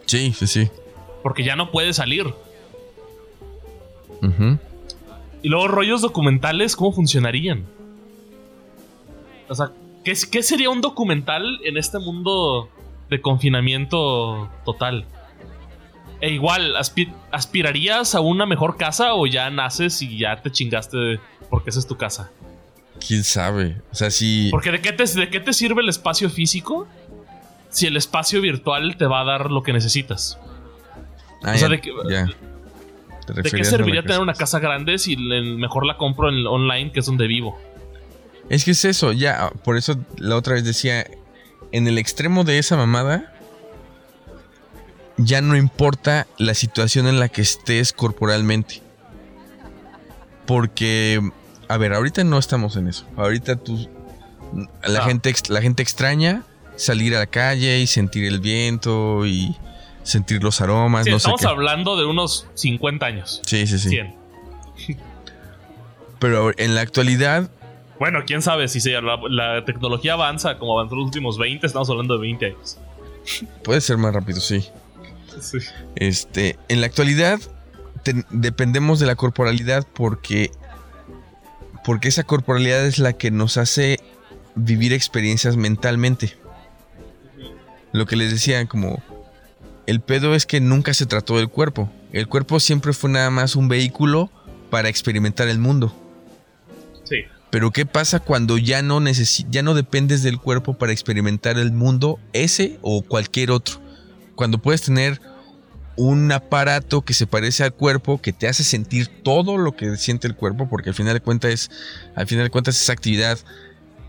[0.07, 0.71] Sí, sí, sí.
[1.23, 2.27] Porque ya no puede salir.
[4.23, 4.59] Ujú.
[5.43, 7.65] Y luego rollos documentales, ¿cómo funcionarían?
[9.49, 9.71] O sea,
[10.05, 12.69] ¿qué, qué sería un documental en este mundo
[13.09, 15.05] de confinamiento total?
[16.21, 21.21] E igual, aspi- ¿aspirarías a una mejor casa o ya naces y ya te chingaste
[21.49, 22.31] porque esa es tu casa?
[23.07, 23.81] ¿Quién sabe?
[23.93, 24.49] O sea, sí.
[24.51, 26.89] Porque ¿de qué, te, ¿de qué te sirve el espacio físico
[27.71, 30.37] si el espacio virtual te va a dar lo que necesitas?
[31.45, 31.93] Ah, o sea, de que-.
[33.35, 37.01] Te ¿De qué serviría tener una casa grande si mejor la compro en online, que
[37.01, 37.59] es donde vivo?
[38.49, 41.07] Es que es eso, ya, por eso la otra vez decía,
[41.73, 43.35] en el extremo de esa mamada,
[45.19, 48.83] ya no importa la situación en la que estés corporalmente.
[50.47, 51.21] Porque,
[51.69, 53.05] a ver, ahorita no estamos en eso.
[53.17, 53.89] Ahorita tú,
[54.87, 55.05] la, Ah.
[55.05, 56.43] gente, la gente extraña
[56.77, 59.55] salir a la calle y sentir el viento y
[60.09, 61.47] sentir los aromas, Sí, no sé estamos qué.
[61.47, 63.43] hablando de unos 50 años.
[63.47, 63.91] Sí, sí, sí.
[63.91, 64.15] 100.
[66.19, 67.51] Pero en la actualidad,
[67.99, 71.91] Bueno, quién sabe si se- la, la tecnología avanza como avanzó los últimos 20, estamos
[71.91, 72.79] hablando de 20 años.
[73.65, 74.65] puede ser más rápido, sí.
[75.41, 75.59] Sí.
[75.97, 77.39] Este, en la actualidad
[78.31, 80.51] dependemos de la corporalidad porque
[81.85, 83.99] porque esa corporalidad es la que nos hace
[84.55, 86.37] vivir experiencias mentalmente.
[87.93, 89.03] Lo que les decía como
[89.89, 91.91] el pedo es que nunca se trató del cuerpo.
[92.13, 94.31] El cuerpo siempre fue nada más un vehículo
[94.69, 95.97] para experimentar el mundo.
[97.05, 97.23] Sí.
[97.49, 99.03] Pero ¿qué pasa cuando ya no
[99.49, 103.81] ya no dependes del cuerpo para experimentar el mundo ese o cualquier otro?
[104.35, 105.23] Cuando puedes tener
[105.97, 110.27] un aparato que se parece al cuerpo, que te hace sentir todo lo que siente
[110.27, 111.71] el cuerpo, porque al final de cuentas es,
[112.15, 113.39] al final de cuentas esa actividad,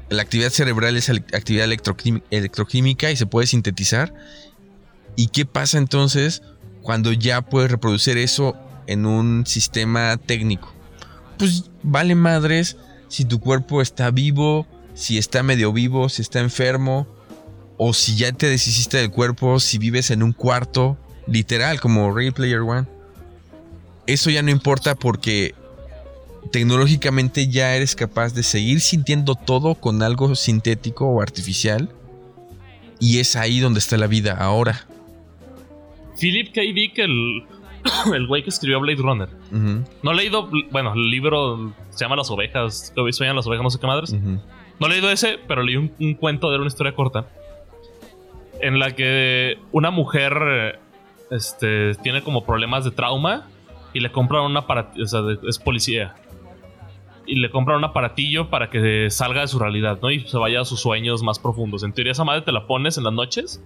[0.10, 1.69] la actividad cerebral es actividad
[2.31, 4.14] electroquímica y se puede sintetizar.
[5.20, 6.44] ¿Y qué pasa entonces
[6.82, 8.56] cuando ya puedes reproducir eso
[8.88, 10.74] en un sistema técnico?
[11.38, 12.78] Pues vale madres
[13.10, 17.06] si tu cuerpo está vivo, si está medio vivo, si está enfermo,
[17.76, 20.98] o si ya te deshiciste del cuerpo, si vives en un cuarto,
[21.28, 22.88] literal, como Ready Player One.
[24.08, 25.54] Eso ya no importa porque
[26.54, 31.94] tecnológicamente ya eres capaz de seguir sintiendo todo con algo sintético o artificial.
[33.02, 34.88] Y es ahí donde está la vida ahora.
[36.20, 36.62] Philip K.
[36.62, 37.44] Dick, el,
[38.14, 39.30] el güey que escribió Blade Runner.
[40.04, 43.70] No he leído, bueno, el libro se llama Las ovejas, que sueñan las ovejas, no
[43.70, 44.14] sé qué madres.
[44.14, 47.28] No he leído ese, pero leí un, un cuento de una historia corta.
[48.62, 50.80] En la que una mujer
[51.32, 53.48] este, tiene como problemas de trauma
[53.94, 56.16] y le compran un aparatillo, o sea, es policía.
[57.26, 60.10] Y le compran un aparatillo para que salga de su realidad, ¿no?
[60.10, 61.84] Y se vaya a sus sueños más profundos.
[61.84, 63.64] En teoría esa madre te la pones en las noches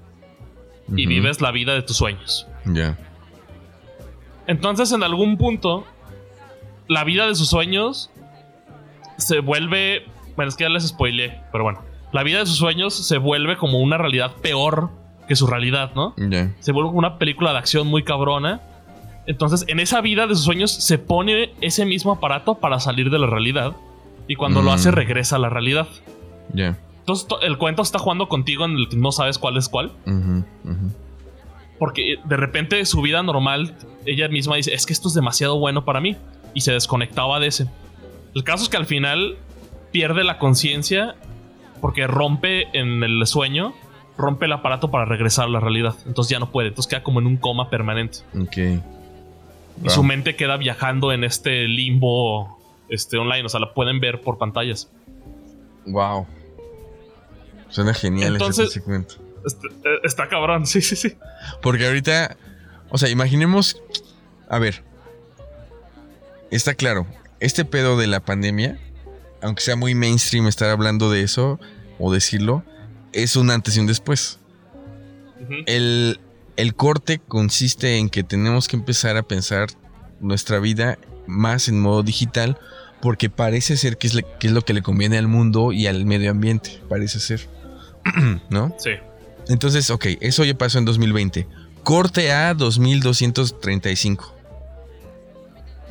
[0.89, 2.47] y vives la vida de tus sueños.
[2.65, 2.97] Ya.
[4.47, 5.85] Entonces, en algún punto,
[6.88, 8.10] la vida de sus sueños
[9.18, 10.05] se vuelve.
[10.35, 11.81] Bueno, es que ya les spoileé, pero bueno.
[12.11, 14.89] La vida de sus sueños se vuelve como una realidad peor
[15.27, 16.14] que su realidad, ¿no?
[16.18, 16.53] Ya.
[16.60, 18.61] Se vuelve como una película de acción muy cabrona.
[19.26, 23.18] Entonces, en esa vida de sus sueños se pone ese mismo aparato para salir de
[23.19, 23.73] la realidad.
[24.27, 24.73] Y cuando lo Mm.
[24.73, 25.88] hace, regresa a la realidad.
[26.53, 26.77] Ya.
[27.04, 29.92] Entonces, to- el cuento está jugando contigo en el que no sabes cuál es cuál.
[31.80, 33.76] Porque de repente su vida normal,
[34.06, 36.16] ella misma dice, es que esto es demasiado bueno para mí.
[36.54, 37.68] Y se desconectaba de ese.
[38.36, 39.38] El caso es que al final
[39.92, 41.16] pierde la conciencia
[41.82, 43.74] porque rompe en el sueño,
[44.18, 45.96] rompe el aparato para regresar a la realidad.
[46.06, 46.70] Entonces ya no puede.
[46.70, 48.20] Entonces queda como en un coma permanente.
[48.40, 48.58] Ok.
[49.84, 53.44] Y su mente queda viajando en este limbo este, online.
[53.46, 54.90] O sea, la pueden ver por pantallas.
[55.88, 56.28] Wow.
[57.74, 59.16] Suena genial Entonces- ese segmento.
[59.45, 61.18] Eh, está cabrón, sí, sí, sí.
[61.62, 62.38] Porque ahorita,
[62.90, 63.82] o sea, imaginemos,
[64.48, 64.84] a ver,
[66.52, 67.08] está claro,
[67.40, 68.80] este pedo de la pandemia,
[69.41, 71.60] aunque sea muy mainstream estar hablando de eso
[72.00, 72.64] o decirlo,
[73.12, 74.40] es un antes y un después.
[75.66, 76.20] El,
[76.56, 79.68] el corte consiste en que tenemos que empezar a pensar
[80.22, 80.98] nuestra vida
[81.28, 82.58] más en modo digital
[83.02, 85.88] porque parece ser que es, le- que es lo que le conviene al mundo y
[85.88, 87.50] al medio ambiente, parece ser.
[88.50, 88.76] ¿No?
[88.78, 88.92] Sí.
[89.48, 91.48] Entonces, ok, eso ya pasó en 2020.
[91.84, 94.34] Corte a 2235.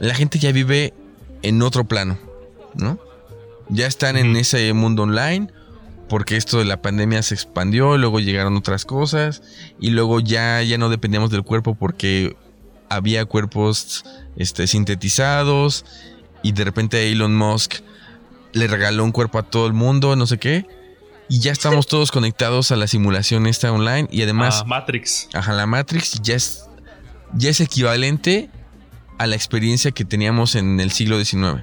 [0.00, 0.94] La gente ya vive
[1.42, 2.18] en otro plano,
[2.74, 2.98] ¿no?
[3.68, 5.48] Ya están en ese mundo online
[6.08, 9.42] porque esto de la pandemia se expandió, luego llegaron otras cosas
[9.80, 12.36] y luego ya, ya no dependíamos del cuerpo porque
[12.90, 14.04] había cuerpos
[14.36, 15.86] este, sintetizados
[16.42, 17.76] y de repente Elon Musk
[18.52, 20.66] le regaló un cuerpo a todo el mundo, no sé qué.
[21.28, 25.28] Y ya estamos todos conectados a la simulación esta online y además Ah, Matrix.
[25.32, 26.64] Ajá, la Matrix ya es,
[27.34, 28.50] ya es equivalente
[29.18, 31.62] a la experiencia que teníamos en el siglo XIX.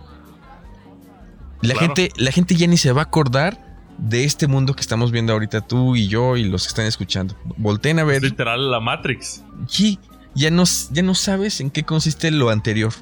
[1.62, 1.80] La, Claro.
[1.80, 3.68] gente, la gente ya ni se va a acordar
[3.98, 7.36] de este mundo que estamos viendo ahorita tú y yo y los que están escuchando.
[7.58, 8.24] Volten a Es ver.
[8.24, 9.44] literal la Matrix.
[9.78, 10.00] y
[10.36, 12.94] ya no, ya no sabes en qué consiste lo anterior.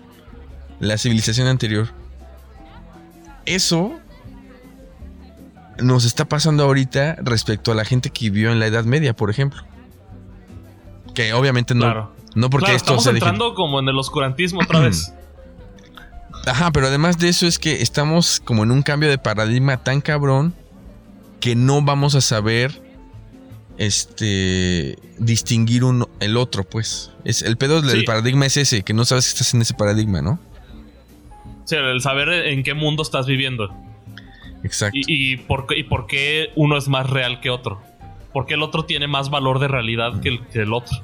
[0.79, 1.89] La civilización anterior.
[3.45, 3.99] Eso
[5.81, 9.29] nos está pasando ahorita respecto a la gente que vivió en la Edad Media, por
[9.29, 9.61] ejemplo.
[11.13, 12.11] Que obviamente no, Claro.
[12.35, 15.13] no porque Claro, esto estamos sea entrando como en el oscurantismo otra vez.
[16.45, 19.99] Ajá, pero además de eso es que estamos como en un cambio de paradigma tan
[20.01, 20.53] cabrón
[21.41, 22.81] que no vamos a saber
[23.77, 27.11] este distinguir uno el otro, pues.
[27.25, 28.05] Es el pedo del Sí.
[28.05, 30.39] paradigma es ese, que no sabes que estás en ese paradigma, ¿no?
[31.65, 33.69] Sea, el saber en qué mundo estás viviendo.
[34.63, 34.97] Exacto.
[34.97, 35.03] Y,
[35.34, 37.81] y por, qué- y por qué uno es más real que otro.
[38.34, 40.97] ¿Por qué el otro tiene más valor de realidad que el, que el otro?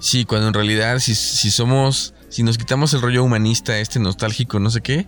[0.00, 4.60] Sí, cuando en realidad si, si somos, si nos quitamos el rollo humanista, este nostálgico,
[4.60, 5.06] no sé qué,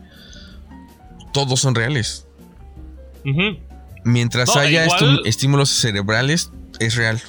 [1.33, 2.27] todos son reales.
[3.25, 3.59] Ujú.
[4.05, 7.21] Mientras No, haya igual- estímulos cerebrales, es real.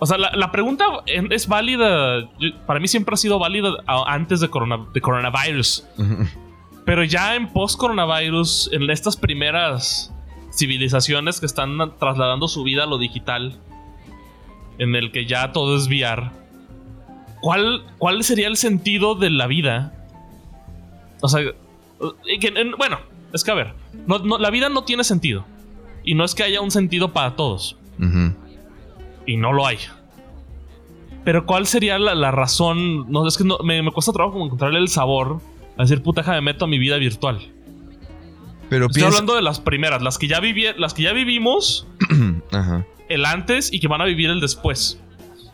[0.00, 2.28] O sea, la, la pregunta es válida.
[2.66, 3.70] Para mí siempre ha sido válida
[4.06, 5.84] antes de, corona- de coronavirus.
[5.98, 6.26] Ujú.
[6.84, 10.12] Pero ya en post-coronavirus, en estas primeras
[10.52, 13.58] civilizaciones que están trasladando su vida a lo digital,
[14.78, 16.30] en el que ya todo es VR,
[17.40, 19.92] ¿cuál, cuál sería el sentido de la vida?
[21.22, 21.40] O sea,
[22.78, 22.98] bueno,
[23.32, 23.72] es que a ver,
[24.06, 25.44] no- no- la vida no tiene sentido.
[26.04, 27.78] Y no es que haya un sentido para todos.
[29.26, 29.78] Y no lo hay.
[31.24, 33.10] Pero ¿cuál sería la, la razón?
[33.10, 35.40] No, es que no- me, me cuesta trabajo encontrarle el sabor
[35.78, 37.40] a decir, puta, me meto a mi vida virtual.
[38.70, 39.08] Pero Estoy piensa...
[39.18, 41.86] hablando de las primeras, las que ya viví, las que ya vivimos,
[42.52, 42.86] Ajá.
[43.08, 44.98] el antes y que van a vivir el después.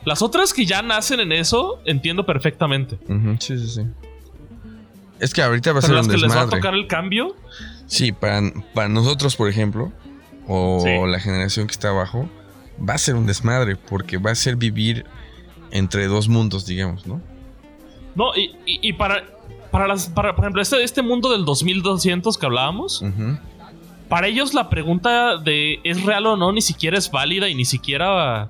[0.05, 2.99] Las otras que ya nacen en eso, entiendo perfectamente.
[3.41, 3.83] Sí, sí, sí.
[5.19, 6.87] Es que ahorita va a Pero ser las un que les va a tocar el
[6.87, 7.37] cambio,
[7.87, 8.41] Sí, para,
[8.73, 9.93] para nosotros, por ejemplo,
[10.47, 10.91] o Sí.
[11.11, 12.31] la generación que está abajo,
[12.89, 15.05] va a ser un desmadre, porque va a ser vivir
[15.73, 17.21] entre dos mundos, digamos, ¿no?
[18.15, 19.25] no, y, y- y para,
[19.71, 23.05] para las, para, por ejemplo, este, este mundo del 2200 que hablábamos,
[24.09, 27.65] para ellos la pregunta de es real o no ni siquiera es válida y ni
[27.65, 28.49] siquiera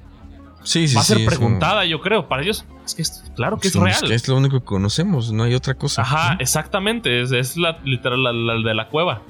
[0.62, 2.28] Sí, sí, va a ser sí, preguntada, yo creo.
[2.28, 4.08] Para ellos, es que es, claro que es Somos- real.
[4.08, 6.02] que es lo único que conocemos, no hay otra cosa.
[6.02, 7.22] Ajá, exactamente.
[7.22, 9.22] Es, es la literal la, la de la cueva.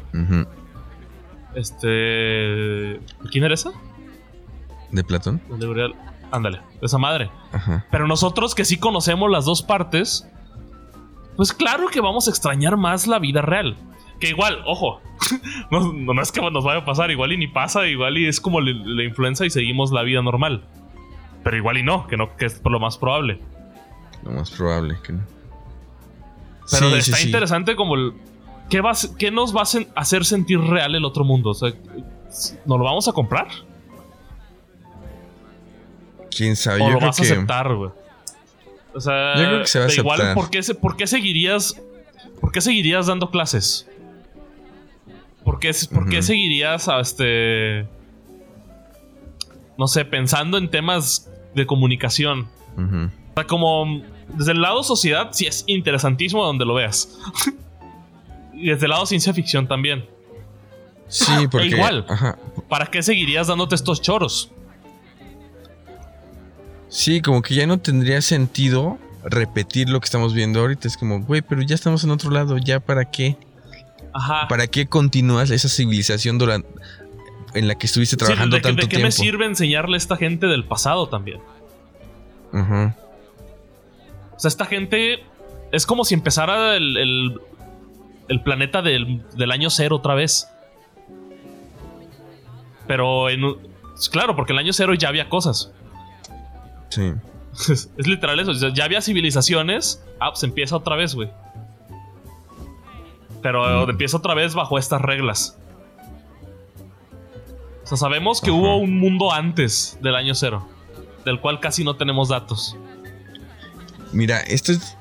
[1.55, 3.01] Este.
[3.31, 3.71] ¿Quién era esa?
[4.91, 5.41] ¿De Platón?
[5.49, 5.95] La de.
[6.33, 7.31] Ándale, esa madre.
[7.53, 7.87] Ajá.
[7.91, 10.29] Pero nosotros que sí conocemos las dos partes,
[11.41, 13.75] pues claro que vamos a extrañar más la vida real.
[14.21, 15.01] Que igual, ojo,
[15.71, 18.61] no, es que nos vaya a pasar, igual y ni pasa, igual y es como
[18.61, 20.63] la, influenza y seguimos la vida normal.
[21.43, 23.41] Pero igual y no, que no, que es por lo más probable.
[24.23, 25.23] Lo más probable que no.
[26.71, 27.27] Pero Sí, está sí, sí.
[27.29, 28.13] interesante como el.
[28.69, 28.93] ¿qué, va,
[29.33, 31.53] nos va a hacer sentir real el otro mundo?
[31.53, 31.73] O sea,
[32.67, 33.49] ¿nos lo vamos a comprar?
[36.37, 36.83] ¿Quién sabe?
[36.83, 37.93] ¿O Yo lo creo vas a aceptar, güey?
[38.95, 40.35] O sea, Yo creo que se va a igual.
[40.35, 41.81] ¿por qué, ¿por qué seguirías.
[42.41, 43.89] ¿Por qué seguirías dando clases?
[45.45, 47.87] ¿Por qué, por qué seguirías a este.
[49.79, 52.49] No sé, pensando en temas de comunicación?
[52.77, 57.19] O sea, como desde el lado sociedad, sí es interesantísimo donde lo veas.
[58.55, 60.05] y desde el lado ciencia ficción también.
[61.09, 61.69] Sí, porque...
[61.69, 62.07] igual.
[62.09, 62.39] Ajá.
[62.69, 64.51] ¿Para qué seguirías dándote estos choros?
[66.91, 70.89] Sí, como que ya no tendría sentido repetir lo que estamos viendo ahorita.
[70.89, 73.37] Es como, güey, pero ya estamos en otro lado, ¿ya para qué?
[74.13, 74.49] Ajá.
[74.49, 76.69] ¿Para qué continúas esa civilización durante
[77.55, 79.07] en la que estuviste Sí, trabajando ¿de, qué- tanto de qué tiempo?
[79.07, 81.41] me sirve enseñarle a esta gente del pasado también?
[82.53, 82.97] Ajá.
[84.37, 85.21] O sea, esta gente
[85.73, 87.41] es como si empezara el, el-
[88.29, 90.49] el planeta del, del año cero otra vez.
[92.87, 93.43] Pero en
[94.11, 95.73] claro, porque el año cero ya había cosas.
[96.91, 97.13] Sí.
[97.73, 98.51] es literal eso.
[98.51, 100.03] o sea, Ya había civilizaciones.
[100.21, 101.31] Ah, pues empieza otra vez, güey.
[103.43, 103.91] Pero Mm.
[103.91, 105.57] empieza otra vez bajo estas reglas.
[107.85, 108.59] O sea, sabemos que Ajá.
[108.59, 110.69] hubo un mundo antes del año cero.
[111.25, 112.77] Del cual casi no tenemos datos.
[114.13, 114.97] Mira, esto es.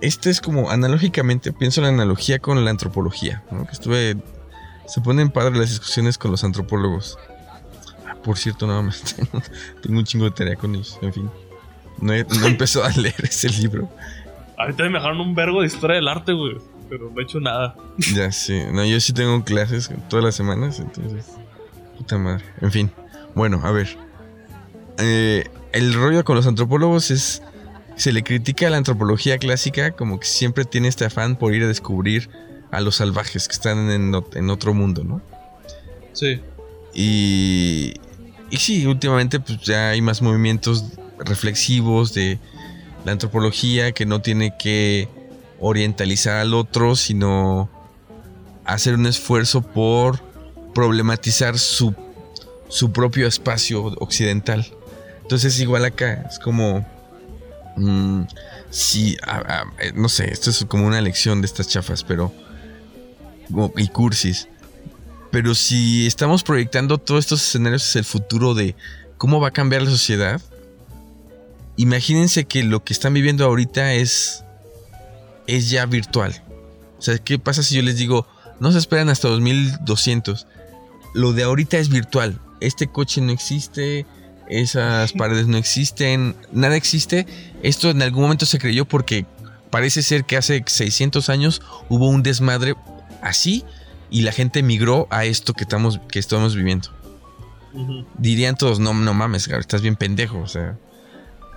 [0.00, 3.64] Esto es como analógicamente, pienso en la analogía con la antropología, ¿no?
[3.66, 4.16] Que estuve.
[4.86, 7.18] Se ponen padres las discusiones con los antropólogos.
[8.24, 9.02] Por cierto, nada más.
[9.16, 9.42] Tengo,
[9.82, 10.98] tengo un chingo de tarea con ellos.
[11.02, 11.30] En fin.
[12.00, 13.88] No he, no he empezado a leer ese libro.
[14.56, 16.56] Ahorita me dejaron un vergo de historia del arte, güey.
[16.88, 17.76] Pero no he hecho nada.
[18.14, 18.70] Ya sé.
[18.72, 21.26] No, yo sí tengo clases todas las semanas, entonces.
[21.98, 22.44] Puta madre.
[22.60, 22.90] En fin.
[23.34, 23.96] Bueno, a ver.
[24.98, 27.42] Eh, el rollo con los antropólogos es.
[27.96, 31.62] Se le critica a la antropología clásica como que siempre tiene este afán por ir
[31.62, 32.28] a descubrir
[32.72, 35.22] a los salvajes que están en otro mundo, ¿no?
[36.12, 36.40] Sí.
[36.94, 37.94] Y,
[38.54, 40.84] y sí, últimamente pues ya hay más movimientos
[41.18, 42.38] reflexivos de
[43.04, 45.08] la antropología que no tiene que
[45.58, 47.68] orientalizar al otro, sino
[48.64, 50.20] hacer un esfuerzo por
[50.72, 51.96] problematizar su,
[52.68, 54.64] su propio espacio occidental.
[55.22, 56.86] Entonces igual acá, es como...
[57.76, 58.22] mm,
[58.70, 59.14] si,
[59.80, 62.32] eh, no sé, esto es como una lección de estas chafas, pero...
[63.76, 64.46] y cursis.
[65.34, 68.76] Pero si estamos proyectando todos estos escenarios hacia el futuro de
[69.18, 70.40] cómo va a cambiar la sociedad,
[71.76, 74.44] imagínense que lo que están viviendo ahorita es,
[75.48, 76.40] es ya virtual.
[77.00, 78.28] sea, ¿qué pasa si yo les digo,
[78.60, 80.46] no se esperan hasta 2200?
[81.14, 82.38] Lo de ahorita es virtual.
[82.60, 84.06] Este coche no existe,
[84.48, 87.26] esas paredes no existen, nada existe.
[87.64, 89.26] Esto en algún momento se creyó porque
[89.70, 92.76] parece ser que hace 600 años hubo un desmadre
[93.20, 93.64] así
[94.14, 96.88] y la gente migró a esto que estamos, que estamos viviendo.
[98.18, 100.38] Dirían todos, no, no mames, estás bien pendejo.
[100.38, 100.78] O sea,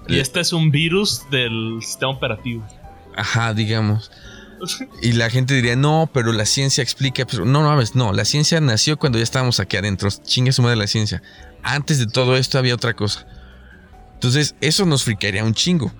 [0.07, 2.65] Y este es un virus del sistema operativo.
[3.15, 4.11] ajá, digamos.
[5.03, 7.25] Y la gente diría, no, pero la ciencia explica.
[7.27, 8.11] Pero no, no mames, no.
[8.11, 10.09] La ciencia nació cuando ya estábamos aquí adentro.
[10.09, 11.21] Chingue su madre la ciencia.
[11.61, 13.27] Antes de todo esto había otra cosa.
[14.15, 15.93] Entonces, eso nos fricaría un chingo.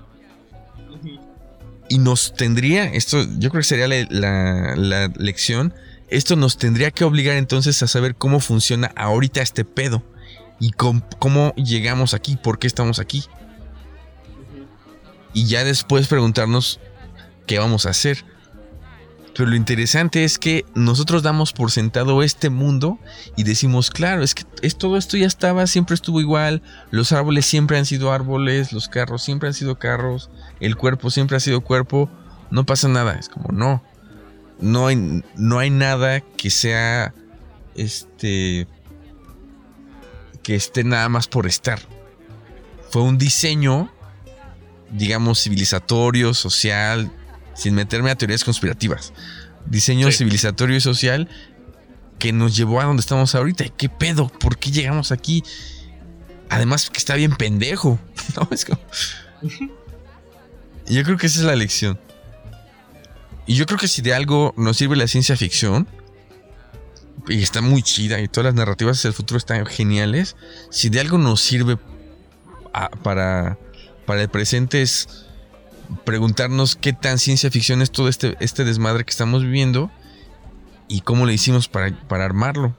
[1.89, 5.73] Y nos tendría, esto yo creo que sería la, la- la lección,
[6.09, 10.03] esto nos tendría que obligar entonces a saber cómo funciona ahorita este pedo.
[10.59, 13.23] Y com- cómo llegamos aquí, por qué estamos aquí.
[15.34, 16.79] Y ya después preguntarnos
[17.45, 18.25] qué vamos a hacer.
[19.35, 22.97] Pero lo interesante es que nosotros damos por sentado este mundo
[23.35, 27.45] y decimos, claro, es que es, todo esto ya estaba, siempre estuvo igual, los árboles
[27.45, 31.61] siempre han sido árboles, los carros siempre han sido carros, el cuerpo siempre ha sido
[31.61, 32.09] cuerpo,
[32.49, 33.84] no pasa nada, es como no,
[34.59, 37.13] no hay, no hay nada que sea,
[37.75, 38.67] este,
[40.43, 41.79] que esté nada más por estar.
[42.89, 43.91] Fue un diseño,
[44.91, 47.11] digamos, civilizatorio, social,
[47.53, 49.13] sin meterme a teorías conspirativas.
[49.65, 50.19] Diseño Sí.
[50.19, 51.27] civilizatorio y social
[52.19, 53.65] que nos llevó a donde estamos ahorita.
[53.65, 54.29] ¿Y ¿Qué pedo?
[54.29, 55.43] ¿Por qué llegamos aquí?
[56.49, 57.99] Además que está bien pendejo.
[58.38, 58.47] ¿no?
[58.51, 58.81] Es como-
[60.88, 61.99] Yo creo que esa es la lección.
[63.48, 65.88] Y yo creo que si de algo nos sirve la ciencia ficción,
[67.30, 70.36] y está muy chida, y todas las narrativas hacia el futuro están geniales,
[70.69, 71.78] si de algo nos sirve
[72.74, 73.57] a- para,
[74.06, 75.26] para el presente es
[76.06, 79.90] preguntarnos qué tan ciencia ficción es todo este, este desmadre que estamos viviendo
[80.90, 82.76] y cómo le hicimos para, para armarlo.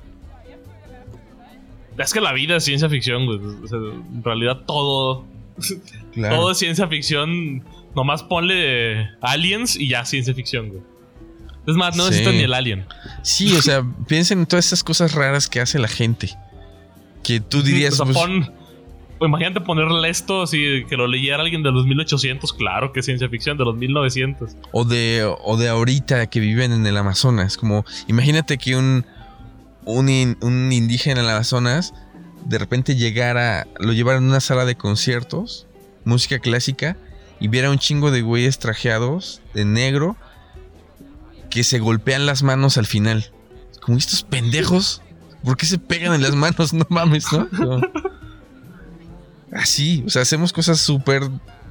[1.99, 3.39] Es que la vida es ciencia ficción, güey.
[3.39, 5.25] O sea, en realidad todo,
[6.13, 6.37] Claro.
[6.37, 7.65] todo es ciencia ficción.
[7.99, 10.83] Nomás ponle aliens y ya ciencia ficción, güey.
[11.67, 12.11] Es más, no Sí.
[12.11, 12.87] necesitas ni el alien.
[13.23, 16.31] Sí, o sea, piensen en todas esas cosas raras que hace la gente.
[17.25, 18.53] Que tú dirías, O sea, pues, pon-
[19.19, 23.07] pues imagínate ponerle esto así, que lo leyera alguien de los 1800, claro que es
[23.07, 24.53] ciencia ficción, de los 1900.
[24.71, 27.57] o de, o de ahorita que viven en el Amazonas.
[27.57, 29.05] Como, imagínate que un,
[29.85, 31.93] un, in- un indígena en el Amazonas
[32.47, 35.67] de repente llegara, lo llevara en una sala de conciertos,
[36.05, 36.97] música clásica,
[37.41, 40.17] y viera un chingo de güeyes trajeados de negro
[41.51, 43.33] que se golpean las manos al final.
[43.81, 45.03] Como estos pendejos,
[45.45, 46.73] ¿por qué se pegan en las manos?
[46.75, 47.49] No mames, ¿no?
[49.53, 51.23] Así, o sea, hacemos cosas súper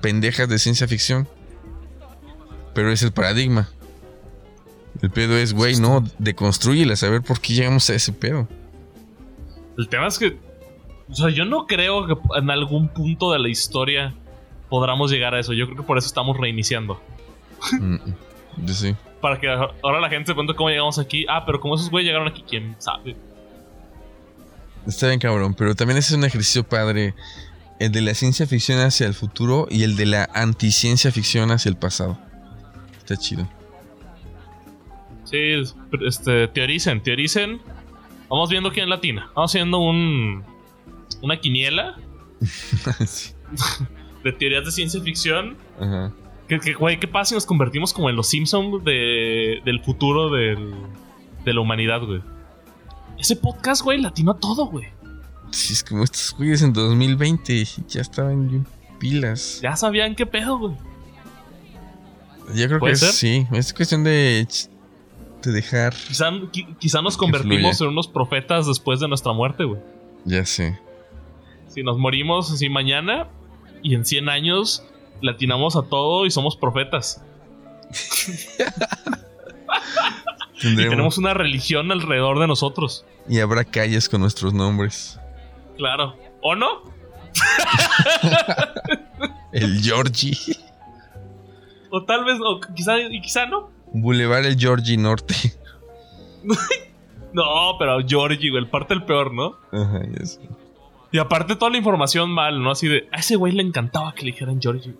[0.01, 1.27] pendejas de ciencia ficción.
[2.73, 3.69] Pero es el paradigma.
[5.01, 8.47] El pedo es, güey, no, deconstrúyela, a ver por qué llegamos a ese pedo.
[9.77, 10.39] El tema es que,
[11.07, 14.15] o sea, yo no creo que en algún punto de la historia
[14.69, 15.53] podamos llegar a eso.
[15.53, 17.01] Yo creo que por eso estamos reiniciando.
[17.71, 17.97] Mm,
[18.67, 18.95] sí.
[19.21, 21.25] Para que ahora la gente se pregunte cómo llegamos aquí.
[21.29, 23.15] Ah, pero como esos güeyes llegaron aquí, quién sabe.
[24.85, 27.13] Está bien, cabrón, pero también ese es un ejercicio padre.
[27.79, 31.69] El de la ciencia ficción hacia el futuro y el de la anticiencia ficción hacia
[31.69, 32.17] el pasado.
[32.97, 33.47] Está chido.
[35.25, 35.61] Sí,
[36.05, 37.61] este, teoricen, teoricen.
[38.29, 39.29] Vamos viendo quién latina.
[39.35, 40.43] Vamos haciendo un.
[41.21, 41.95] Una quiniela
[43.05, 43.33] Sí.
[44.31, 45.57] de teorías de ciencia ficción.
[45.79, 46.11] Ajá.
[46.47, 50.29] Que, que, güey, ¿qué pasa si nos convertimos como en los Simpsons de, del futuro
[50.29, 50.73] del,
[51.43, 52.21] de la humanidad, güey?
[53.19, 54.85] Ese podcast, güey, latino a todo, güey.
[55.51, 58.65] Sí, es como estos güeyes en 2020 y ya estaban bien
[58.99, 59.59] pilas.
[59.61, 60.75] Ya sabían qué pedo, güey.
[62.55, 64.47] Yo creo que sí, es cuestión de,
[65.43, 65.93] de dejar.
[66.07, 67.87] Quizá, qui- quizá nos convertimos fluya.
[67.89, 69.81] en unos profetas después de nuestra muerte, güey.
[70.23, 70.79] Ya sé.
[71.67, 73.27] Si nos morimos así mañana
[73.83, 74.83] y en 100 años
[75.21, 77.21] latinamos a todo y somos profetas.
[80.59, 83.05] Y tenemos una religión alrededor de nosotros.
[83.29, 85.19] y habrá calles con nuestros nombres.
[85.77, 86.15] Claro.
[86.41, 86.81] ¿O no?
[89.51, 90.35] El Georgie.
[91.91, 93.69] O tal vez, o quizá, y quizá no.
[93.93, 95.35] Boulevard el Georgie Norte.
[97.33, 99.57] No, pero Georgie, güey, el parte el peor, ¿no?
[99.71, 100.39] Ajá, ya sé.
[101.17, 102.69] Y aparte toda la información mal, ¿no?
[102.69, 104.93] Así de, a ese güey le encantaba que le dijeran Georgie.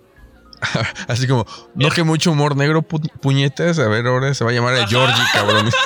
[1.08, 1.46] Así como,
[1.76, 3.78] no que mucho humor negro, pu- puñetas.
[3.78, 4.88] A ver, ahora se va a llamar Ajá.
[4.88, 5.70] Georgie, cabrón.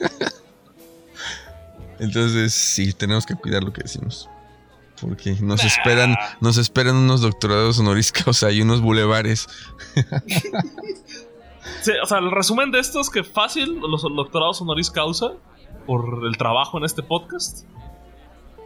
[1.98, 4.30] Entonces, sí, tenemos que cuidar lo que decimos.
[5.02, 9.48] Porque nos esperan, nos esperan unos doctorados honoris causa y unos bulevares.
[11.82, 15.32] Sí, o sea, el resumen de esto es que fácil, los doctorados honoris causa
[15.86, 17.66] por el trabajo en este podcast.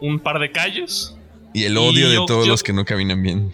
[0.01, 1.15] Un par de calles.
[1.53, 3.53] Y el odio Y de yo- todos yo- los que no caminan bien.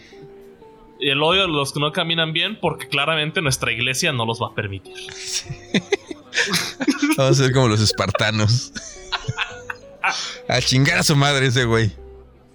[1.01, 4.41] Y el odio de los que no caminan bien porque claramente nuestra iglesia no los
[4.41, 4.95] va a permitir.
[7.17, 8.71] Vamos a ser como los espartanos.
[10.47, 11.91] A chingar a su madre ese güey.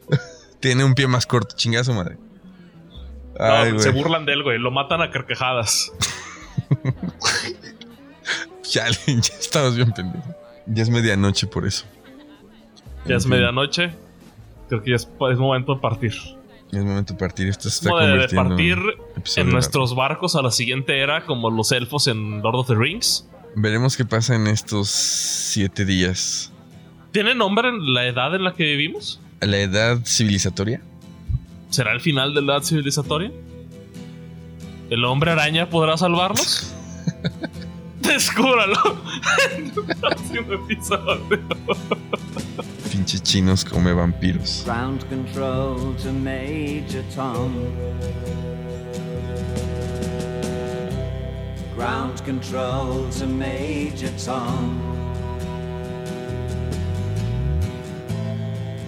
[0.60, 2.16] Tiene un pie más corto, chingar a su madre.
[3.38, 4.58] No, se burlan de él, güey.
[4.58, 5.92] Lo matan a carcajadas.
[8.72, 10.34] Ya, ya estamos bien pendejos.
[10.66, 11.84] Ya es medianoche por eso.
[13.06, 13.92] Ya es medianoche.
[14.68, 16.12] Creo que ya es, es momento de partir.
[16.72, 17.48] Es momento de partir.
[17.48, 18.78] Esto se está Como de, de partir
[19.36, 22.74] en en nuestros barcos a la siguiente era, como los elfos en Lord of the
[22.74, 23.28] Rings.
[23.56, 26.52] Veremos qué pasa en estos siete días.
[27.12, 29.20] ¿Tiene nombre en la edad en la que vivimos?
[29.40, 30.80] La edad civilizatoria.
[31.70, 33.30] ¿Será el final de la edad civilizatoria?
[34.90, 36.74] ¿El hombre araña podrá salvarnos?
[38.00, 38.76] Descúbralo
[42.94, 44.62] Pinches chinos come vampiros.
[44.62, 47.52] Ground control to Major Tom.
[51.74, 54.80] Ground control to Major Tom.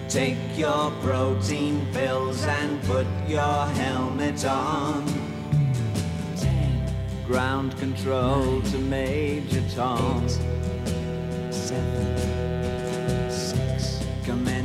[0.07, 5.03] Take your protein pills and put your helmet on.
[7.27, 10.29] Ground control to Major Tom.
[11.49, 12.66] Seven, six.